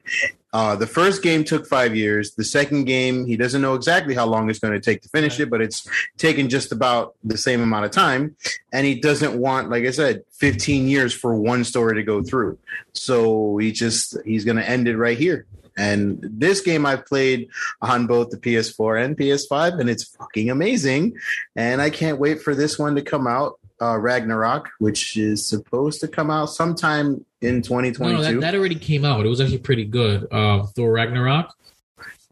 uh, 0.58 0.76
the 0.76 0.88
first 0.88 1.22
game 1.22 1.44
took 1.44 1.68
five 1.68 1.96
years. 1.96 2.34
The 2.34 2.44
second 2.44 2.86
game, 2.86 3.28
he 3.28 3.38
doesn't 3.38 3.62
know 3.62 3.76
exactly 3.76 4.16
how 4.16 4.26
long 4.26 4.50
it's 4.50 4.58
going 4.58 4.74
to 4.74 4.80
take 4.80 5.04
to 5.04 5.10
finish 5.10 5.40
it, 5.40 5.52
but 5.52 5.62
it's 5.62 5.88
taken 6.18 6.50
just 6.50 6.72
about 6.72 7.14
the 7.24 7.38
same 7.38 7.62
amount 7.62 7.86
of 7.86 7.92
time. 7.92 8.36
And 8.74 8.84
he 8.84 9.00
doesn't 9.00 9.40
want, 9.40 9.70
like 9.70 9.86
I 9.86 9.92
said, 9.92 10.24
15 10.32 10.88
years 10.88 11.14
for 11.14 11.36
one 11.36 11.64
story 11.64 11.94
to 11.94 12.02
go 12.02 12.24
through. 12.24 12.58
So 12.94 13.58
he 13.58 13.72
just 13.72 14.18
he's 14.26 14.46
going 14.46 14.58
to 14.58 14.68
end 14.68 14.88
it 14.88 14.98
right 14.98 15.16
here. 15.16 15.46
And 15.78 16.20
this 16.24 16.62
game 16.62 16.88
I've 16.88 17.06
played 17.06 17.50
on 17.84 18.08
both 18.08 18.32
the 18.32 18.38
PS4 18.38 19.06
and 19.06 19.16
PS5, 19.16 19.80
and 19.80 19.92
it's 19.92 20.06
fucking 20.06 20.50
amazing. 20.50 21.18
And 21.56 21.84
I 21.84 21.92
can't 21.92 22.18
wait 22.18 22.42
for 22.42 22.56
this 22.56 22.80
one 22.80 22.96
to 22.96 23.04
come 23.04 23.28
out, 23.28 23.60
uh, 23.82 23.98
Ragnarok, 23.98 24.70
which 24.80 25.18
is 25.18 25.46
supposed 25.46 26.00
to 26.02 26.08
come 26.08 26.30
out 26.32 26.48
sometime 26.48 27.24
in 27.42 27.56
no, 27.58 27.62
2022. 27.62 28.14
no, 28.14 28.22
that, 28.22 28.42
that 28.42 28.56
already 28.56 28.76
came 28.76 29.06
out. 29.06 29.26
It 29.26 29.30
was 29.30 29.40
actually 29.42 29.60
pretty 29.60 29.86
good. 29.86 30.28
Uh, 30.32 30.64
Thor 30.68 30.92
Ragnarok. 30.92 31.54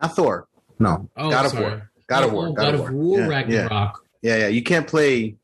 Not 0.01 0.15
Thor. 0.15 0.47
No, 0.79 1.10
Oh, 1.15 1.29
God 1.29 1.45
of 1.45 1.51
sorry. 1.51 1.63
War. 1.65 1.91
God 2.08 2.23
of 2.23 2.31
Oh, 2.31 2.34
War. 2.36 2.47
oh, 2.47 2.53
God, 2.53 2.75
of 2.75 2.89
War, 2.91 3.19
Yeah, 3.19 3.23
yeah, 3.25 3.29
Ragnarok. 3.29 4.05
yeah, 4.21 4.38
yeah. 4.38 4.47
You 4.47 4.62
can't 4.63 4.88
play, 4.88 5.36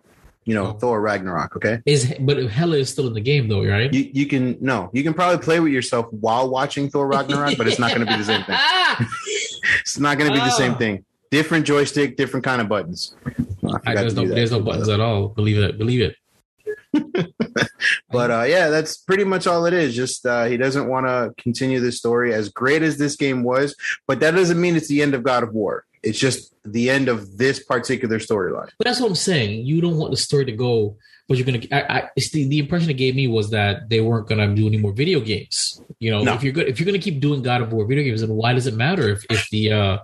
you 0.45 0.53
know, 0.55 0.67
Oh. 0.67 0.73
Thor 0.73 0.99
Ragnarok. 1.01 1.55
Okay. 1.55 1.79
Is 1.85 2.13
but 2.19 2.37
Hela 2.37 2.77
is 2.77 2.89
still 2.89 3.07
in 3.07 3.13
the 3.13 3.21
game 3.21 3.47
though, 3.47 3.63
right? 3.65 3.93
You 3.93 4.09
you 4.11 4.25
can 4.25 4.57
no, 4.59 4.89
you 4.93 5.03
can 5.03 5.13
probably 5.13 5.37
play 5.43 5.59
with 5.59 5.71
yourself 5.71 6.07
while 6.11 6.49
watching 6.49 6.89
Thor 6.89 7.07
Ragnarok, 7.07 7.57
but 7.57 7.67
it's 7.67 7.79
not 7.79 7.93
going 7.95 8.05
to 8.05 8.11
be 8.11 8.17
the 8.17 8.25
same 8.25 8.43
thing. 8.43 8.57
It's 9.81 9.99
not 9.99 10.17
going 10.17 10.29
to 10.29 10.33
be 10.33 10.39
the 10.43 10.49
same 10.51 10.73
Oh. 10.73 10.77
thing. 10.77 11.05
Different 11.31 11.65
joystick, 11.65 12.17
different 12.17 12.43
kind 12.43 12.61
of 12.61 12.67
buttons. 12.69 13.15
Oh, 13.63 13.77
I 13.85 13.91
I, 13.91 13.95
there's 13.95 14.13
no 14.15 14.27
there's 14.27 14.51
no 14.51 14.59
buttons 14.59 14.89
at 14.89 14.99
all. 14.99 15.29
Believe 15.29 15.57
it. 15.57 15.77
Believe 15.77 16.01
it. 16.01 16.15
But 18.11 18.29
uh, 18.29 18.43
yeah, 18.43 18.69
that's 18.69 18.97
pretty 18.97 19.23
much 19.23 19.47
all 19.47 19.65
it 19.65 19.73
is. 19.73 19.95
Just 19.95 20.25
uh, 20.25 20.45
he 20.45 20.57
doesn't 20.57 20.87
want 20.87 21.07
to 21.07 21.33
continue 21.41 21.79
this 21.79 21.97
story 21.97 22.33
as 22.33 22.49
great 22.49 22.81
as 22.83 22.97
this 22.97 23.15
game 23.15 23.41
was, 23.43 23.75
but 24.07 24.19
that 24.19 24.31
doesn't 24.31 24.59
mean 24.59 24.75
it's 24.75 24.87
the 24.89 25.01
end 25.01 25.13
of 25.15 25.23
God 25.23 25.43
of 25.43 25.53
War. 25.53 25.85
It's 26.03 26.19
just 26.19 26.53
the 26.65 26.89
end 26.89 27.07
of 27.09 27.37
this 27.37 27.63
particular 27.63 28.19
storyline. 28.19 28.69
But 28.77 28.85
that's 28.85 28.99
what 28.99 29.07
I'm 29.09 29.15
saying. 29.15 29.65
You 29.65 29.81
don't 29.81 29.97
want 29.97 30.11
the 30.11 30.17
story 30.17 30.45
to 30.45 30.51
go, 30.51 30.97
but 31.27 31.37
you're 31.37 31.45
gonna. 31.45 31.61
I, 31.71 31.99
I, 32.01 32.09
it's 32.15 32.31
the, 32.31 32.47
the 32.47 32.59
impression 32.59 32.89
it 32.89 32.95
gave 32.95 33.15
me 33.15 33.27
was 33.27 33.49
that 33.51 33.89
they 33.89 34.01
weren't 34.01 34.27
gonna 34.27 34.53
do 34.53 34.67
any 34.67 34.77
more 34.77 34.91
video 34.93 35.21
games. 35.21 35.81
You 35.99 36.11
know, 36.11 36.23
No. 36.23 36.33
if 36.33 36.43
you're 36.43 36.53
good, 36.53 36.67
if 36.67 36.79
you're 36.79 36.85
gonna 36.85 36.99
keep 36.99 37.19
doing 37.21 37.41
God 37.41 37.61
of 37.61 37.71
War 37.71 37.85
video 37.85 38.03
games, 38.03 38.21
then 38.21 38.31
why 38.31 38.53
does 38.53 38.67
it 38.67 38.75
matter 38.75 39.09
if 39.09 39.25
if 39.29 39.49
the 39.49 39.71
uh 39.71 39.97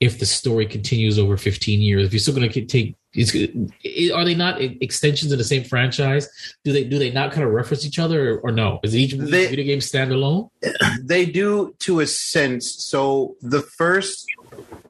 if 0.00 0.18
the 0.18 0.26
story 0.26 0.66
continues 0.66 1.18
over 1.18 1.36
15 1.36 1.80
years? 1.80 2.06
If 2.06 2.12
you're 2.12 2.20
still 2.20 2.34
gonna 2.34 2.48
take 2.50 2.96
It's, 3.14 3.34
i- 3.34 4.12
are 4.14 4.24
they 4.26 4.34
not 4.34 4.60
extensions 4.60 5.32
of 5.32 5.38
the 5.38 5.44
same 5.44 5.64
franchise? 5.64 6.28
Do 6.64 6.72
they 6.72 6.84
do 6.84 6.98
they 6.98 7.10
not 7.10 7.32
kind 7.32 7.46
of 7.46 7.52
reference 7.52 7.86
each 7.86 7.98
other 7.98 8.34
or, 8.34 8.38
or 8.40 8.52
no? 8.52 8.80
Is 8.82 8.94
each 8.94 9.14
They- 9.14 9.46
video 9.46 9.64
game 9.64 9.78
standalone? 9.80 10.50
they 11.02 11.24
do 11.24 11.74
to 11.80 12.00
a 12.00 12.06
sense. 12.06 12.84
So 12.84 13.36
the 13.40 13.62
first 13.62 14.26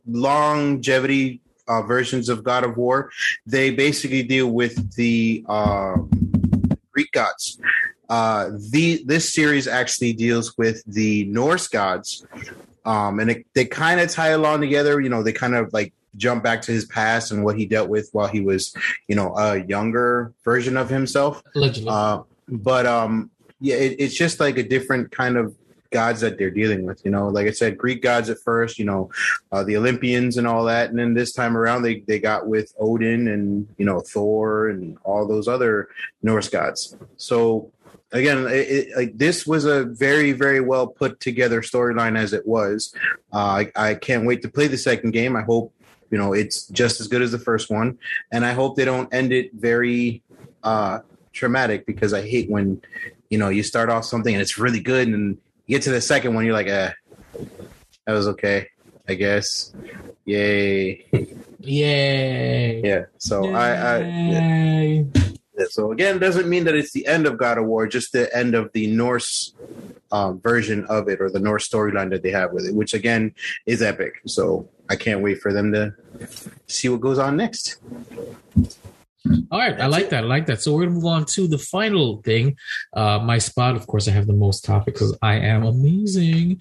longevity 0.06 1.40
uh, 1.68 1.82
versions 1.82 2.28
of 2.28 2.42
God 2.44 2.64
of 2.64 2.76
War, 2.76 3.10
they 3.46 3.70
basically 3.70 4.22
deal 4.22 4.48
with 4.50 4.94
the 4.94 5.44
um, 5.48 6.08
Greek 6.92 7.10
gods. 7.12 7.60
Uh, 8.08 8.50
the 8.70 9.02
this 9.04 9.32
series 9.32 9.66
actually 9.66 10.12
deals 10.12 10.56
with 10.56 10.82
the 10.86 11.24
Norse 11.24 11.66
gods, 11.66 12.24
um, 12.86 13.20
and 13.20 13.30
it, 13.30 13.46
they 13.54 13.64
kind 13.64 14.00
of 14.00 14.10
tie 14.10 14.28
along 14.28 14.60
together. 14.60 15.00
You 15.00 15.08
know, 15.08 15.22
they 15.22 15.32
kind 15.32 15.54
of 15.54 15.72
like 15.72 15.92
jump 16.16 16.42
back 16.42 16.62
to 16.62 16.72
his 16.72 16.86
past 16.86 17.32
and 17.32 17.44
what 17.44 17.58
he 17.58 17.66
dealt 17.66 17.88
with 17.88 18.08
while 18.12 18.28
he 18.28 18.40
was, 18.40 18.74
you 19.08 19.16
know, 19.16 19.36
a 19.36 19.62
younger 19.64 20.32
version 20.44 20.76
of 20.76 20.88
himself. 20.88 21.42
Allegedly. 21.54 21.90
Uh, 21.90 22.22
but 22.48 22.86
um, 22.86 23.30
yeah, 23.60 23.76
it, 23.76 23.96
it's 23.98 24.16
just 24.16 24.40
like 24.40 24.56
a 24.56 24.62
different 24.62 25.10
kind 25.10 25.36
of 25.36 25.54
gods 25.90 26.20
that 26.20 26.38
they're 26.38 26.50
dealing 26.50 26.84
with. 26.84 27.04
You 27.04 27.10
know, 27.10 27.28
like 27.28 27.46
I 27.46 27.50
said, 27.50 27.78
Greek 27.78 28.02
gods 28.02 28.30
at 28.30 28.38
first. 28.44 28.78
You 28.78 28.84
know, 28.84 29.10
uh, 29.52 29.64
the 29.64 29.76
Olympians 29.76 30.36
and 30.36 30.46
all 30.46 30.64
that, 30.64 30.90
and 30.90 30.98
then 30.98 31.14
this 31.14 31.32
time 31.32 31.56
around 31.56 31.82
they 31.82 32.00
they 32.00 32.18
got 32.18 32.46
with 32.46 32.72
Odin 32.78 33.28
and 33.28 33.68
you 33.78 33.84
know 33.84 34.00
Thor 34.00 34.68
and 34.68 34.98
all 35.04 35.26
those 35.26 35.48
other 35.48 35.88
Norse 36.22 36.48
gods. 36.48 36.96
So 37.16 37.72
again, 38.12 38.46
it, 38.46 38.50
it, 38.50 38.96
like 38.96 39.18
this 39.18 39.46
was 39.46 39.64
a 39.64 39.84
very 39.84 40.32
very 40.32 40.60
well 40.60 40.86
put 40.86 41.20
together 41.20 41.62
storyline 41.62 42.18
as 42.18 42.32
it 42.32 42.46
was. 42.46 42.94
Uh, 43.32 43.64
I, 43.64 43.72
I 43.76 43.94
can't 43.94 44.26
wait 44.26 44.42
to 44.42 44.48
play 44.48 44.66
the 44.66 44.78
second 44.78 45.12
game. 45.12 45.36
I 45.36 45.42
hope. 45.42 45.72
You 46.08 46.18
know, 46.18 46.32
it's 46.32 46.68
just 46.68 47.00
as 47.00 47.08
good 47.08 47.20
as 47.20 47.32
the 47.32 47.38
first 47.38 47.68
one, 47.68 47.98
and 48.30 48.46
I 48.46 48.52
hope 48.52 48.76
they 48.76 48.84
don't 48.84 49.12
end 49.12 49.32
it 49.32 49.52
very 49.54 50.22
uh, 50.62 51.00
traumatic 51.36 51.84
because 51.84 52.12
I 52.12 52.22
hate 52.22 52.50
when 52.50 52.80
you 53.28 53.38
know 53.38 53.48
you 53.48 53.62
start 53.62 53.90
off 53.90 54.04
something 54.04 54.34
and 54.34 54.42
it's 54.42 54.58
really 54.58 54.80
good 54.80 55.06
and 55.08 55.38
you 55.66 55.76
get 55.76 55.82
to 55.82 55.90
the 55.90 56.00
second 56.00 56.34
one 56.34 56.44
you're 56.44 56.54
like 56.54 56.68
eh 56.68 56.92
that 58.06 58.12
was 58.12 58.28
okay 58.28 58.68
I 59.08 59.14
guess 59.14 59.74
yay 60.24 61.04
Yay! 61.60 62.80
yeah 62.82 63.04
so 63.18 63.52
I, 63.52 63.70
I 63.72 63.98
yeah. 63.98 65.02
So 65.70 65.92
again 65.92 66.18
doesn't 66.18 66.48
mean 66.48 66.64
that 66.64 66.74
it's 66.74 66.92
the 66.92 67.06
end 67.06 67.26
of 67.26 67.38
God 67.38 67.58
of 67.58 67.64
War 67.64 67.86
just 67.86 68.12
the 68.12 68.34
end 68.36 68.54
of 68.54 68.72
the 68.72 68.86
Norse 68.88 69.54
um, 70.12 70.40
version 70.40 70.84
of 70.86 71.08
it 71.08 71.20
or 71.20 71.30
the 71.30 71.40
Norse 71.40 71.68
storyline 71.68 72.10
that 72.10 72.22
they 72.22 72.30
have 72.30 72.52
with 72.52 72.66
it 72.66 72.74
which 72.74 72.94
again 72.94 73.34
is 73.66 73.82
epic 73.82 74.20
so 74.26 74.68
I 74.88 74.96
can't 74.96 75.22
wait 75.22 75.40
for 75.40 75.52
them 75.52 75.72
to 75.72 75.94
see 76.66 76.88
what 76.88 77.00
goes 77.00 77.18
on 77.18 77.36
next 77.36 77.78
All 79.50 79.58
right, 79.58 79.80
I 79.80 79.86
like 79.86 80.10
that. 80.10 80.22
I 80.22 80.26
like 80.26 80.46
that. 80.46 80.62
So 80.62 80.72
we're 80.72 80.84
gonna 80.84 80.94
move 80.94 81.06
on 81.06 81.24
to 81.34 81.48
the 81.48 81.58
final 81.58 82.22
thing. 82.22 82.56
Uh, 82.92 83.18
my 83.18 83.38
spot, 83.38 83.74
of 83.74 83.86
course, 83.86 84.06
I 84.06 84.12
have 84.12 84.28
the 84.28 84.32
most 84.32 84.64
topics 84.64 85.00
because 85.00 85.18
I 85.20 85.34
am 85.34 85.64
amazing. 85.64 86.60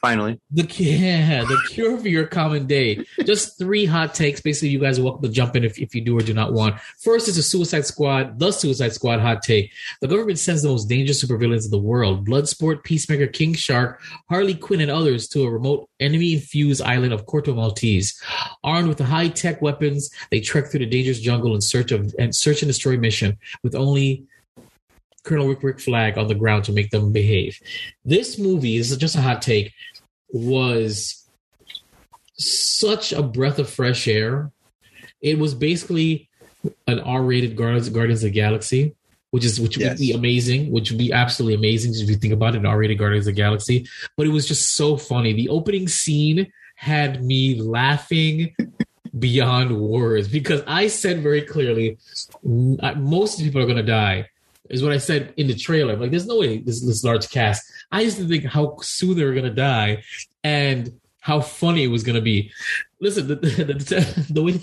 Finally 0.00 0.40
The 0.50 0.62
yeah, 0.78 1.42
the 1.42 1.60
cure 1.68 1.98
for 1.98 2.08
your 2.08 2.26
common 2.26 2.66
day. 2.66 3.04
Just 3.24 3.58
three 3.58 3.84
hot 3.84 4.14
takes. 4.14 4.40
Basically, 4.40 4.68
you 4.68 4.78
guys 4.78 4.98
are 4.98 5.04
welcome 5.04 5.22
to 5.22 5.28
jump 5.28 5.56
in 5.56 5.64
if, 5.64 5.78
if 5.78 5.94
you 5.94 6.00
do 6.00 6.18
or 6.18 6.22
do 6.22 6.34
not 6.34 6.52
want. 6.52 6.80
First 7.02 7.28
is 7.28 7.36
the 7.36 7.42
Suicide 7.42 7.86
Squad. 7.86 8.38
The 8.38 8.52
Suicide 8.52 8.92
Squad 8.92 9.20
hot 9.20 9.42
take. 9.42 9.72
The 10.00 10.08
government 10.08 10.38
sends 10.38 10.62
the 10.62 10.68
most 10.68 10.88
dangerous 10.88 11.24
supervillains 11.24 11.64
in 11.64 11.70
the 11.70 11.78
world: 11.78 12.26
Bloodsport, 12.26 12.82
Peacemaker, 12.84 13.26
King 13.26 13.54
Shark, 13.54 14.00
Harley 14.28 14.54
Quinn, 14.54 14.80
and 14.80 14.90
others 14.90 15.28
to 15.28 15.44
a 15.44 15.50
remote 15.50 15.88
enemy-infused 16.00 16.82
island 16.82 17.12
of 17.12 17.26
Corto 17.26 17.54
Maltese. 17.54 18.20
Armed 18.64 18.88
with 18.88 18.98
high-tech 18.98 19.60
weapons, 19.60 20.10
they 20.30 20.40
trek 20.40 20.68
through 20.70 20.80
the 20.80 20.86
dangerous 20.86 21.20
jungle 21.20 21.54
in 21.54 21.60
search 21.60 21.92
of 21.92 22.14
and 22.18 22.34
search 22.34 22.62
and 22.62 22.68
destroy 22.68 22.96
mission 22.96 23.38
with 23.62 23.74
only 23.74 24.24
Colonel 25.22 25.48
Rick 25.48 25.62
Rick 25.62 25.80
Flag 25.80 26.18
on 26.18 26.28
the 26.28 26.34
ground 26.34 26.64
to 26.64 26.72
make 26.72 26.90
them 26.90 27.12
behave. 27.12 27.58
This 28.04 28.38
movie 28.38 28.78
this 28.78 28.90
is 28.90 28.96
just 28.96 29.16
a 29.16 29.20
hot 29.20 29.42
take 29.42 29.72
was 30.32 31.26
such 32.38 33.12
a 33.12 33.22
breath 33.22 33.58
of 33.58 33.68
fresh 33.68 34.08
air. 34.08 34.50
It 35.20 35.38
was 35.38 35.54
basically 35.54 36.28
an 36.86 37.00
R-rated 37.00 37.56
Guardians, 37.56 37.88
Guardians 37.90 38.24
of 38.24 38.30
the 38.30 38.34
Galaxy, 38.34 38.94
which 39.30 39.44
is 39.44 39.60
which 39.60 39.76
Yes. 39.76 39.90
would 39.90 39.98
be 39.98 40.12
amazing, 40.12 40.70
which 40.70 40.90
would 40.90 40.98
be 40.98 41.12
absolutely 41.12 41.54
amazing 41.54 41.94
if 41.94 42.08
you 42.08 42.16
think 42.16 42.32
about 42.32 42.54
it, 42.54 42.58
an 42.58 42.66
R-rated 42.66 42.98
Guardians 42.98 43.26
of 43.26 43.34
the 43.34 43.40
Galaxy. 43.40 43.86
But 44.16 44.26
it 44.26 44.30
was 44.30 44.46
just 44.48 44.74
so 44.74 44.96
funny. 44.96 45.32
The 45.34 45.48
opening 45.50 45.88
scene 45.88 46.50
had 46.76 47.22
me 47.22 47.60
laughing 47.60 48.56
beyond 49.18 49.78
words 49.78 50.28
because 50.28 50.62
I 50.66 50.86
said 50.86 51.22
very 51.22 51.42
clearly, 51.42 51.98
most 52.42 53.38
people 53.40 53.60
are 53.60 53.66
going 53.66 53.76
to 53.76 53.82
die. 53.82 54.29
Is 54.70 54.82
what 54.82 54.92
I 54.92 54.98
said 54.98 55.34
in 55.36 55.48
the 55.48 55.54
trailer. 55.54 55.96
Like, 55.96 56.10
there's 56.10 56.26
no 56.26 56.38
way 56.38 56.58
this 56.58 56.84
this 56.84 57.04
large 57.04 57.30
cast. 57.30 57.62
I 57.90 58.02
used 58.02 58.18
to 58.18 58.28
think 58.28 58.44
how 58.44 58.76
soon 58.82 59.16
they 59.16 59.24
were 59.24 59.34
to 59.34 59.50
die, 59.50 60.04
and 60.44 61.00
how 61.20 61.40
funny 61.40 61.84
it 61.84 61.88
was 61.88 62.04
to 62.04 62.20
be. 62.20 62.52
Listen, 63.00 63.28
the, 63.28 63.34
the, 63.36 63.64
the, 63.64 64.26
the 64.30 64.42
way 64.42 64.52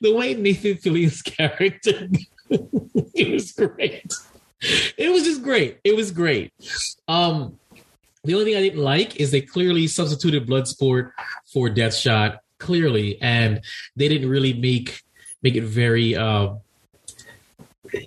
the 0.00 0.14
way 0.14 0.34
Nathan 0.34 0.76
Fillion's 0.76 1.22
character, 1.22 2.08
it 2.50 3.32
was 3.32 3.52
great. 3.52 4.12
It 4.96 5.12
was 5.12 5.24
just 5.24 5.42
great. 5.42 5.78
It 5.84 5.96
was 5.96 6.10
great. 6.10 6.52
Um, 7.08 7.58
the 8.24 8.34
only 8.34 8.46
thing 8.46 8.56
I 8.56 8.62
didn't 8.62 8.82
like 8.82 9.16
is 9.16 9.30
they 9.30 9.40
clearly 9.40 9.88
substituted 9.88 10.46
Bloodsport 10.46 11.12
for 11.52 11.68
Deadshot, 11.68 12.38
clearly, 12.58 13.20
and 13.20 13.60
they 13.96 14.08
didn't 14.08 14.28
really 14.28 14.52
make 14.52 15.02
make 15.42 15.56
it 15.56 15.64
very 15.64 16.14
uh, 16.14 16.54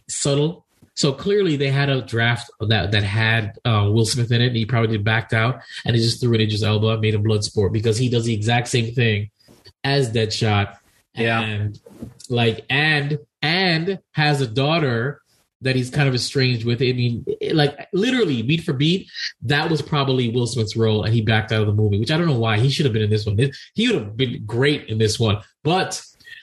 subtle. 0.10 0.66
So 0.98 1.12
clearly, 1.12 1.58
they 1.58 1.70
had 1.70 1.90
a 1.90 2.02
draft 2.02 2.50
that 2.62 2.92
that 2.92 3.04
had 3.04 3.58
uh, 3.66 3.90
Will 3.92 4.06
Smith 4.06 4.32
in 4.32 4.42
it, 4.42 4.48
and 4.48 4.56
he 4.56 4.66
probably 4.66 4.98
backed 4.98 5.34
out, 5.34 5.60
and 5.86 5.96
he 5.96 6.02
just 6.02 6.22
threw 6.22 6.34
it 6.34 6.42
in 6.42 6.48
Idris 6.48 6.64
Elba, 6.64 7.00
made 7.00 7.16
a 7.16 7.18
Bloodsport 7.20 7.74
because 7.74 7.98
he 7.98 8.08
does 8.08 8.24
the 8.26 8.34
exact 8.34 8.70
same 8.70 8.94
thing 8.94 9.30
as 9.84 10.10
Deadshot, 10.12 10.78
Yeah. 11.14 11.42
and 11.42 11.78
like 12.30 12.66
and 12.70 13.20
and 13.42 14.00
has 14.14 14.40
a 14.40 14.48
daughter 14.48 15.22
that 15.62 15.76
he's 15.76 15.90
kind 15.90 16.08
of 16.08 16.16
estranged 16.16 16.66
with. 16.66 16.82
I 16.82 16.94
mean, 16.94 17.26
like 17.52 17.76
literally 17.92 18.42
beat 18.42 18.62
for 18.64 18.72
beat, 18.74 19.10
that 19.42 19.70
was 19.70 19.82
probably 19.82 20.30
Will 20.30 20.48
Smith's 20.48 20.78
role, 20.78 21.04
and 21.04 21.14
he 21.14 21.22
backed 21.22 21.52
out 21.52 21.60
of 21.60 21.68
the 21.68 21.74
movie, 21.74 22.00
which 22.00 22.12
I 22.12 22.18
don't 22.18 22.28
know 22.28 22.40
why. 22.40 22.58
He 22.60 22.70
should 22.70 22.86
have 22.86 22.94
been 22.94 23.02
in 23.02 23.10
this 23.10 23.26
one. 23.26 23.38
He 23.74 23.88
would 23.92 23.96
have 24.02 24.16
been 24.16 24.46
great 24.46 24.88
in 24.88 24.98
this 24.98 25.20
one, 25.20 25.42
but 25.62 26.02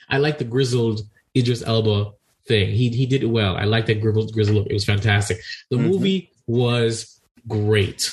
I 0.09 0.19
like 0.19 0.37
the 0.37 0.43
grizzled 0.43 1.01
Idris 1.35 1.63
Elba 1.63 2.11
thing. 2.47 2.69
He 2.71 2.89
he 2.89 3.05
did 3.05 3.23
it 3.23 3.27
well. 3.27 3.55
I 3.55 3.63
like 3.65 3.85
that 3.87 4.01
grizzled 4.01 4.33
grizzled 4.33 4.57
look. 4.57 4.67
It 4.67 4.73
was 4.73 4.85
fantastic. 4.85 5.39
The 5.69 5.77
Mhm. 5.77 5.89
movie 5.89 6.31
was 6.47 7.19
great. 7.47 8.11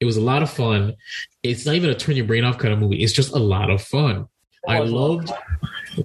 It 0.00 0.04
was 0.04 0.16
a 0.16 0.20
lot 0.20 0.42
of 0.42 0.50
fun. 0.50 0.94
It's 1.42 1.64
not 1.66 1.74
even 1.74 1.90
a 1.90 1.94
turn 1.94 2.16
your 2.16 2.26
brain 2.26 2.44
off 2.44 2.58
kind 2.58 2.72
of 2.74 2.80
movie. 2.80 3.02
It's 3.02 3.12
just 3.12 3.32
a 3.32 3.38
lot 3.38 3.70
of 3.70 3.82
fun. 3.82 4.26
I 4.68 4.78
loved. 4.80 5.30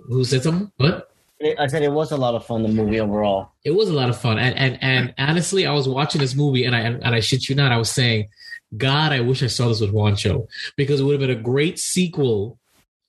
Who 0.08 0.24
said 0.24 0.44
something? 0.44 0.72
What? 0.78 1.12
I 1.60 1.68
said 1.68 1.84
it 1.84 1.92
was 1.92 2.12
a 2.12 2.18
lot 2.18 2.34
of 2.34 2.44
fun. 2.46 2.63
The 2.63 2.70
movie 2.70 3.00
overall. 3.00 3.50
It 3.63 3.72
was 3.72 3.90
a 3.90 3.94
lot 3.94 4.10
of 4.10 4.20
fun, 4.20 4.40
and 4.40 4.56
and 4.58 4.80
and 4.82 5.13
honestly, 5.20 5.68
I 5.68 5.72
was 5.74 5.88
watching 5.88 6.20
this 6.22 6.36
movie, 6.36 6.66
and 6.66 6.76
I 6.76 6.80
and 6.80 7.06
I 7.06 7.20
shit 7.20 7.48
you 7.48 7.56
not, 7.56 7.72
I 7.72 7.78
was 7.78 7.92
saying, 7.92 8.30
God, 8.76 9.12
I 9.12 9.20
wish 9.20 9.44
I 9.44 9.48
saw 9.48 9.68
this 9.68 9.80
with 9.80 9.94
Juancho 9.94 10.48
because 10.76 11.00
it 11.00 11.04
would 11.04 11.12
have 11.13 11.28
been 11.28 11.38
a 11.38 11.42
great 11.42 11.78
sequel 11.78 12.58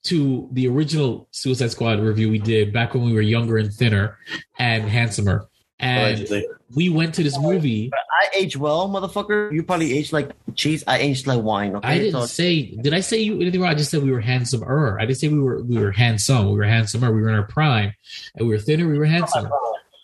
to 0.03 0.47
the 0.53 0.67
original 0.67 1.27
Suicide 1.31 1.71
Squad 1.71 1.99
review 1.99 2.29
we 2.29 2.39
did 2.39 2.71
back 2.73 2.93
when 2.93 3.03
we 3.03 3.13
were 3.13 3.21
younger 3.21 3.57
and 3.57 3.71
thinner 3.73 4.17
and 4.57 4.83
handsomer. 4.85 5.45
And 5.81 6.07
Allegedly. 6.17 6.45
we 6.75 6.89
went 6.89 7.15
to 7.15 7.23
this 7.23 7.39
movie. 7.39 7.89
I 8.21 8.27
age 8.35 8.57
well, 8.57 8.89
motherfucker. 8.89 9.51
You 9.53 9.63
probably 9.63 9.97
age 9.97 10.11
like 10.11 10.31
cheese. 10.55 10.83
I 10.85 10.97
aged 10.99 11.25
like 11.25 11.41
wine. 11.41 11.73
Okay, 11.77 11.87
I 11.87 11.97
didn't 11.99 12.19
So- 12.19 12.25
say. 12.25 12.75
Did 12.81 12.93
I 12.93 12.99
say 12.99 13.19
you 13.21 13.39
anything 13.39 13.61
wrong? 13.61 13.71
I 13.71 13.75
just 13.75 13.89
said 13.89 14.03
we 14.03 14.11
were 14.11 14.19
handsomer. 14.19 14.97
I 14.99 15.05
didn't 15.05 15.19
say 15.19 15.29
we 15.29 15.39
were 15.39 15.63
we 15.63 15.77
were 15.77 15.91
handsome. 15.93 16.47
We 16.51 16.57
were 16.57 16.65
handsomer. 16.65 17.13
We 17.13 17.21
were 17.21 17.29
in 17.29 17.35
our 17.35 17.47
prime, 17.47 17.93
and 18.35 18.45
we 18.47 18.53
were 18.53 18.59
thinner. 18.59 18.89
We 18.89 18.97
were 18.97 19.05
handsomer, 19.05 19.49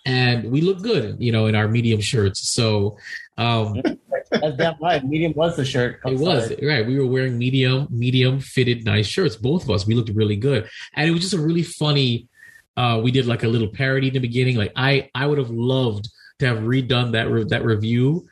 and 0.05 0.51
we 0.51 0.61
looked 0.61 0.83
good, 0.83 1.17
you 1.19 1.31
know, 1.31 1.47
in 1.47 1.55
our 1.55 1.67
medium 1.67 1.99
shirts. 2.01 2.49
So, 2.49 2.97
um, 3.37 3.81
That's 4.31 4.57
damn 4.57 4.75
right. 4.81 5.03
Medium 5.03 5.33
was 5.33 5.55
the 5.55 5.65
shirt. 5.65 5.99
I'm 6.05 6.13
it 6.13 6.19
was 6.19 6.47
sorry. 6.47 6.67
right. 6.67 6.85
We 6.85 6.99
were 6.99 7.05
wearing 7.05 7.37
medium, 7.37 7.87
medium 7.89 8.39
fitted, 8.39 8.83
nice 8.83 9.05
shirts. 9.05 9.35
Both 9.35 9.63
of 9.63 9.71
us. 9.71 9.85
We 9.85 9.93
looked 9.95 10.09
really 10.09 10.35
good, 10.35 10.69
and 10.93 11.07
it 11.07 11.11
was 11.11 11.21
just 11.21 11.33
a 11.33 11.39
really 11.39 11.63
funny. 11.63 12.27
Uh, 12.77 12.99
we 13.03 13.11
did 13.11 13.25
like 13.25 13.43
a 13.43 13.47
little 13.47 13.67
parody 13.67 14.07
in 14.07 14.13
the 14.13 14.19
beginning. 14.19 14.57
Like 14.57 14.73
I, 14.75 15.09
I 15.15 15.27
would 15.27 15.37
have 15.37 15.49
loved 15.49 16.09
to 16.39 16.47
have 16.47 16.57
redone 16.59 17.11
that 17.13 17.29
re- 17.29 17.45
that 17.45 17.63
review. 17.63 18.27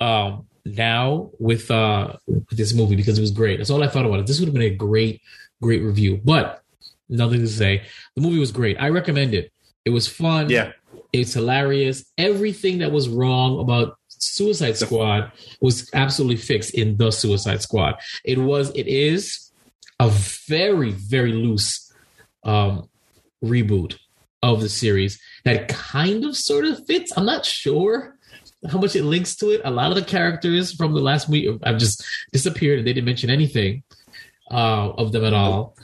Um, 0.00 0.46
now 0.64 1.30
with 1.38 1.70
uh 1.70 2.14
with 2.26 2.56
this 2.56 2.72
movie 2.72 2.96
because 2.96 3.18
it 3.18 3.20
was 3.20 3.30
great. 3.30 3.58
That's 3.58 3.70
all 3.70 3.82
I 3.82 3.88
thought 3.88 4.06
about 4.06 4.20
it. 4.20 4.26
This 4.26 4.38
would 4.40 4.46
have 4.46 4.54
been 4.54 4.62
a 4.62 4.74
great, 4.74 5.20
great 5.60 5.82
review. 5.82 6.20
But 6.24 6.62
nothing 7.08 7.40
to 7.40 7.48
say. 7.48 7.82
The 8.16 8.22
movie 8.22 8.38
was 8.38 8.52
great. 8.52 8.76
I 8.80 8.88
recommend 8.88 9.34
it. 9.34 9.52
It 9.84 9.90
was 9.90 10.06
fun. 10.06 10.48
Yeah. 10.48 10.72
It's 11.12 11.34
hilarious. 11.34 12.04
Everything 12.16 12.78
that 12.78 12.92
was 12.92 13.08
wrong 13.08 13.60
about 13.60 13.98
Suicide 14.08 14.76
Squad 14.76 15.32
was 15.60 15.90
absolutely 15.92 16.36
fixed 16.36 16.74
in 16.74 16.96
the 16.96 17.10
Suicide 17.10 17.60
Squad. 17.60 17.96
It 18.24 18.38
was, 18.38 18.70
it 18.70 18.86
is 18.86 19.52
a 20.00 20.08
very, 20.08 20.92
very 20.92 21.32
loose 21.32 21.92
um, 22.44 22.88
reboot 23.44 23.98
of 24.42 24.60
the 24.60 24.68
series 24.68 25.20
that 25.44 25.68
kind 25.68 26.24
of 26.24 26.36
sort 26.36 26.64
of 26.64 26.84
fits. 26.86 27.12
I'm 27.16 27.26
not 27.26 27.44
sure 27.44 28.16
how 28.68 28.78
much 28.78 28.96
it 28.96 29.04
links 29.04 29.36
to 29.36 29.50
it. 29.50 29.60
A 29.64 29.70
lot 29.70 29.90
of 29.90 29.96
the 29.96 30.04
characters 30.04 30.72
from 30.72 30.92
the 30.94 31.00
last 31.00 31.28
week 31.28 31.48
have 31.64 31.78
just 31.78 32.04
disappeared 32.32 32.78
and 32.78 32.86
they 32.86 32.92
didn't 32.92 33.06
mention 33.06 33.30
anything 33.30 33.82
uh, 34.50 34.90
of 34.90 35.12
them 35.12 35.24
at 35.24 35.32
all. 35.32 35.76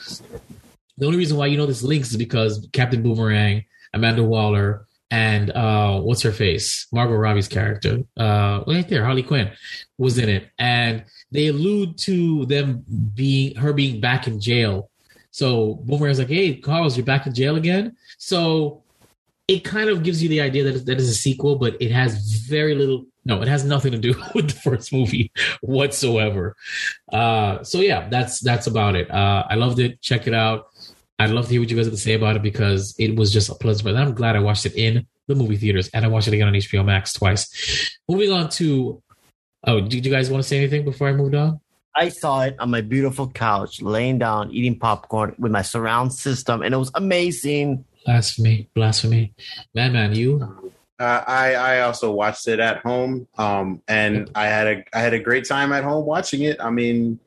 The 0.96 1.06
only 1.06 1.18
reason 1.18 1.36
why 1.36 1.46
you 1.46 1.56
know 1.56 1.66
this 1.66 1.82
links 1.82 2.10
is 2.10 2.16
because 2.16 2.68
Captain 2.72 3.02
Boomerang, 3.02 3.64
Amanda 3.94 4.24
Waller, 4.24 4.87
and 5.10 5.50
uh, 5.50 6.00
what's 6.00 6.22
her 6.22 6.32
face, 6.32 6.86
Margot 6.92 7.14
Robbie's 7.14 7.48
character, 7.48 8.00
uh, 8.18 8.62
right 8.66 8.86
there, 8.88 9.04
Harley 9.04 9.22
Quinn, 9.22 9.50
was 9.96 10.18
in 10.18 10.28
it, 10.28 10.48
and 10.58 11.04
they 11.32 11.48
allude 11.48 11.96
to 11.98 12.44
them 12.46 12.84
being 13.14 13.56
her 13.56 13.72
being 13.72 14.00
back 14.00 14.26
in 14.26 14.40
jail. 14.40 14.90
So 15.30 15.82
Boomerang's 15.86 16.18
like, 16.18 16.28
"Hey, 16.28 16.56
Carlos, 16.56 16.96
you're 16.96 17.06
back 17.06 17.26
in 17.26 17.34
jail 17.34 17.56
again." 17.56 17.96
So 18.18 18.82
it 19.46 19.60
kind 19.60 19.88
of 19.88 20.02
gives 20.02 20.22
you 20.22 20.28
the 20.28 20.42
idea 20.42 20.64
that 20.64 20.84
that 20.84 20.98
is 20.98 21.08
a 21.08 21.14
sequel, 21.14 21.56
but 21.56 21.76
it 21.80 21.90
has 21.90 22.32
very 22.46 22.74
little. 22.74 23.06
No, 23.24 23.40
it 23.42 23.48
has 23.48 23.64
nothing 23.64 23.92
to 23.92 23.98
do 23.98 24.14
with 24.34 24.48
the 24.48 24.60
first 24.60 24.92
movie 24.92 25.32
whatsoever. 25.62 26.54
Uh, 27.10 27.62
so 27.62 27.80
yeah, 27.80 28.08
that's 28.10 28.40
that's 28.40 28.66
about 28.66 28.94
it. 28.94 29.10
Uh, 29.10 29.44
I 29.48 29.54
loved 29.54 29.78
it. 29.78 30.02
Check 30.02 30.26
it 30.26 30.34
out. 30.34 30.66
I'd 31.18 31.30
love 31.30 31.46
to 31.46 31.50
hear 31.50 31.60
what 31.60 31.70
you 31.70 31.76
guys 31.76 31.86
have 31.86 31.94
to 31.94 32.00
say 32.00 32.14
about 32.14 32.36
it 32.36 32.42
because 32.42 32.94
it 32.98 33.16
was 33.16 33.32
just 33.32 33.50
a 33.50 33.54
pleasure. 33.54 33.84
But 33.84 33.96
I'm 33.96 34.14
glad 34.14 34.36
I 34.36 34.40
watched 34.40 34.66
it 34.66 34.76
in 34.76 35.06
the 35.26 35.34
movie 35.34 35.56
theaters 35.56 35.88
and 35.92 36.04
I 36.04 36.08
watched 36.08 36.28
it 36.28 36.34
again 36.34 36.48
on 36.48 36.54
HBO 36.54 36.84
Max 36.84 37.12
twice. 37.12 37.98
Moving 38.08 38.30
on 38.30 38.48
to 38.50 39.02
oh, 39.66 39.80
did 39.80 40.04
you 40.04 40.12
guys 40.12 40.30
want 40.30 40.42
to 40.42 40.48
say 40.48 40.58
anything 40.58 40.84
before 40.84 41.08
I 41.08 41.12
moved 41.12 41.34
on? 41.34 41.60
I 41.94 42.10
saw 42.10 42.42
it 42.42 42.56
on 42.60 42.70
my 42.70 42.80
beautiful 42.80 43.28
couch, 43.28 43.82
laying 43.82 44.18
down, 44.18 44.52
eating 44.52 44.78
popcorn 44.78 45.34
with 45.38 45.50
my 45.50 45.62
surround 45.62 46.12
system, 46.12 46.62
and 46.62 46.72
it 46.72 46.76
was 46.76 46.92
amazing. 46.94 47.84
Blasphemy, 48.04 48.68
blasphemy, 48.74 49.34
man, 49.74 49.92
man, 49.92 50.14
you. 50.14 50.72
Uh, 51.00 51.24
I 51.26 51.54
I 51.54 51.80
also 51.80 52.12
watched 52.12 52.46
it 52.46 52.60
at 52.60 52.78
home, 52.78 53.26
um, 53.36 53.82
and 53.88 54.30
I 54.34 54.46
had 54.46 54.66
a 54.66 54.84
I 54.96 55.00
had 55.00 55.12
a 55.12 55.18
great 55.18 55.46
time 55.46 55.72
at 55.72 55.82
home 55.82 56.06
watching 56.06 56.42
it. 56.42 56.60
I 56.60 56.70
mean, 56.70 57.18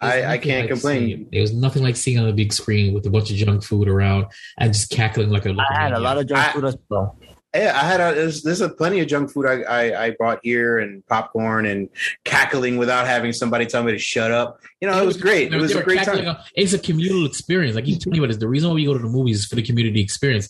I, 0.00 0.24
I 0.24 0.38
can't 0.38 0.62
like 0.62 0.70
complain. 0.70 1.06
Seeing, 1.06 1.28
there 1.32 1.42
was 1.42 1.54
nothing 1.54 1.82
like 1.82 1.96
seeing 1.96 2.18
on 2.18 2.26
the 2.26 2.32
big 2.32 2.52
screen 2.52 2.94
with 2.94 3.06
a 3.06 3.10
bunch 3.10 3.30
of 3.30 3.36
junk 3.36 3.62
food 3.62 3.88
around 3.88 4.26
and 4.58 4.72
just 4.72 4.90
cackling 4.90 5.30
like 5.30 5.46
a. 5.46 5.52
Like 5.52 5.66
I 5.70 5.80
had 5.80 5.92
a 5.92 5.98
lot 5.98 6.18
of 6.18 6.26
junk 6.26 6.40
I, 6.40 6.52
food 6.52 6.64
as 6.64 6.76
well. 6.88 7.18
Yeah, 7.54 7.72
I 7.80 7.84
had 7.84 8.00
a 8.00 8.14
there's, 8.14 8.42
there's 8.42 8.60
a 8.60 8.68
plenty 8.68 8.98
of 8.98 9.06
junk 9.06 9.30
food 9.30 9.46
I, 9.46 9.62
I, 9.62 10.06
I 10.06 10.10
brought 10.10 10.40
here 10.42 10.80
and 10.80 11.06
popcorn 11.06 11.66
and 11.66 11.88
cackling 12.24 12.78
without 12.78 13.06
having 13.06 13.32
somebody 13.32 13.64
tell 13.64 13.84
me 13.84 13.92
to 13.92 13.98
shut 13.98 14.32
up. 14.32 14.60
You 14.80 14.88
know, 14.88 15.00
it 15.00 15.06
was 15.06 15.16
great. 15.16 15.54
It 15.54 15.60
was 15.60 15.74
a 15.74 15.82
great 15.82 16.02
time. 16.02 16.36
It's 16.56 16.72
a 16.72 16.80
communal 16.80 17.26
experience. 17.26 17.76
Like 17.76 17.86
you 17.86 17.96
tell 17.96 18.12
me 18.12 18.18
what 18.18 18.30
is 18.30 18.38
the 18.38 18.48
reason 18.48 18.70
why 18.70 18.74
we 18.74 18.84
go 18.84 18.92
to 18.92 18.98
the 18.98 19.08
movies 19.08 19.38
is 19.40 19.46
for 19.46 19.54
the 19.54 19.62
community 19.62 20.00
experience. 20.00 20.48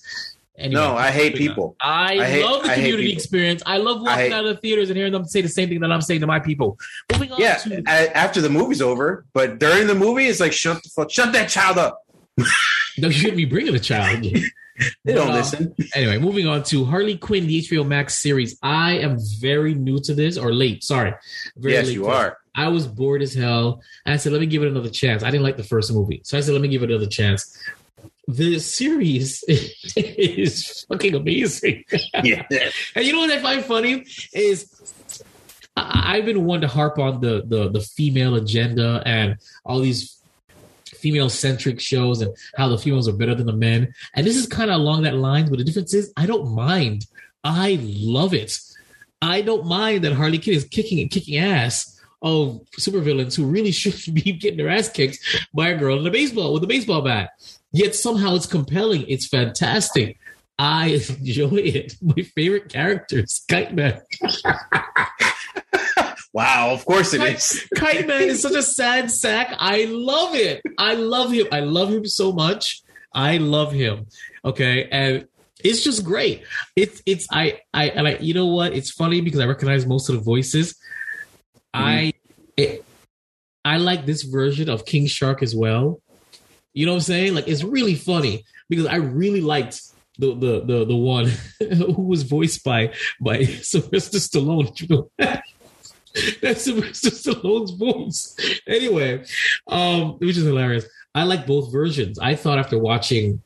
Anyway, 0.57 0.81
no, 0.81 0.95
I 0.95 1.11
hate 1.11 1.35
people. 1.35 1.75
I, 1.81 2.19
I 2.21 2.25
hate, 2.27 2.45
love 2.45 2.63
the 2.63 2.69
community 2.75 3.13
experience. 3.13 3.61
I 3.67 3.79
love 3.79 4.01
walking 4.03 4.33
I 4.33 4.37
out 4.37 4.45
of 4.45 4.55
the 4.55 4.61
theaters 4.61 4.89
and 4.89 4.97
hearing 4.97 5.13
them 5.13 5.25
say 5.25 5.41
the 5.41 5.49
same 5.49 5.69
thing 5.69 5.81
that 5.81 5.91
I'm 5.91 6.01
saying 6.01 6.21
to 6.21 6.29
my 6.29 6.39
people. 6.39 6.79
Moving 7.13 7.33
on 7.33 7.41
yeah, 7.41 7.57
to- 7.57 8.17
after 8.17 8.41
the 8.41 8.49
movie's 8.49 8.81
over, 8.81 9.25
but 9.33 9.59
during 9.59 9.89
the 9.89 9.97
movie, 9.97 10.27
it's 10.27 10.39
like 10.39 10.53
shut 10.53 10.81
the 10.83 10.89
fuck, 10.91 11.11
shut 11.11 11.33
that 11.33 11.49
child 11.49 11.79
up. 11.79 12.07
no, 12.99 13.09
you 13.09 13.13
shouldn't 13.13 13.37
be 13.37 13.45
bringing 13.45 13.75
a 13.75 13.81
child. 13.81 14.23
they 15.05 15.13
don't 15.13 15.31
uh, 15.31 15.35
listen. 15.35 15.75
Anyway, 15.95 16.19
moving 16.19 16.47
on 16.47 16.63
to 16.65 16.85
Harley 16.85 17.17
Quinn, 17.17 17.49
the 17.49 17.61
HBO 17.61 17.85
Max 17.85 18.23
series. 18.23 18.57
I 18.63 18.99
am 18.99 19.19
very 19.41 19.75
new 19.75 19.99
to 20.03 20.15
this, 20.15 20.39
or 20.39 20.53
late. 20.53 20.85
Sorry, 20.85 21.15
very 21.57 21.75
yes, 21.75 21.87
late 21.87 21.95
you 21.95 22.07
are. 22.07 22.39
I 22.55 22.69
was 22.69 22.87
bored 22.87 23.23
as 23.23 23.35
hell, 23.35 23.83
and 24.07 24.15
I 24.15 24.17
said, 24.19 24.31
"Let 24.31 24.41
me 24.41 24.47
give 24.47 24.63
it 24.63 24.69
another 24.69 24.91
chance." 24.91 25.25
I 25.25 25.31
didn't 25.33 25.43
like 25.43 25.57
the 25.57 25.65
first 25.65 25.93
movie, 25.93 26.21
so 26.25 26.39
I 26.39 26.41
said, 26.41 26.53
"Let 26.53 26.61
me 26.61 26.69
give 26.69 26.85
it 26.85 26.91
another 26.91 27.09
chance." 27.09 27.59
The 28.27 28.59
series 28.59 29.45
is 29.97 30.85
fucking 30.89 31.15
amazing. 31.15 31.85
Yeah. 32.23 32.45
and 32.95 33.05
you 33.05 33.13
know 33.13 33.21
what 33.21 33.31
I 33.31 33.41
find 33.41 33.65
funny 33.65 34.07
is 34.33 34.71
I've 35.77 36.25
been 36.25 36.45
one 36.45 36.61
to 36.61 36.69
harp 36.69 36.99
on 36.99 37.21
the 37.21 37.43
the 37.47 37.71
the 37.71 37.81
female 37.81 38.37
agenda 38.37 39.03
and 39.05 39.37
all 39.65 39.81
these 39.81 40.17
female 40.87 41.29
centric 41.29 41.81
shows 41.81 42.23
and 42.23 42.35
how 42.57 42.69
the 42.69 42.79
females 42.79 43.09
are 43.09 43.13
better 43.13 43.35
than 43.35 43.47
the 43.47 43.53
men. 43.53 43.93
And 44.15 44.27
this 44.27 44.37
is 44.37 44.47
kind 44.47 44.71
of 44.71 44.81
along 44.81 45.03
that 45.03 45.17
line, 45.17 45.49
but 45.51 45.59
the 45.59 45.65
difference 45.65 45.93
is 45.93 46.13
I 46.17 46.27
don't 46.27 46.55
mind. 46.55 47.07
I 47.43 47.79
love 47.83 48.33
it. 48.33 48.59
I 49.21 49.43
don't 49.43 49.67
mind 49.67 50.05
that 50.05 50.13
Harley 50.13 50.39
Quinn 50.39 50.57
is 50.57 50.65
kicking 50.65 51.01
and 51.01 51.11
kicking 51.11 51.37
ass 51.39 51.94
of 52.25 52.61
supervillains 52.81 53.37
who 53.37 53.45
really 53.45 53.71
should 53.81 54.15
be 54.15 54.33
getting 54.33 54.57
their 54.57 54.71
ass 54.71 54.89
kicked 54.89 55.19
by 55.55 55.69
a 55.69 55.79
girl 55.79 56.01
in 56.01 56.07
a 56.07 56.11
baseball 56.11 56.53
with 56.53 56.65
a 56.65 56.67
baseball 56.67 57.03
bat. 57.03 57.31
Yet 57.71 57.95
somehow 57.95 58.35
it's 58.35 58.47
compelling. 58.47 59.05
It's 59.07 59.29
fantastic. 59.29 60.19
I 60.59 61.01
enjoy 61.09 61.57
it. 61.57 61.95
My 62.03 62.23
favorite 62.23 62.69
character 62.69 63.21
is 63.21 63.45
Kite 63.49 63.75
Man. 63.75 64.01
wow, 66.33 66.71
of 66.73 66.85
course 66.85 67.13
it 67.13 67.19
Kite, 67.19 67.37
is. 67.37 67.69
Kite 67.77 68.07
Man 68.07 68.23
is 68.23 68.43
such 68.43 68.55
a 68.55 68.63
sad 68.63 69.11
sack. 69.11 69.55
I 69.59 69.85
love 69.91 70.35
it. 70.35 70.63
I 70.79 70.95
love 70.95 71.33
him. 71.33 71.47
I 71.53 71.61
love 71.61 71.93
him 71.93 72.07
so 72.07 72.33
much. 72.33 72.83
I 73.13 73.37
love 73.39 73.73
him. 73.73 74.07
Okay. 74.45 74.89
And 74.91 75.27
it's 75.63 75.83
just 75.83 76.05
great. 76.05 76.45
It's 76.77 77.03
it's 77.07 77.27
I 77.31 77.61
I 77.73 77.89
and 77.89 78.07
I 78.07 78.17
you 78.19 78.35
know 78.35 78.47
what? 78.47 78.73
It's 78.73 78.91
funny 78.91 79.21
because 79.21 79.41
I 79.41 79.47
recognize 79.47 79.87
most 79.87 80.09
of 80.09 80.15
the 80.15 80.21
voices. 80.21 80.75
Mm-hmm. 81.75 81.85
I 81.85 82.14
it, 82.57 82.85
I 83.65 83.79
like 83.79 84.07
this 84.07 84.23
version 84.23 84.69
of 84.69 84.85
King 84.85 85.07
Shark 85.07 85.43
as 85.43 85.55
well. 85.55 86.01
You 86.73 86.87
know 86.87 86.93
what 86.93 86.97
I'm 86.99 87.03
saying? 87.03 87.35
Like 87.35 87.49
it's 87.49 87.65
really 87.65 87.95
funny 87.95 88.45
because 88.69 88.87
I 88.87 88.97
really 88.97 89.41
liked 89.41 89.81
the 90.19 90.35
the 90.35 90.65
the 90.65 90.85
the 90.85 90.97
one 90.97 91.31
who 91.61 92.03
was 92.03 92.23
voiced 92.23 92.65
by 92.65 92.93
by 93.21 93.45
Sylvester 93.63 94.19
Stallone. 94.19 95.09
That's 96.43 96.63
Sylvester 96.63 97.11
Stallone's 97.11 97.73
voice. 97.73 98.37
Anyway, 98.69 99.25
um, 99.67 100.13
which 100.19 100.37
is 100.37 100.45
hilarious. 100.45 100.87
I 101.15 101.25
like 101.25 101.47
both 101.47 101.73
versions. 101.73 102.19
I 102.19 102.35
thought 102.35 102.59
after 102.59 102.79
watching 102.79 103.41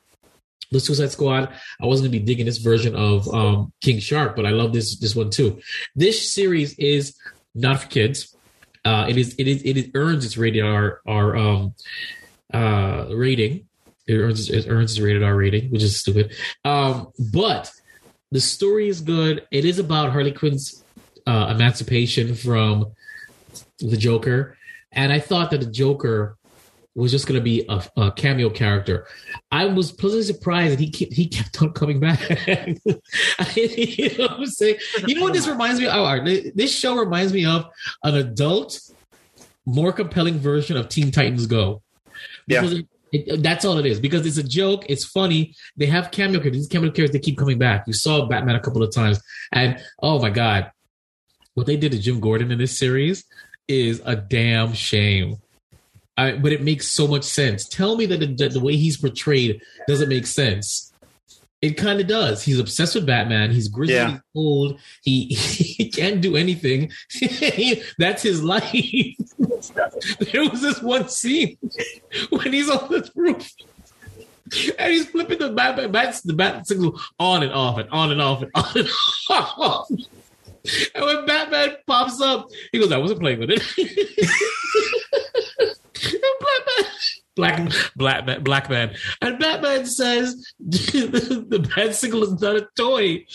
the 0.71 0.79
Suicide 0.79 1.11
Squad, 1.11 1.49
I 1.81 1.85
wasn't 1.85 2.07
gonna 2.07 2.19
be 2.19 2.25
digging 2.25 2.45
this 2.45 2.59
version 2.59 2.95
of 2.95 3.27
um, 3.33 3.73
King 3.81 3.99
Shark, 3.99 4.35
but 4.35 4.45
I 4.45 4.51
love 4.51 4.73
this 4.73 4.99
this 4.99 5.15
one 5.15 5.29
too. 5.29 5.59
This 5.95 6.31
series 6.31 6.77
is 6.77 7.15
not 7.55 7.81
for 7.81 7.87
kids. 7.87 8.35
Uh, 8.89 9.05
it 9.07 9.17
is 9.17 9.35
it 9.37 9.47
is 9.47 9.61
it 9.61 9.77
is, 9.77 9.87
earns 9.93 10.25
its 10.25 10.35
rated 10.35 10.63
R 10.63 10.99
R 11.05 11.37
um, 11.37 11.75
uh, 12.51 13.05
rating. 13.13 13.67
It 14.07 14.15
earns 14.15 14.49
it 14.49 14.65
earns 14.67 14.93
its 14.93 14.99
rated 14.99 15.21
R 15.21 15.35
rating, 15.35 15.69
which 15.69 15.83
is 15.83 15.99
stupid. 15.99 16.33
Um, 16.65 17.11
but 17.31 17.71
the 18.31 18.41
story 18.41 18.89
is 18.89 19.01
good. 19.01 19.45
It 19.51 19.63
is 19.63 19.77
about 19.77 20.11
Harley 20.11 20.31
Quinn's 20.31 20.83
uh, 21.27 21.53
emancipation 21.55 22.33
from 22.33 22.93
the 23.77 23.95
Joker, 23.95 24.57
and 24.91 25.13
I 25.13 25.19
thought 25.19 25.51
that 25.51 25.59
the 25.59 25.71
Joker 25.83 26.38
was 26.95 27.11
just 27.11 27.27
going 27.27 27.39
to 27.39 27.43
be 27.43 27.65
a, 27.69 27.83
a, 27.97 28.11
cameo 28.11 28.49
character. 28.49 29.07
I 29.51 29.65
was 29.65 29.91
pleasantly 29.91 30.25
surprised 30.25 30.73
that 30.73 30.79
he 30.79 30.89
kept, 30.89 31.13
he 31.13 31.27
kept 31.27 31.61
on 31.61 31.71
coming 31.73 31.99
back. 31.99 32.19
you 33.55 34.17
know 34.17 34.27
what 34.27 34.31
I'm 34.31 34.45
saying? 34.45 34.77
You 35.07 35.15
know 35.15 35.23
what 35.23 35.33
this 35.33 35.47
reminds 35.47 35.79
me 35.79 35.87
of? 35.87 35.93
Oh, 35.95 36.51
this 36.55 36.77
show 36.77 36.95
reminds 36.95 37.31
me 37.31 37.45
of 37.45 37.67
an 38.03 38.15
adult, 38.15 38.79
more 39.65 39.93
compelling 39.93 40.39
version 40.39 40.77
of 40.77 40.89
Teen 40.89 41.11
Titans 41.11 41.45
Go. 41.45 41.81
Because 42.47 42.73
yeah. 42.73 42.79
It, 43.11 43.27
it, 43.27 43.43
that's 43.43 43.65
all 43.65 43.79
it 43.79 43.87
is 43.87 43.99
because 43.99 44.25
it's 44.25 44.37
a 44.37 44.43
joke. 44.43 44.85
It's 44.87 45.03
funny. 45.03 45.55
They 45.77 45.87
have 45.87 46.11
cameo 46.11 46.39
characters. 46.39 46.61
These 46.61 46.67
cameo 46.67 46.91
characters 46.91 47.11
they 47.11 47.19
keep 47.19 47.39
coming 47.39 47.57
back. 47.57 47.85
You 47.87 47.93
saw 47.93 48.27
Batman 48.27 48.55
a 48.55 48.59
couple 48.59 48.83
of 48.83 48.93
times, 48.93 49.19
and 49.51 49.79
oh 49.99 50.21
my 50.21 50.29
god, 50.29 50.71
what 51.55 51.65
they 51.65 51.75
did 51.75 51.91
to 51.93 51.99
Jim 51.99 52.19
Gordon 52.19 52.51
in 52.51 52.59
this 52.59 52.77
series 52.77 53.25
is 53.67 54.01
a 54.05 54.15
damn 54.15 54.73
shame. 54.73 55.37
I, 56.19 56.37
but 56.37 56.51
it 56.51 56.61
makes 56.61 56.91
so 56.91 57.07
much 57.07 57.23
sense. 57.23 57.67
Tell 57.67 57.95
me 57.95 58.05
that 58.07 58.19
the, 58.19 58.49
the 58.49 58.59
way 58.59 58.75
he's 58.75 58.97
portrayed 58.97 59.61
doesn't 59.87 60.09
make 60.09 60.27
sense. 60.27 60.91
It 61.61 61.71
kind 61.71 61.99
of 61.99 62.07
does. 62.07 62.43
He's 62.43 62.59
obsessed 62.59 62.95
with 62.95 63.05
Batman. 63.05 63.51
He's 63.51 63.69
grizzly, 63.69 63.95
yeah. 63.95 64.11
he's 64.11 64.19
old. 64.35 64.79
He 65.01 65.25
he 65.33 65.89
can't 65.89 66.21
do 66.21 66.35
anything. 66.35 66.91
That's 67.97 68.21
his 68.21 68.43
life. 68.43 68.63
there 70.31 70.49
was 70.49 70.61
this 70.61 70.81
one 70.81 71.07
scene 71.07 71.57
when 72.29 72.53
he's 72.53 72.69
on 72.69 72.89
the 72.89 73.09
roof 73.15 73.51
and 74.77 74.91
he's 74.91 75.07
flipping 75.07 75.39
the 75.39 75.51
bat, 75.51 75.91
bat, 75.91 76.19
the 76.25 76.33
bat 76.33 76.67
signal 76.67 76.99
on 77.19 77.43
and 77.43 77.53
off 77.53 77.77
and 77.77 77.89
on 77.91 78.11
and 78.11 78.21
off 78.21 78.41
and 78.41 78.51
on 78.55 78.71
and 78.75 78.89
off. 79.27 79.89
And 80.95 81.05
when 81.05 81.25
Batman 81.25 81.77
pops 81.87 82.21
up, 82.21 82.49
he 82.71 82.79
goes, 82.79 82.91
"I 82.91 82.97
wasn't 82.97 83.21
playing 83.21 83.39
with 83.39 83.51
it." 83.51 83.63
Batman 86.39 86.91
black 87.39 87.71
black 87.95 88.25
man, 88.25 88.43
black 88.43 88.69
man. 88.69 88.95
And 89.21 89.39
Batman 89.39 89.85
says 89.85 90.35
the 90.59 91.67
bat 91.75 91.95
signal 91.95 92.23
is 92.23 92.41
not 92.41 92.55
a 92.57 92.67
toy. 92.77 93.25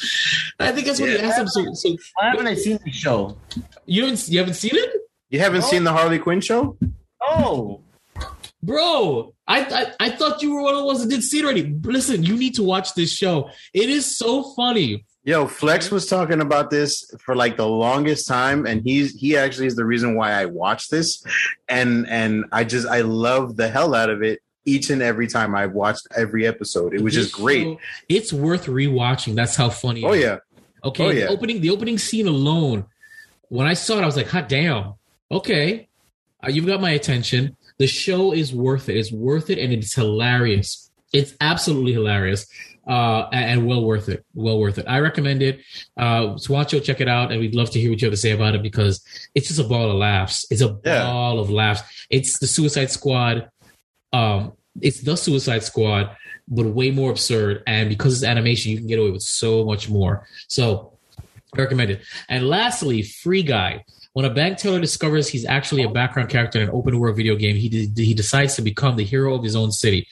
I 0.61 0.73
think 0.73 0.87
that's 0.87 1.01
what 1.01 1.11
yeah. 1.11 1.19
he 1.19 1.23
asked 1.23 1.41
him. 1.41 1.49
So, 1.49 1.65
so 1.73 1.97
why 2.15 2.31
haven't 2.31 2.47
I 2.47 2.55
seen 2.55 2.79
the 2.85 2.93
show? 2.93 3.37
You 3.87 4.05
haven't 4.05 4.29
you 4.29 4.39
haven't 4.39 4.55
seen 4.55 4.75
it? 4.75 4.91
You 5.31 5.41
haven't 5.41 5.65
oh. 5.65 5.67
seen 5.67 5.85
the 5.85 5.93
Harley 5.93 6.19
Quinn 6.19 6.41
show? 6.41 6.77
Oh. 7.27 7.81
bro. 8.63 9.35
I, 9.47 9.61
I 10.01 10.07
I 10.07 10.11
thought 10.11 10.43
you 10.43 10.55
were 10.55 10.63
one 10.63 10.75
of 10.75 10.81
the 10.81 10.87
ones 10.87 11.03
that 11.03 11.11
did 11.11 11.23
see 11.23 11.41
it 11.41 11.45
already. 11.45 11.75
Listen, 11.83 12.23
you 12.23 12.37
need 12.37 12.55
to 12.55 12.63
watch 12.63 12.95
this 12.95 13.13
show. 13.13 13.51
It 13.73 13.89
is 13.89 14.17
so 14.17 14.55
funny. 14.55 15.05
Yo, 15.27 15.47
Flex 15.47 15.91
was 15.91 16.07
talking 16.07 16.43
about 16.43 16.69
this 16.69 17.11
for 17.19 17.35
like 17.35 17.57
the 17.57 17.67
longest 17.67 18.29
time, 18.29 18.67
and 18.67 18.83
he's 18.83 19.15
he 19.19 19.37
actually 19.39 19.67
is 19.67 19.75
the 19.75 19.85
reason 19.85 20.15
why 20.15 20.33
I 20.33 20.45
watched 20.45 20.91
this, 20.91 21.25
and 21.69 22.07
and 22.09 22.45
I 22.53 22.65
just 22.65 22.87
I 22.87 23.01
love 23.01 23.57
the 23.57 23.69
hell 23.69 23.95
out 23.95 24.11
of 24.11 24.23
it 24.23 24.41
each 24.67 24.91
and 24.91 25.03
every 25.03 25.27
time 25.27 25.55
I've 25.55 25.73
watched 25.73 26.07
every 26.15 26.47
episode. 26.47 26.95
It 26.95 27.01
was 27.01 27.15
just 27.15 27.33
great. 27.33 27.79
it's 28.09 28.33
worth 28.33 28.67
rewatching. 28.67 29.35
That's 29.35 29.57
how 29.57 29.71
funny. 29.71 30.05
Oh 30.05 30.13
yeah, 30.13 30.39
Okay. 30.85 31.05
Oh, 31.05 31.09
the 31.09 31.19
yeah. 31.21 31.27
opening 31.27 31.61
the 31.63 31.71
opening 31.71 31.97
scene 31.99 32.27
alone. 32.27 32.85
When 33.49 33.67
I 33.67 33.75
saw 33.75 33.99
it, 33.99 34.03
I 34.03 34.07
was 34.07 34.17
like, 34.17 34.29
"Hot 34.29 34.49
damn!" 34.49 34.95
Okay, 35.31 35.89
uh, 36.45 36.51
you've 36.51 36.67
got 36.67 36.83
my 36.83 36.91
attention. 36.91 37.57
The 37.79 37.87
show 37.87 38.33
is 38.33 38.55
worth 38.55 38.89
it. 38.91 38.97
It's 38.99 39.11
worth 39.11 39.49
it, 39.49 39.59
and 39.59 39.73
it's 39.73 39.95
hilarious. 39.95 40.91
It's 41.15 41.35
absolutely 41.41 41.93
hilarious, 41.93 42.47
uh, 42.87 43.29
and, 43.33 43.67
well 43.67 43.85
worth 43.85 44.09
it. 44.09 44.25
Well 44.35 44.59
worth 44.59 44.79
it. 44.79 44.87
I 44.89 44.99
recommend 45.01 45.43
it. 45.43 45.61
Uh, 45.97 46.35
Juancho, 46.35 46.83
check 46.83 47.01
it 47.01 47.09
out, 47.09 47.31
and 47.33 47.41
we'd 47.41 47.55
love 47.55 47.71
to 47.71 47.81
hear 47.81 47.91
what 47.91 48.01
you 48.03 48.07
have 48.07 48.13
to 48.13 48.21
say 48.21 48.33
about 48.33 48.55
it 48.55 48.63
because 48.63 49.05
it's 49.35 49.49
just 49.49 49.61
a 49.61 49.65
ball 49.65 49.91
of 49.91 49.97
laughs. 49.97 50.47
It's 50.51 50.61
a 50.63 50.79
Yeah. 50.85 51.05
ball 51.05 51.39
of 51.41 51.51
laughs. 51.51 51.83
It's 52.11 52.39
the 52.39 52.47
Suicide 52.47 52.91
Squad. 52.91 53.49
Um, 54.13 54.53
it's 54.81 55.01
the 55.01 55.17
Suicide 55.17 55.63
Squad, 55.63 56.11
but 56.49 56.67
way 56.67 56.91
more 56.91 57.11
absurd. 57.11 57.63
And 57.67 57.89
because 57.89 58.15
it's 58.15 58.25
animation, 58.25 58.73
you 58.73 58.79
can 58.79 58.87
get 58.87 58.99
away 58.99 59.11
with 59.11 59.23
so 59.23 59.65
much 59.65 59.89
more. 59.89 60.27
So 60.49 60.93
I 61.57 61.61
recommend 61.61 61.91
it. 61.91 62.03
And 62.29 62.49
lastly, 62.49 63.03
Free 63.03 63.43
Guy. 63.43 63.85
When 64.13 64.25
a 64.25 64.31
bank 64.31 64.59
teller 64.59 64.79
discovers 64.79 65.29
he's 65.29 65.45
actually 65.45 65.83
a 65.83 65.89
background 65.89 66.29
character 66.29 66.61
in 66.61 66.69
an 66.69 66.75
open 66.75 67.01
world 67.01 67.17
video 67.17 67.35
game, 67.35 67.57
he 67.57 67.69
de- 67.69 68.05
he 68.05 68.15
decides 68.15 68.55
to 68.55 68.63
become 68.63 68.95
the 68.95 69.03
hero 69.05 69.35
of 69.35 69.43
his 69.43 69.57
own 69.57 69.73
city, 69.73 70.07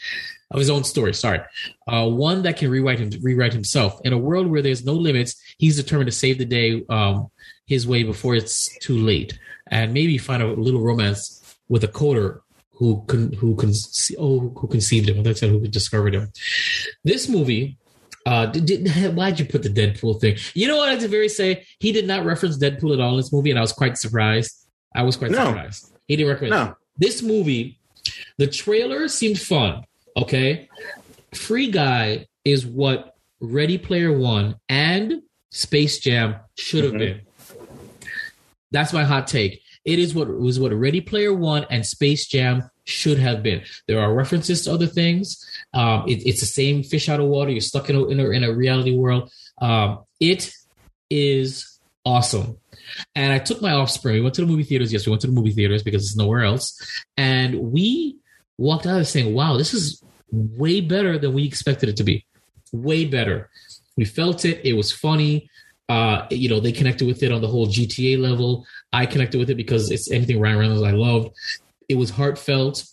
of 0.52 0.58
his 0.60 0.70
own 0.70 0.84
story. 0.84 1.12
Sorry, 1.14 1.40
uh, 1.88 2.08
one 2.08 2.42
that 2.42 2.56
can 2.56 2.70
rewrite 2.70 3.00
him 3.00 3.10
rewrite 3.22 3.52
himself. 3.52 4.00
In 4.04 4.12
a 4.12 4.18
world 4.18 4.46
where 4.46 4.62
there's 4.62 4.84
no 4.84 4.94
limits, 4.94 5.34
he's 5.58 5.76
determined 5.76 6.10
to 6.10 6.16
save 6.16 6.38
the 6.38 6.44
day 6.44 6.84
um, 6.88 7.28
his 7.66 7.86
way 7.86 8.04
before 8.04 8.34
it's 8.34 8.76
too 8.78 8.98
late, 8.98 9.38
and 9.70 9.92
maybe 9.92 10.16
find 10.18 10.42
a 10.42 10.46
little 10.52 10.80
romance 10.80 11.56
with 11.68 11.82
a 11.82 11.88
coder 11.88 12.40
who 12.70 13.02
con- 13.06 13.32
who 13.32 13.56
con- 13.56 13.72
oh 14.18 14.52
who 14.56 14.68
conceived 14.68 15.08
him. 15.08 15.22
That's 15.22 15.40
who 15.40 15.66
discovered 15.66 16.14
him. 16.14 16.30
This 17.02 17.28
movie 17.28 17.78
uh, 18.26 18.46
did, 18.46 18.66
did, 18.66 18.88
why'd 19.16 19.38
you 19.38 19.46
put 19.46 19.62
the 19.62 19.68
Deadpool 19.68 20.20
thing? 20.20 20.36
You 20.54 20.68
know 20.68 20.76
what 20.76 20.88
I 20.88 20.92
had 20.92 21.00
to 21.00 21.08
very 21.08 21.28
say? 21.28 21.64
He 21.80 21.92
did 21.92 22.06
not 22.06 22.24
reference 22.24 22.58
Deadpool 22.58 22.94
at 22.94 23.00
all 23.00 23.10
in 23.12 23.16
this 23.16 23.32
movie, 23.32 23.50
and 23.50 23.58
I 23.58 23.62
was 23.62 23.72
quite 23.72 23.98
surprised. 23.98 24.52
I 24.94 25.02
was 25.02 25.16
quite 25.16 25.30
No. 25.30 25.46
surprised. 25.46 25.92
He 26.06 26.16
didn't 26.16 26.30
recommend 26.30 26.50
no, 26.50 26.76
this 26.98 27.22
movie. 27.22 27.78
The 28.36 28.46
trailer 28.48 29.08
seemed 29.08 29.40
fun. 29.40 29.84
Okay, 30.16 30.68
Free 31.34 31.70
Guy 31.70 32.26
is 32.44 32.66
what 32.66 33.14
Ready 33.40 33.78
Player 33.78 34.16
One 34.16 34.56
and 34.68 35.22
Space 35.50 35.98
Jam 35.98 36.36
should 36.56 36.84
have 36.84 36.92
Mhm. 36.94 36.98
been. 36.98 37.20
That's 38.70 38.92
my 38.92 39.04
hot 39.04 39.26
take. 39.26 39.62
It 39.84 39.98
is 39.98 40.14
what 40.14 40.28
was 40.28 40.60
what 40.60 40.72
Ready 40.72 41.00
Player 41.00 41.32
One 41.34 41.66
and 41.70 41.84
Space 41.84 42.26
Jam 42.26 42.70
should 42.84 43.18
have 43.18 43.42
been. 43.42 43.62
There 43.86 44.00
are 44.00 44.14
references 44.14 44.64
to 44.64 44.72
other 44.72 44.86
things. 44.86 45.44
Um, 45.74 46.04
it, 46.08 46.26
it's 46.26 46.40
the 46.40 46.46
same 46.46 46.82
fish 46.82 47.08
out 47.08 47.20
of 47.20 47.26
water. 47.26 47.50
You're 47.50 47.60
stuck 47.60 47.88
in 47.90 47.96
a, 47.96 48.06
in 48.06 48.20
a, 48.20 48.30
in 48.30 48.44
a 48.44 48.52
reality 48.52 48.94
world. 48.94 49.30
Um, 49.60 50.00
it 50.20 50.52
is 51.10 51.78
awesome. 52.04 52.58
And 53.14 53.32
I 53.32 53.38
took 53.38 53.62
my 53.62 53.72
offspring. 53.72 54.16
We 54.16 54.20
went 54.22 54.34
to 54.36 54.40
the 54.42 54.46
movie 54.46 54.64
theaters. 54.64 54.92
Yes, 54.92 55.06
we 55.06 55.10
went 55.10 55.20
to 55.22 55.26
the 55.28 55.32
movie 55.32 55.52
theaters 55.52 55.82
because 55.82 56.02
it's 56.04 56.16
nowhere 56.16 56.42
else. 56.42 56.76
And 57.16 57.54
we 57.72 58.16
walked 58.58 58.86
out 58.86 59.00
of 59.00 59.06
saying, 59.06 59.34
wow, 59.34 59.56
this 59.56 59.74
is 59.74 60.02
way 60.30 60.80
better 60.80 61.18
than 61.18 61.32
we 61.32 61.44
expected 61.44 61.88
it 61.88 61.96
to 61.96 62.04
be. 62.04 62.24
Way 62.72 63.04
better. 63.04 63.50
We 63.96 64.04
felt 64.04 64.44
it. 64.44 64.60
It 64.64 64.74
was 64.74 64.90
funny. 64.90 65.50
Uh, 65.88 66.26
you 66.30 66.48
know, 66.48 66.60
they 66.60 66.72
connected 66.72 67.06
with 67.06 67.22
it 67.22 67.32
on 67.32 67.42
the 67.42 67.48
whole 67.48 67.66
GTA 67.66 68.18
level. 68.18 68.66
I 68.92 69.04
connected 69.06 69.38
with 69.38 69.50
it 69.50 69.56
because 69.56 69.90
it's 69.90 70.10
anything 70.10 70.40
Ryan 70.40 70.58
Reynolds 70.58 70.82
I 70.82 70.92
loved. 70.92 71.30
It 71.88 71.96
was 71.96 72.10
heartfelt. 72.10 72.84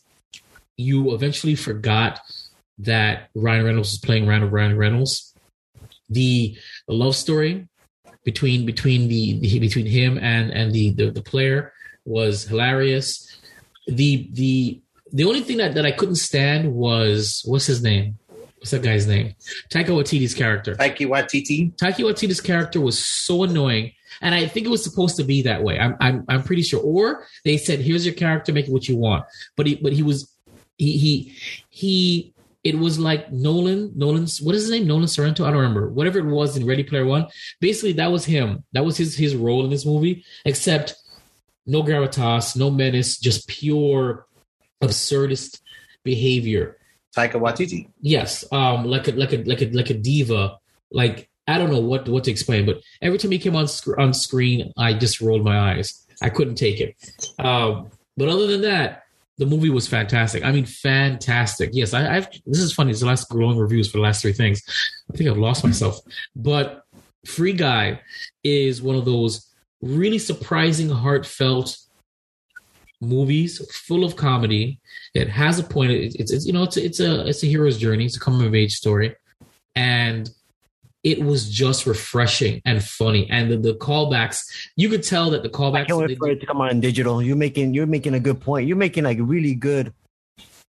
You 0.75 1.13
eventually 1.13 1.55
forgot 1.55 2.19
that 2.79 3.29
Ryan 3.35 3.65
Reynolds 3.65 3.91
was 3.91 3.99
playing 3.99 4.27
Ryan 4.27 4.49
Ryan 4.49 4.77
Reynolds. 4.77 5.33
The, 6.09 6.57
love 6.87 7.15
story 7.15 7.67
between 8.23 8.65
between 8.65 9.07
the, 9.07 9.39
the 9.39 9.59
between 9.59 9.85
him 9.85 10.17
and 10.17 10.51
and 10.51 10.73
the, 10.73 10.91
the 10.91 11.11
the 11.11 11.21
player 11.21 11.71
was 12.03 12.45
hilarious. 12.45 13.39
The 13.87 14.27
the 14.33 14.81
the 15.11 15.25
only 15.25 15.41
thing 15.41 15.57
that, 15.57 15.73
that 15.75 15.85
I 15.85 15.91
couldn't 15.91 16.15
stand 16.15 16.73
was 16.73 17.41
what's 17.45 17.65
his 17.65 17.81
name? 17.81 18.17
What's 18.57 18.71
that 18.71 18.81
guy's 18.81 19.07
name? 19.07 19.35
Taika 19.69 19.87
Waititi's 19.87 20.33
character. 20.33 20.75
Taiki 20.75 21.07
Watiti. 21.07 21.73
Taika 21.77 22.03
Waititi's 22.03 22.41
character 22.41 22.81
was 22.81 23.03
so 23.03 23.43
annoying, 23.43 23.93
and 24.21 24.35
I 24.35 24.47
think 24.47 24.65
it 24.65 24.69
was 24.69 24.83
supposed 24.83 25.15
to 25.15 25.23
be 25.23 25.41
that 25.43 25.63
way. 25.63 25.79
I'm 25.79 25.95
I'm 26.01 26.25
I'm 26.27 26.43
pretty 26.43 26.63
sure. 26.63 26.81
Or 26.81 27.25
they 27.45 27.57
said, 27.57 27.79
"Here's 27.79 28.05
your 28.05 28.15
character, 28.15 28.51
make 28.51 28.67
it 28.67 28.73
what 28.73 28.89
you 28.89 28.97
want." 28.97 29.25
But 29.55 29.67
he 29.67 29.75
but 29.75 29.93
he 29.93 30.03
was 30.03 30.31
he 30.77 30.97
he 30.97 31.35
he. 31.69 32.33
It 32.61 32.77
was 32.77 32.99
like 32.99 33.31
Nolan 33.31 33.93
Nolan's 33.95 34.41
what 34.41 34.53
is 34.53 34.63
his 34.63 34.71
name 34.71 34.85
Nolan 34.85 35.07
Sorrento 35.07 35.45
I 35.45 35.47
don't 35.47 35.61
remember 35.61 35.87
whatever 35.87 36.19
it 36.19 36.25
was 36.25 36.57
in 36.57 36.65
Ready 36.65 36.83
Player 36.83 37.05
One. 37.05 37.27
Basically, 37.61 37.93
that 37.93 38.11
was 38.11 38.25
him. 38.25 38.65
That 38.73 38.83
was 38.83 38.97
his 38.97 39.15
his 39.15 39.33
role 39.33 39.63
in 39.63 39.69
this 39.69 39.85
movie. 39.85 40.25
Except 40.43 40.93
no 41.65 41.83
gravitas, 41.83 42.57
no 42.57 42.69
menace, 42.69 43.17
just 43.17 43.47
pure 43.47 44.25
absurdist 44.81 45.61
behavior. 46.03 46.77
Taika 47.17 47.33
Waititi. 47.33 47.89
yes 48.01 48.45
um 48.51 48.85
like 48.85 49.07
a 49.07 49.11
like 49.13 49.33
a 49.33 49.37
like 49.43 49.61
a 49.61 49.69
like 49.71 49.89
a 49.89 49.95
diva. 49.95 50.57
Like 50.91 51.29
i 51.47 51.57
don't 51.57 51.71
know 51.71 51.79
what 51.79 52.07
what 52.07 52.23
to 52.25 52.31
explain 52.31 52.65
but 52.65 52.81
every 53.01 53.17
time 53.17 53.31
he 53.31 53.39
came 53.39 53.55
on 53.55 53.67
sc- 53.67 53.97
on 53.97 54.13
screen 54.13 54.71
i 54.77 54.93
just 54.93 55.19
rolled 55.19 55.43
my 55.43 55.71
eyes. 55.71 56.05
I 56.21 56.29
couldn't 56.29 56.55
take 56.55 56.79
it. 56.79 56.95
Um 57.39 57.89
but 58.15 58.29
other 58.29 58.47
than 58.47 58.61
that 58.61 59.03
the 59.37 59.45
movie 59.45 59.69
was 59.69 59.87
fantastic. 59.87 60.43
I 60.45 60.51
mean 60.51 60.65
fantastic. 60.65 61.71
Yes 61.73 61.93
I, 61.93 62.15
i've 62.17 62.29
this 62.45 62.59
is 62.59 62.73
funny. 62.73 62.91
It's 62.91 62.99
the 62.99 63.07
last 63.07 63.27
glowing 63.29 63.57
reviews 63.57 63.89
for 63.89 63.97
the 63.97 64.03
last 64.03 64.21
three 64.21 64.33
things. 64.33 64.61
I 65.11 65.17
think 65.17 65.29
i've 65.29 65.37
lost 65.37 65.63
myself. 65.63 65.99
But 66.35 66.83
free 67.25 67.53
guy 67.53 68.01
is 68.43 68.81
one 68.81 68.95
of 68.95 69.05
those 69.05 69.47
really 69.81 70.19
surprising 70.19 70.89
heartfelt 70.89 71.77
movies 73.01 73.65
full 73.73 74.03
of 74.03 74.15
comedy 74.17 74.79
it 75.13 75.27
has 75.29 75.57
a 75.57 75.63
point. 75.63 75.91
It's, 75.91 76.31
it's 76.31 76.45
you 76.45 76.53
know 76.53 76.63
it's 76.63 76.77
a, 76.77 76.83
it's 76.85 76.99
a 76.99 77.25
it's 77.27 77.41
a 77.43 77.47
hero's 77.47 77.77
journey. 77.77 78.05
It's 78.05 78.17
a 78.17 78.19
coming 78.19 78.45
of 78.45 78.53
age 78.53 78.75
story, 78.75 79.15
and 79.75 80.29
it 81.03 81.23
was 81.23 81.49
just 81.49 81.85
refreshing 81.87 82.61
and 82.65 82.83
funny. 82.83 83.27
And 83.31 83.49
the, 83.49 83.57
the 83.57 83.73
callbacks, 83.73 84.43
you 84.75 84.87
could 84.89 85.01
tell 85.01 85.29
that 85.31 85.41
the 85.43 85.49
I 85.49 85.51
callbacks. 85.51 85.87
can't 85.87 85.99
wait 85.99 86.17
for 86.17 86.29
it 86.29 86.41
to 86.41 86.45
come 86.45 86.61
on 86.61 86.79
digital. 86.79 87.23
You're 87.23 87.37
making 87.37 87.73
you're 87.73 87.87
making 87.87 88.13
a 88.13 88.19
good 88.19 88.39
point. 88.39 88.67
You're 88.67 88.77
making 88.77 89.05
like 89.05 89.17
really 89.19 89.55
good, 89.55 89.93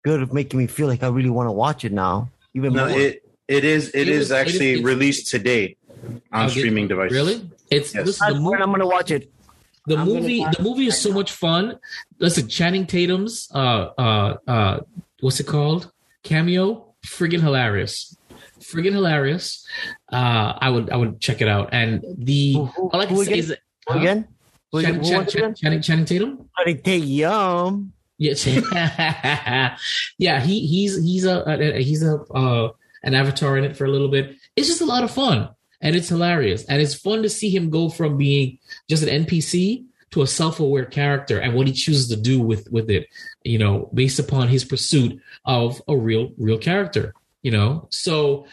good 0.04 0.22
of 0.22 0.32
making 0.32 0.58
me 0.58 0.66
feel 0.66 0.86
like 0.86 1.02
I 1.02 1.08
really 1.08 1.30
want 1.30 1.48
to 1.48 1.52
watch 1.52 1.84
it 1.84 1.92
now. 1.92 2.30
Even 2.54 2.72
No, 2.72 2.88
more. 2.88 2.98
it 2.98 3.22
it 3.48 3.64
is 3.64 3.88
it 3.90 4.02
It 4.02 4.08
is 4.08 4.18
was- 4.18 4.30
it 4.30 4.32
is- 4.32 4.32
actually 4.32 4.70
it's- 4.74 4.84
released 4.84 5.26
today 5.30 5.76
on 6.04 6.16
I'll 6.32 6.48
streaming 6.48 6.88
devices. 6.88 7.12
Really? 7.14 7.50
It's 7.70 7.94
Yes. 7.94 8.06
listen, 8.06 8.24
That's 8.26 8.34
the 8.36 8.40
movie. 8.40 8.62
I'm 8.62 8.70
gonna 8.70 8.86
watch 8.86 9.10
it. 9.10 9.30
The 9.86 9.96
I'm 9.96 10.06
movie. 10.06 10.44
The 10.44 10.62
movie 10.62 10.86
is 10.86 11.00
so 11.00 11.12
much 11.12 11.32
fun. 11.32 11.78
Listen, 12.18 12.48
Channing 12.48 12.86
Tatum's 12.86 13.48
uh 13.54 13.90
uh 13.98 14.36
uh 14.46 14.80
what's 15.20 15.40
it 15.40 15.46
called? 15.46 15.90
Cameo, 16.22 16.94
friggin' 17.04 17.40
hilarious. 17.40 18.16
Friggin' 18.60 18.92
hilarious. 18.92 19.66
Uh, 20.12 20.54
I 20.56 20.70
would 20.70 20.90
I 20.90 20.96
would 20.96 21.20
check 21.20 21.40
it 21.42 21.48
out. 21.48 21.70
And 21.72 22.04
the 22.16 22.52
Who- 22.54 22.66
who- 22.66 22.90
all 22.90 23.00
I 23.00 23.06
can 23.06 23.16
say 23.16 23.22
again? 23.24 23.38
is 23.38 23.54
huh? 23.88 23.98
again? 23.98 24.28
Channing, 24.72 25.02
Channing? 25.02 25.54
Channing, 25.54 25.82
Channing 25.82 26.04
Tatum. 26.04 26.48
Take 26.64 27.02
yum. 27.04 27.92
Yes. 28.18 28.46
yeah, 30.18 30.40
he 30.40 30.66
he's 30.66 31.02
he's 31.02 31.24
a, 31.24 31.42
a 31.46 31.82
he's 31.82 32.04
a 32.04 32.18
uh, 32.32 32.70
an 33.02 33.14
avatar 33.14 33.58
in 33.58 33.64
it 33.64 33.76
for 33.76 33.84
a 33.84 33.90
little 33.90 34.08
bit. 34.08 34.36
It's 34.54 34.68
just 34.68 34.80
a 34.80 34.86
lot 34.86 35.02
of 35.02 35.10
fun 35.10 35.48
and 35.82 35.96
it's 35.96 36.08
hilarious 36.08 36.64
and 36.64 36.80
it's 36.80 36.94
fun 36.94 37.22
to 37.22 37.28
see 37.28 37.50
him 37.50 37.68
go 37.68 37.88
from 37.90 38.16
being 38.16 38.58
just 38.88 39.02
an 39.02 39.24
NPC 39.24 39.84
to 40.12 40.22
a 40.22 40.26
self-aware 40.26 40.84
character 40.84 41.38
and 41.38 41.54
what 41.54 41.66
he 41.66 41.72
chooses 41.72 42.08
to 42.08 42.16
do 42.16 42.40
with 42.40 42.70
with 42.70 42.88
it, 42.88 43.08
you 43.44 43.58
know, 43.58 43.90
based 43.92 44.18
upon 44.18 44.48
his 44.48 44.64
pursuit 44.64 45.20
of 45.44 45.82
a 45.88 45.96
real 45.96 46.32
real 46.38 46.58
character, 46.58 47.14
you 47.42 47.50
know. 47.50 47.88
So 47.90 48.46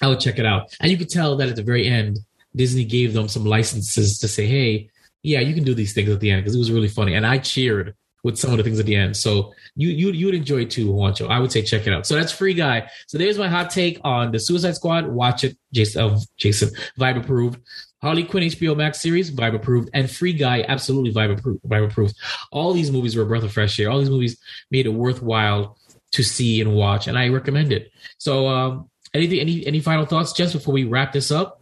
I 0.00 0.08
would 0.08 0.20
check 0.20 0.38
it 0.38 0.46
out. 0.46 0.74
And 0.80 0.90
you 0.90 0.96
could 0.96 1.10
tell 1.10 1.36
that 1.36 1.48
at 1.48 1.56
the 1.56 1.62
very 1.62 1.86
end 1.86 2.18
Disney 2.54 2.84
gave 2.84 3.12
them 3.12 3.28
some 3.28 3.44
licenses 3.44 4.18
to 4.18 4.28
say, 4.28 4.46
"Hey, 4.46 4.90
yeah, 5.22 5.40
you 5.40 5.54
can 5.54 5.64
do 5.64 5.74
these 5.74 5.92
things 5.92 6.08
at 6.10 6.20
the 6.20 6.30
end" 6.30 6.42
because 6.42 6.54
it 6.54 6.58
was 6.58 6.70
really 6.70 6.88
funny 6.88 7.14
and 7.14 7.26
I 7.26 7.38
cheered 7.38 7.94
with 8.24 8.38
some 8.38 8.50
of 8.50 8.56
the 8.56 8.62
things 8.64 8.80
at 8.80 8.86
the 8.86 8.96
end. 8.96 9.16
So 9.16 9.52
you 9.74 9.88
you 9.88 10.10
you 10.10 10.26
would 10.26 10.34
enjoy 10.34 10.62
it 10.62 10.70
too, 10.70 10.88
Juancho. 10.88 11.28
I 11.28 11.38
would 11.38 11.52
say 11.52 11.62
check 11.62 11.86
it 11.86 11.92
out. 11.92 12.06
So 12.06 12.14
that's 12.14 12.32
Free 12.32 12.54
Guy. 12.54 12.88
So 13.06 13.18
there's 13.18 13.38
my 13.38 13.48
hot 13.48 13.70
take 13.70 14.00
on 14.04 14.32
the 14.32 14.38
Suicide 14.38 14.74
Squad. 14.76 15.06
Watch 15.06 15.44
it, 15.44 15.56
Jason. 15.72 16.02
Uh, 16.02 16.18
Jason 16.36 16.70
Vibe 16.98 17.18
approved. 17.18 17.60
Harley 18.00 18.22
Quinn 18.22 18.44
HBO 18.44 18.76
Max 18.76 19.00
series, 19.00 19.30
Vibe 19.32 19.56
approved, 19.56 19.90
and 19.92 20.08
Free 20.08 20.32
Guy, 20.32 20.64
absolutely 20.68 21.12
Vibe 21.12 21.36
approved. 21.36 21.62
Vibe 21.64 21.90
approved. 21.90 22.14
All 22.52 22.72
these 22.72 22.92
movies 22.92 23.16
were 23.16 23.22
a 23.22 23.26
breath 23.26 23.42
of 23.42 23.52
fresh 23.52 23.78
air. 23.80 23.90
All 23.90 23.98
these 23.98 24.10
movies 24.10 24.38
made 24.70 24.86
it 24.86 24.90
worthwhile 24.90 25.76
to 26.12 26.22
see 26.22 26.60
and 26.60 26.74
watch, 26.74 27.08
and 27.08 27.18
I 27.18 27.28
recommend 27.28 27.72
it. 27.72 27.90
So, 28.18 28.46
um, 28.46 28.88
anything, 29.14 29.40
any, 29.40 29.66
any 29.66 29.80
final 29.80 30.06
thoughts, 30.06 30.32
just 30.32 30.54
before 30.54 30.72
we 30.72 30.84
wrap 30.84 31.12
this 31.12 31.32
up? 31.32 31.57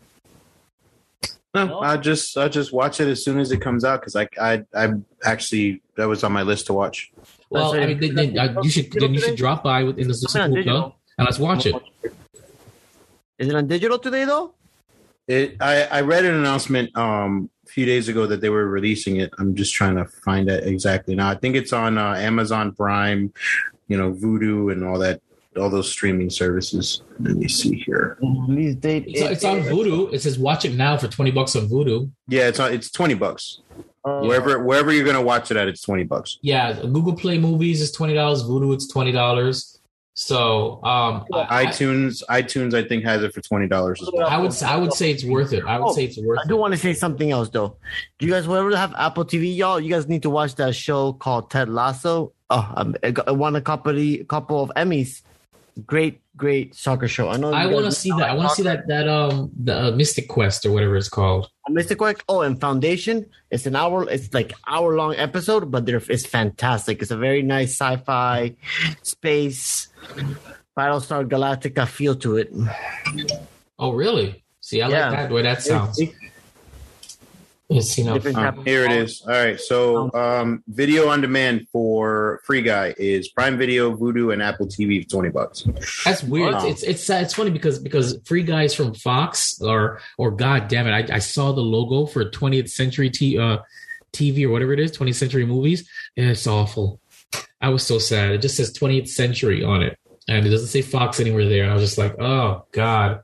No, 1.56 1.78
I'll 1.78 2.00
just 2.00 2.36
I'll 2.36 2.50
just 2.50 2.70
watch 2.70 3.00
it 3.00 3.08
as 3.08 3.24
soon 3.24 3.38
as 3.38 3.50
it 3.50 3.62
comes 3.62 3.82
out 3.82 4.00
because 4.00 4.14
I 4.14 4.28
I 4.38 4.62
I 4.74 4.92
actually 5.24 5.80
that 5.96 6.06
was 6.06 6.22
on 6.22 6.32
my 6.32 6.42
list 6.42 6.66
to 6.66 6.74
watch. 6.74 7.10
Well, 7.48 7.74
I 7.74 7.86
mean, 7.86 7.98
then, 7.98 8.14
then, 8.14 8.38
uh, 8.38 8.60
you 8.62 8.68
should 8.68 8.92
then 8.92 9.14
you 9.14 9.20
should 9.20 9.36
drop 9.36 9.64
by 9.64 9.80
in 9.80 10.06
the 10.08 10.14
Super 10.14 10.62
Bowl 10.64 10.96
and 11.16 11.24
let's 11.24 11.38
watch 11.38 11.64
it. 11.64 11.74
Is 13.38 13.48
it 13.48 13.54
on 13.54 13.66
digital 13.66 13.98
today 13.98 14.26
though? 14.26 14.52
It 15.28 15.56
I 15.60 15.84
I 15.84 16.00
read 16.02 16.26
an 16.26 16.34
announcement 16.34 16.94
um 16.94 17.48
a 17.66 17.70
few 17.70 17.86
days 17.86 18.08
ago 18.08 18.26
that 18.26 18.42
they 18.42 18.50
were 18.50 18.66
releasing 18.68 19.16
it. 19.16 19.30
I'm 19.38 19.54
just 19.54 19.72
trying 19.72 19.96
to 19.96 20.04
find 20.04 20.50
it 20.50 20.66
exactly 20.66 21.14
now. 21.14 21.30
I 21.30 21.36
think 21.36 21.56
it's 21.56 21.72
on 21.72 21.96
uh, 21.96 22.14
Amazon 22.14 22.72
Prime, 22.72 23.32
you 23.88 23.96
know, 23.96 24.12
Vudu 24.12 24.70
and 24.72 24.84
all 24.84 24.98
that 24.98 25.22
all 25.58 25.70
those 25.70 25.88
streaming 25.90 26.30
services. 26.30 27.02
Let 27.20 27.36
me 27.36 27.48
see 27.48 27.76
here. 27.76 28.18
Release 28.20 28.74
date. 28.76 29.04
It's, 29.06 29.20
it's 29.20 29.44
on 29.44 29.60
Vudu. 29.60 30.12
It 30.12 30.20
says 30.20 30.38
watch 30.38 30.64
it 30.64 30.74
now 30.74 30.96
for 30.96 31.08
twenty 31.08 31.30
bucks 31.30 31.56
on 31.56 31.68
Vudu. 31.68 32.10
Yeah, 32.28 32.48
it's 32.48 32.60
on, 32.60 32.72
it's 32.72 32.90
twenty 32.90 33.14
bucks. 33.14 33.60
Uh, 34.04 34.20
Wherever 34.20 34.62
wherever 34.62 34.92
you're 34.92 35.04
gonna 35.06 35.22
watch 35.22 35.50
it 35.50 35.56
at, 35.56 35.66
it's 35.68 35.82
twenty 35.82 36.04
bucks. 36.04 36.38
Yeah, 36.42 36.72
Google 36.82 37.14
Play 37.16 37.38
Movies 37.38 37.80
is 37.80 37.90
twenty 37.92 38.14
dollars. 38.14 38.42
Vudu 38.44 38.72
it's 38.74 38.86
twenty 38.86 39.12
dollars. 39.12 39.72
So 40.18 40.82
um, 40.82 41.26
I, 41.34 41.66
iTunes 41.66 42.22
iTunes 42.30 42.72
I 42.72 42.88
think 42.88 43.04
has 43.04 43.22
it 43.22 43.34
for 43.34 43.42
twenty 43.42 43.66
dollars 43.68 44.00
as 44.00 44.08
well. 44.14 44.26
I 44.26 44.38
would 44.38 44.62
I 44.62 44.76
would 44.76 44.94
say 44.94 45.10
it's 45.10 45.24
worth 45.24 45.52
it. 45.52 45.62
I 45.66 45.78
would 45.78 45.88
Oh, 45.88 45.92
say 45.94 46.04
it's 46.04 46.16
worth 46.18 46.38
it 46.38 46.44
I 46.46 46.48
do 46.48 46.54
it. 46.54 46.58
want 46.58 46.72
to 46.72 46.78
say 46.78 46.94
something 46.94 47.30
else 47.30 47.50
though. 47.50 47.76
Do 48.18 48.24
you 48.26 48.32
guys 48.32 48.44
ever 48.44 48.74
have 48.76 48.94
Apple 48.96 49.26
TV, 49.26 49.54
y'all? 49.54 49.78
You 49.78 49.90
guys 49.90 50.08
need 50.08 50.22
to 50.22 50.30
watch 50.30 50.54
that 50.54 50.74
show 50.74 51.12
called 51.12 51.50
Ted 51.50 51.68
Lasso. 51.68 52.32
Oh, 52.48 52.72
um, 52.76 52.96
it, 53.02 53.18
it 53.26 53.36
won 53.36 53.56
a 53.56 53.60
couple 53.60 53.98
of, 53.98 54.28
couple 54.28 54.62
of 54.62 54.70
Emmys. 54.76 55.20
Great, 55.84 56.22
great 56.36 56.74
soccer 56.74 57.06
show. 57.06 57.28
I 57.28 57.36
know. 57.36 57.52
I 57.52 57.66
want 57.66 57.84
to 57.84 57.92
see 57.92 58.08
that. 58.10 58.30
I 58.30 58.34
want 58.34 58.48
to 58.48 58.54
see 58.54 58.62
that 58.62 58.88
that 58.88 59.06
um 59.06 59.50
the 59.62 59.88
uh, 59.88 59.90
Mystic 59.90 60.26
Quest 60.26 60.64
or 60.64 60.72
whatever 60.72 60.96
it's 60.96 61.10
called. 61.10 61.50
Mystic 61.68 61.98
Quest. 61.98 62.22
Oh, 62.30 62.40
and 62.40 62.58
Foundation. 62.58 63.26
It's 63.50 63.66
an 63.66 63.76
hour. 63.76 64.08
It's 64.08 64.32
like 64.32 64.54
hour 64.66 64.96
long 64.96 65.14
episode, 65.16 65.70
but 65.70 65.84
there 65.84 66.00
it's 66.08 66.24
fantastic. 66.24 67.02
It's 67.02 67.10
a 67.10 67.16
very 67.18 67.42
nice 67.42 67.72
sci-fi 67.72 68.56
space 69.02 69.88
Battlestar 70.78 71.28
Galactica 71.28 71.86
feel 71.86 72.14
to 72.16 72.38
it. 72.38 72.52
Oh 73.78 73.92
really? 73.92 74.42
See, 74.60 74.80
I 74.80 74.88
Yeah. 74.88 75.10
like 75.10 75.18
that 75.18 75.28
the 75.28 75.34
way 75.34 75.42
that 75.42 75.62
sounds. 75.62 76.00
It's- 76.00 76.16
It's, 77.68 77.98
you 77.98 78.04
know, 78.04 78.14
Different 78.14 78.38
Um, 78.38 78.64
here 78.64 78.84
it 78.84 78.92
is. 78.92 79.22
All 79.22 79.32
right. 79.32 79.60
So 79.60 80.12
um 80.14 80.62
video 80.68 81.08
on 81.08 81.20
demand 81.20 81.66
for 81.72 82.40
free 82.44 82.62
guy 82.62 82.94
is 82.96 83.28
Prime 83.28 83.58
Video, 83.58 83.96
Vudu, 83.96 84.32
and 84.32 84.40
Apple 84.40 84.66
TV 84.66 85.02
for 85.02 85.08
twenty 85.08 85.30
bucks. 85.30 85.66
That's 86.04 86.22
weird. 86.22 86.54
Wow. 86.54 86.66
It's 86.66 86.84
it's 86.84 87.10
it's 87.10 87.34
funny 87.34 87.50
because 87.50 87.80
because 87.80 88.20
free 88.24 88.44
guys 88.44 88.72
from 88.74 88.94
Fox 88.94 89.60
or 89.60 90.00
or 90.16 90.30
God 90.30 90.68
damn 90.68 90.86
it, 90.86 91.10
I, 91.10 91.16
I 91.16 91.18
saw 91.18 91.52
the 91.52 91.60
logo 91.60 92.06
for 92.06 92.24
20th 92.24 92.70
Century 92.70 93.10
T, 93.10 93.36
uh, 93.38 93.58
TV 94.12 94.44
or 94.44 94.50
whatever 94.50 94.72
it 94.72 94.80
is, 94.80 94.96
20th 94.96 95.16
Century 95.16 95.44
Movies, 95.44 95.88
and 96.16 96.30
it's 96.30 96.46
awful. 96.46 97.00
I 97.60 97.70
was 97.70 97.84
so 97.84 97.98
sad. 97.98 98.30
It 98.32 98.42
just 98.42 98.56
says 98.56 98.72
20th 98.78 99.08
Century 99.08 99.64
on 99.64 99.82
it, 99.82 99.98
and 100.28 100.46
it 100.46 100.50
doesn't 100.50 100.68
say 100.68 100.82
Fox 100.82 101.18
anywhere 101.18 101.48
there. 101.48 101.64
And 101.64 101.72
I 101.72 101.74
was 101.74 101.82
just 101.82 101.98
like, 101.98 102.14
oh 102.20 102.66
God, 102.70 103.22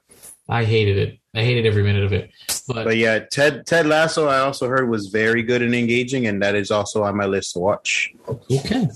I 0.53 0.65
hated 0.65 0.99
it. 0.99 1.19
I 1.35 1.41
hated 1.45 1.65
every 1.65 1.83
minute 1.83 2.05
of 2.05 2.13
it. 2.13 2.31
But, 2.69 2.85
But 2.85 2.97
yeah, 2.99 3.21
Ted 3.21 3.65
Ted 3.65 3.87
Lasso 3.87 4.27
I 4.29 4.41
also 4.41 4.69
heard 4.69 4.91
was 4.91 5.07
very 5.07 5.43
good 5.43 5.63
and 5.63 5.75
engaging, 5.75 6.27
and 6.27 6.43
that 6.43 6.55
is 6.55 6.71
also 6.71 7.05
on 7.05 7.17
my 7.17 7.25
list 7.25 7.55
to 7.55 7.59
watch. 7.59 8.13
okay, 8.29 8.87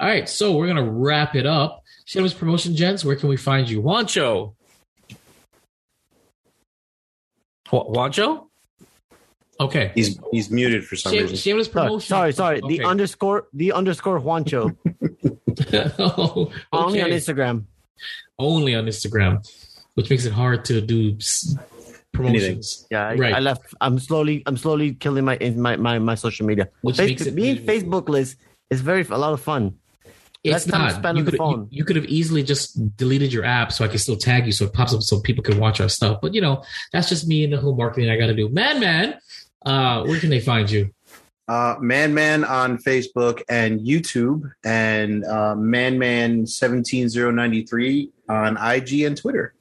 all 0.00 0.08
right. 0.08 0.28
So 0.28 0.56
we're 0.56 0.66
gonna 0.66 0.90
wrap 0.90 1.36
it 1.36 1.46
up. 1.46 1.84
Shameless 2.04 2.34
promotion, 2.34 2.74
gents. 2.74 3.04
Where 3.04 3.14
can 3.14 3.28
we 3.28 3.36
find 3.36 3.70
you, 3.70 3.80
Juancho? 3.80 4.54
Ju- 7.70 7.86
Juancho. 7.94 8.46
Okay. 9.60 9.92
He's 9.94 10.18
he's 10.32 10.50
muted 10.50 10.84
for 10.84 10.96
some 10.96 11.12
Shame, 11.12 11.22
reason. 11.22 11.36
shameless 11.36 11.66
Sorry, 11.68 11.86
promotion. 11.86 12.08
sorry, 12.08 12.32
sorry. 12.32 12.60
The 12.60 12.80
Okay. 12.80 12.84
underscore, 12.84 13.46
the 13.52 13.72
underscore 13.72 14.20
Juancho 14.20 14.76
oh, 15.98 16.50
only 16.72 17.02
on. 17.02 17.10
Instagram. 17.10 17.64
Only 18.38 18.74
on 18.76 18.86
Instagram, 18.86 19.44
which 19.98 20.08
makes 20.10 20.24
it 20.24 20.32
hard 20.32 20.64
to 20.70 20.80
do 20.80 21.18
promotions. 22.12 22.86
Yeah, 22.90 23.08
I, 23.08 23.14
Right. 23.16 23.34
I 23.34 23.40
left. 23.40 23.62
I'm 23.80 23.98
slowly, 23.98 24.42
I'm 24.46 24.56
slowly 24.56 24.94
killing 24.94 25.24
my 25.24 25.36
my 25.56 25.76
my, 25.76 25.98
my 25.98 26.14
social 26.14 26.46
media. 26.46 26.68
Which 26.82 26.96
Face- 26.96 27.10
makes 27.10 27.26
it 27.26 27.34
being 27.34 27.56
Facebook 27.66 28.08
list 28.08 28.36
is 28.70 28.80
very 28.80 29.02
a 29.10 29.18
lot 29.18 29.32
of 29.32 29.40
fun. 29.40 29.74
It's 30.44 30.52
Less 30.52 30.66
time 30.66 30.82
not. 30.82 30.92
spent 30.92 31.16
you 31.16 31.22
on 31.22 31.24
the 31.24 31.30
could 31.32 31.38
phone. 31.38 31.60
you, 31.70 31.78
you 31.78 31.84
could 31.84 31.96
have 31.96 32.04
easily 32.06 32.44
just 32.44 32.96
deleted 32.96 33.32
your 33.32 33.44
app 33.44 33.72
so 33.72 33.84
I 33.84 33.88
can 33.88 33.98
still 33.98 34.16
tag 34.16 34.46
you 34.46 34.52
so 34.52 34.66
it 34.66 34.72
pops 34.72 34.94
up 34.94 35.02
so 35.02 35.20
people 35.20 35.42
can 35.42 35.58
watch 35.58 35.80
our 35.80 35.88
stuff. 35.88 36.20
But 36.22 36.32
you 36.32 36.40
know, 36.40 36.62
that's 36.92 37.08
just 37.08 37.26
me 37.26 37.42
and 37.44 37.52
the 37.52 37.58
whole 37.60 37.74
marketing 37.74 38.08
I 38.08 38.16
got 38.16 38.28
to 38.28 38.34
do. 38.34 38.48
Man, 38.48 38.78
man, 38.78 39.18
uh, 39.66 40.04
where 40.04 40.18
can 40.20 40.30
they 40.30 40.38
find 40.40 40.70
you? 40.70 40.90
Uh, 41.48 41.76
Man 41.80 42.12
Man 42.12 42.44
on 42.44 42.78
Facebook 42.78 43.42
and 43.48 43.80
YouTube, 43.80 44.50
and 44.64 45.24
uh, 45.24 45.54
Man 45.54 45.98
Man 45.98 46.46
seventeen 46.46 47.08
zero 47.08 47.30
ninety 47.30 47.64
three 47.64 48.10
on 48.28 48.56
IG 48.56 49.00
and 49.02 49.16
Twitter. 49.16 49.54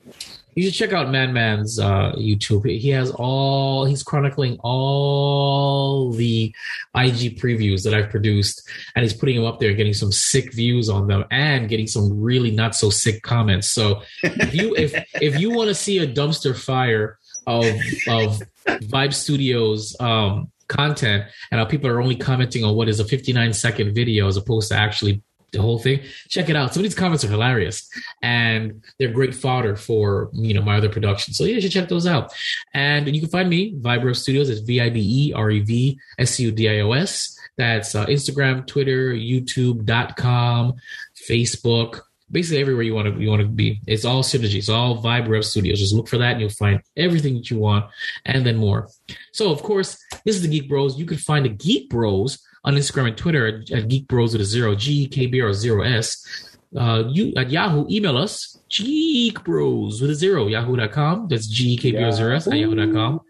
You 0.57 0.63
should 0.63 0.73
check 0.73 0.91
out 0.91 1.11
Man 1.11 1.33
Man's 1.33 1.79
uh, 1.79 2.13
YouTube. 2.17 2.67
He 2.67 2.89
has 2.89 3.11
all 3.11 3.85
he's 3.85 4.01
chronicling 4.01 4.57
all 4.61 6.11
the 6.11 6.53
IG 6.95 7.39
previews 7.39 7.83
that 7.83 7.93
I've 7.93 8.09
produced, 8.09 8.67
and 8.95 9.03
he's 9.03 9.13
putting 9.13 9.35
them 9.35 9.45
up 9.45 9.59
there, 9.59 9.73
getting 9.73 9.93
some 9.93 10.11
sick 10.11 10.53
views 10.53 10.89
on 10.89 11.05
them, 11.07 11.25
and 11.29 11.69
getting 11.69 11.85
some 11.85 12.19
really 12.19 12.49
not 12.49 12.75
so 12.75 12.89
sick 12.89 13.21
comments. 13.21 13.69
So 13.69 14.01
if 14.23 14.55
you 14.55 14.75
if 14.75 14.95
if 15.21 15.39
you 15.39 15.51
want 15.51 15.67
to 15.67 15.75
see 15.75 15.99
a 15.99 16.07
dumpster 16.07 16.57
fire 16.57 17.19
of 17.45 17.65
of 18.07 18.41
Vibe 18.65 19.13
Studios 19.13 19.95
um, 19.99 20.51
content, 20.67 21.25
and 21.51 21.59
how 21.59 21.65
people 21.65 21.89
are 21.89 22.01
only 22.01 22.15
commenting 22.15 22.63
on 22.63 22.75
what 22.75 22.89
is 22.89 22.99
a 22.99 23.05
59 23.05 23.53
second 23.53 23.93
video 23.93 24.27
as 24.27 24.37
opposed 24.37 24.69
to 24.69 24.75
actually 24.75 25.21
the 25.51 25.61
whole 25.61 25.79
thing, 25.79 26.01
check 26.27 26.49
it 26.49 26.55
out. 26.55 26.73
Some 26.73 26.81
of 26.81 26.83
these 26.83 26.95
comments 26.95 27.23
are 27.23 27.29
hilarious, 27.29 27.89
and 28.21 28.83
they're 28.99 29.11
great 29.11 29.33
fodder 29.33 29.75
for 29.75 30.29
you 30.33 30.53
know 30.53 30.61
my 30.61 30.77
other 30.77 30.89
productions. 30.89 31.37
So 31.37 31.45
yeah, 31.45 31.55
you 31.55 31.61
should 31.61 31.71
check 31.71 31.89
those 31.89 32.07
out. 32.07 32.33
And 32.73 33.13
you 33.13 33.21
can 33.21 33.29
find 33.29 33.49
me 33.49 33.75
Vibe 33.75 34.03
Rev 34.03 34.17
Studios. 34.17 34.49
It's 34.49 34.61
V 34.61 34.81
I 34.81 34.89
B 34.89 35.29
E 35.29 35.33
R 35.33 35.49
E 35.49 35.59
V 35.61 35.99
S 36.19 36.39
U 36.39 36.51
D 36.51 36.69
I 36.69 36.79
O 36.81 36.91
S. 36.91 37.37
That's 37.57 37.95
uh, 37.95 38.05
Instagram, 38.05 38.67
Twitter, 38.67 39.11
YouTube.com, 39.11 40.75
Facebook. 41.15 42.01
Basically 42.29 42.59
everywhere 42.59 42.83
you 42.83 42.93
want 42.93 43.13
to 43.13 43.21
you 43.21 43.29
want 43.29 43.41
to 43.41 43.47
be. 43.47 43.81
It's 43.87 44.05
all 44.05 44.21
synergy. 44.21 44.55
It's 44.55 44.69
all 44.69 45.01
Vibe 45.01 45.29
Rev 45.29 45.45
Studios. 45.45 45.79
Just 45.79 45.93
look 45.93 46.07
for 46.07 46.17
that 46.17 46.33
and 46.33 46.41
you'll 46.41 46.49
find 46.49 46.81
everything 46.97 47.35
that 47.35 47.49
you 47.49 47.57
want 47.57 47.85
and 48.25 48.45
then 48.45 48.57
more. 48.57 48.89
So 49.31 49.51
of 49.51 49.63
course, 49.63 49.97
this 50.25 50.35
is 50.35 50.41
the 50.41 50.49
Geek 50.49 50.67
Bros. 50.67 50.99
You 50.99 51.05
can 51.05 51.17
find 51.17 51.45
the 51.45 51.49
Geek 51.49 51.89
Bros 51.89 52.43
on 52.65 52.75
Instagram 52.75 53.07
and 53.07 53.17
Twitter 53.17 53.47
at, 53.47 53.71
at 53.71 53.87
Geek 53.87 54.07
Bros 54.07 54.33
with 54.33 54.41
a 54.41 54.45
zero 54.45 54.75
G 54.75 55.07
K 55.07 55.27
B 55.27 55.41
R 55.41 55.53
zero 55.53 55.83
S. 55.83 56.57
Uh, 56.75 57.05
you 57.07 57.33
at 57.37 57.49
Yahoo, 57.49 57.87
email 57.89 58.17
us 58.17 58.59
Geek 58.69 59.41
Bros 59.45 60.01
with 60.01 60.11
a 60.11 60.15
zero 60.15 60.47
Yahoo.com. 60.47 61.27
That's 61.29 61.47
G 61.47 61.77
K 61.77 61.91
B 61.91 62.03
R 62.03 62.11
zero 62.11 62.35
S 62.35 62.47
at 62.47 62.57
Yahoo.com. 62.57 63.21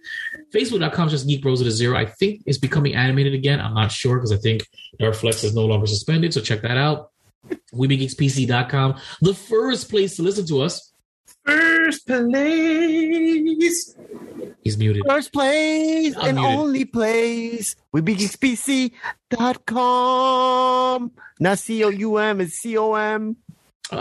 Facebook.com 0.52 1.08
is 1.08 1.12
just 1.12 1.28
Geek 1.28 1.42
Bros 1.44 1.60
with 1.60 1.68
a 1.68 1.72
zero. 1.72 1.96
I 1.96 2.06
think 2.06 2.42
it's 2.46 2.58
becoming 2.58 2.96
animated 2.96 3.34
again. 3.34 3.60
I'm 3.60 3.74
not 3.74 3.92
sure 3.92 4.16
because 4.18 4.32
I 4.32 4.38
think 4.38 4.66
Netflix 5.00 5.44
is 5.44 5.54
no 5.54 5.66
longer 5.66 5.86
suspended. 5.86 6.34
So 6.34 6.42
check 6.42 6.62
that 6.62 6.78
out. 6.78 7.12
WeBeGeeksPC.com, 7.74 9.00
the 9.22 9.34
first 9.34 9.90
place 9.90 10.16
to 10.16 10.24
listen 10.24 10.46
to 10.48 10.62
us. 10.62 10.94
First 11.46 12.06
place. 12.06 13.96
He's 14.64 14.78
muted. 14.78 15.04
First 15.08 15.32
place 15.32 16.16
I'm 16.18 16.30
and 16.30 16.38
muted. 16.38 16.60
only 16.60 16.86
place. 16.86 17.76
We 17.94 18.02
com. 19.66 21.12
Not 21.40 21.60
C 21.60 21.84
O 21.84 21.90
U 21.90 22.18
M, 22.18 22.42
it's 22.42 22.56
C 22.56 22.78
O 22.78 22.94
M. 22.96 23.38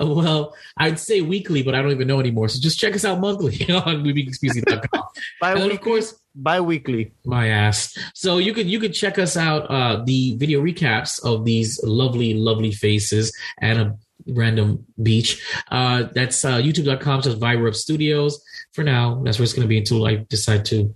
well, 0.00 0.54
I'd 0.78 0.98
say 0.98 1.20
weekly, 1.20 1.62
but 1.62 1.74
I 1.74 1.82
don't 1.82 1.90
even 1.90 2.08
know 2.08 2.20
anymore. 2.20 2.48
So 2.48 2.58
just 2.60 2.78
check 2.78 2.94
us 2.94 3.04
out 3.04 3.20
monthly 3.20 3.60
on 3.74 4.02
WeBeGeeksPC.com. 4.04 5.04
and 5.42 5.72
of 5.72 5.80
course, 5.82 6.18
bi 6.36 6.60
weekly. 6.60 7.12
my 7.24 7.48
ass. 7.48 7.96
So 8.14 8.38
you 8.38 8.52
could 8.52 8.66
you 8.66 8.78
could 8.78 8.92
check 8.92 9.18
us 9.18 9.36
out 9.36 9.70
uh 9.70 10.02
the 10.04 10.36
video 10.36 10.60
recaps 10.62 11.18
of 11.24 11.44
these 11.44 11.80
lovely 11.82 12.34
lovely 12.34 12.70
faces 12.72 13.32
at 13.60 13.76
a 13.76 13.96
random 14.28 14.84
beach. 15.02 15.42
Uh 15.70 16.04
that's 16.14 16.44
uh 16.44 16.58
youtube.com 16.58 17.22
slash 17.22 17.36
Vibe 17.36 17.74
Studios. 17.74 18.42
For 18.72 18.84
now, 18.84 19.22
that's 19.24 19.38
where 19.38 19.44
it's 19.44 19.54
gonna 19.54 19.66
be 19.66 19.78
until 19.78 20.06
I 20.06 20.26
decide 20.28 20.64
to 20.66 20.94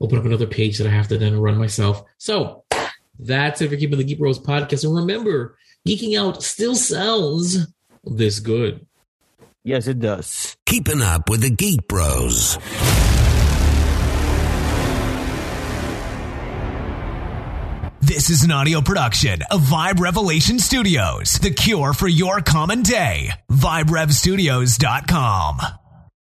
open 0.00 0.18
up 0.18 0.24
another 0.24 0.46
page 0.46 0.78
that 0.78 0.86
I 0.86 0.90
have 0.90 1.08
to 1.08 1.18
then 1.18 1.38
run 1.38 1.58
myself. 1.58 2.02
So 2.18 2.64
That's 3.18 3.60
it 3.60 3.68
for 3.68 3.76
keeping 3.76 3.98
the 3.98 4.04
Geek 4.04 4.18
Bros 4.18 4.38
podcast. 4.38 4.84
And 4.84 4.96
remember, 4.96 5.56
geeking 5.86 6.18
out 6.18 6.42
still 6.42 6.74
sounds 6.74 7.66
this 8.04 8.40
good. 8.40 8.84
Yes, 9.62 9.86
it 9.86 10.00
does. 10.00 10.56
Keeping 10.66 11.02
up 11.02 11.30
with 11.30 11.42
the 11.42 11.50
Geek 11.50 11.86
Bros. 11.86 12.58
This 18.14 18.28
is 18.28 18.44
an 18.44 18.50
audio 18.50 18.82
production 18.82 19.40
of 19.50 19.62
Vibe 19.62 19.98
Revelation 19.98 20.58
Studios, 20.58 21.38
the 21.38 21.50
cure 21.50 21.94
for 21.94 22.08
your 22.08 22.42
common 22.42 22.82
day. 22.82 23.30
VibeRevStudios.com. 23.50 25.81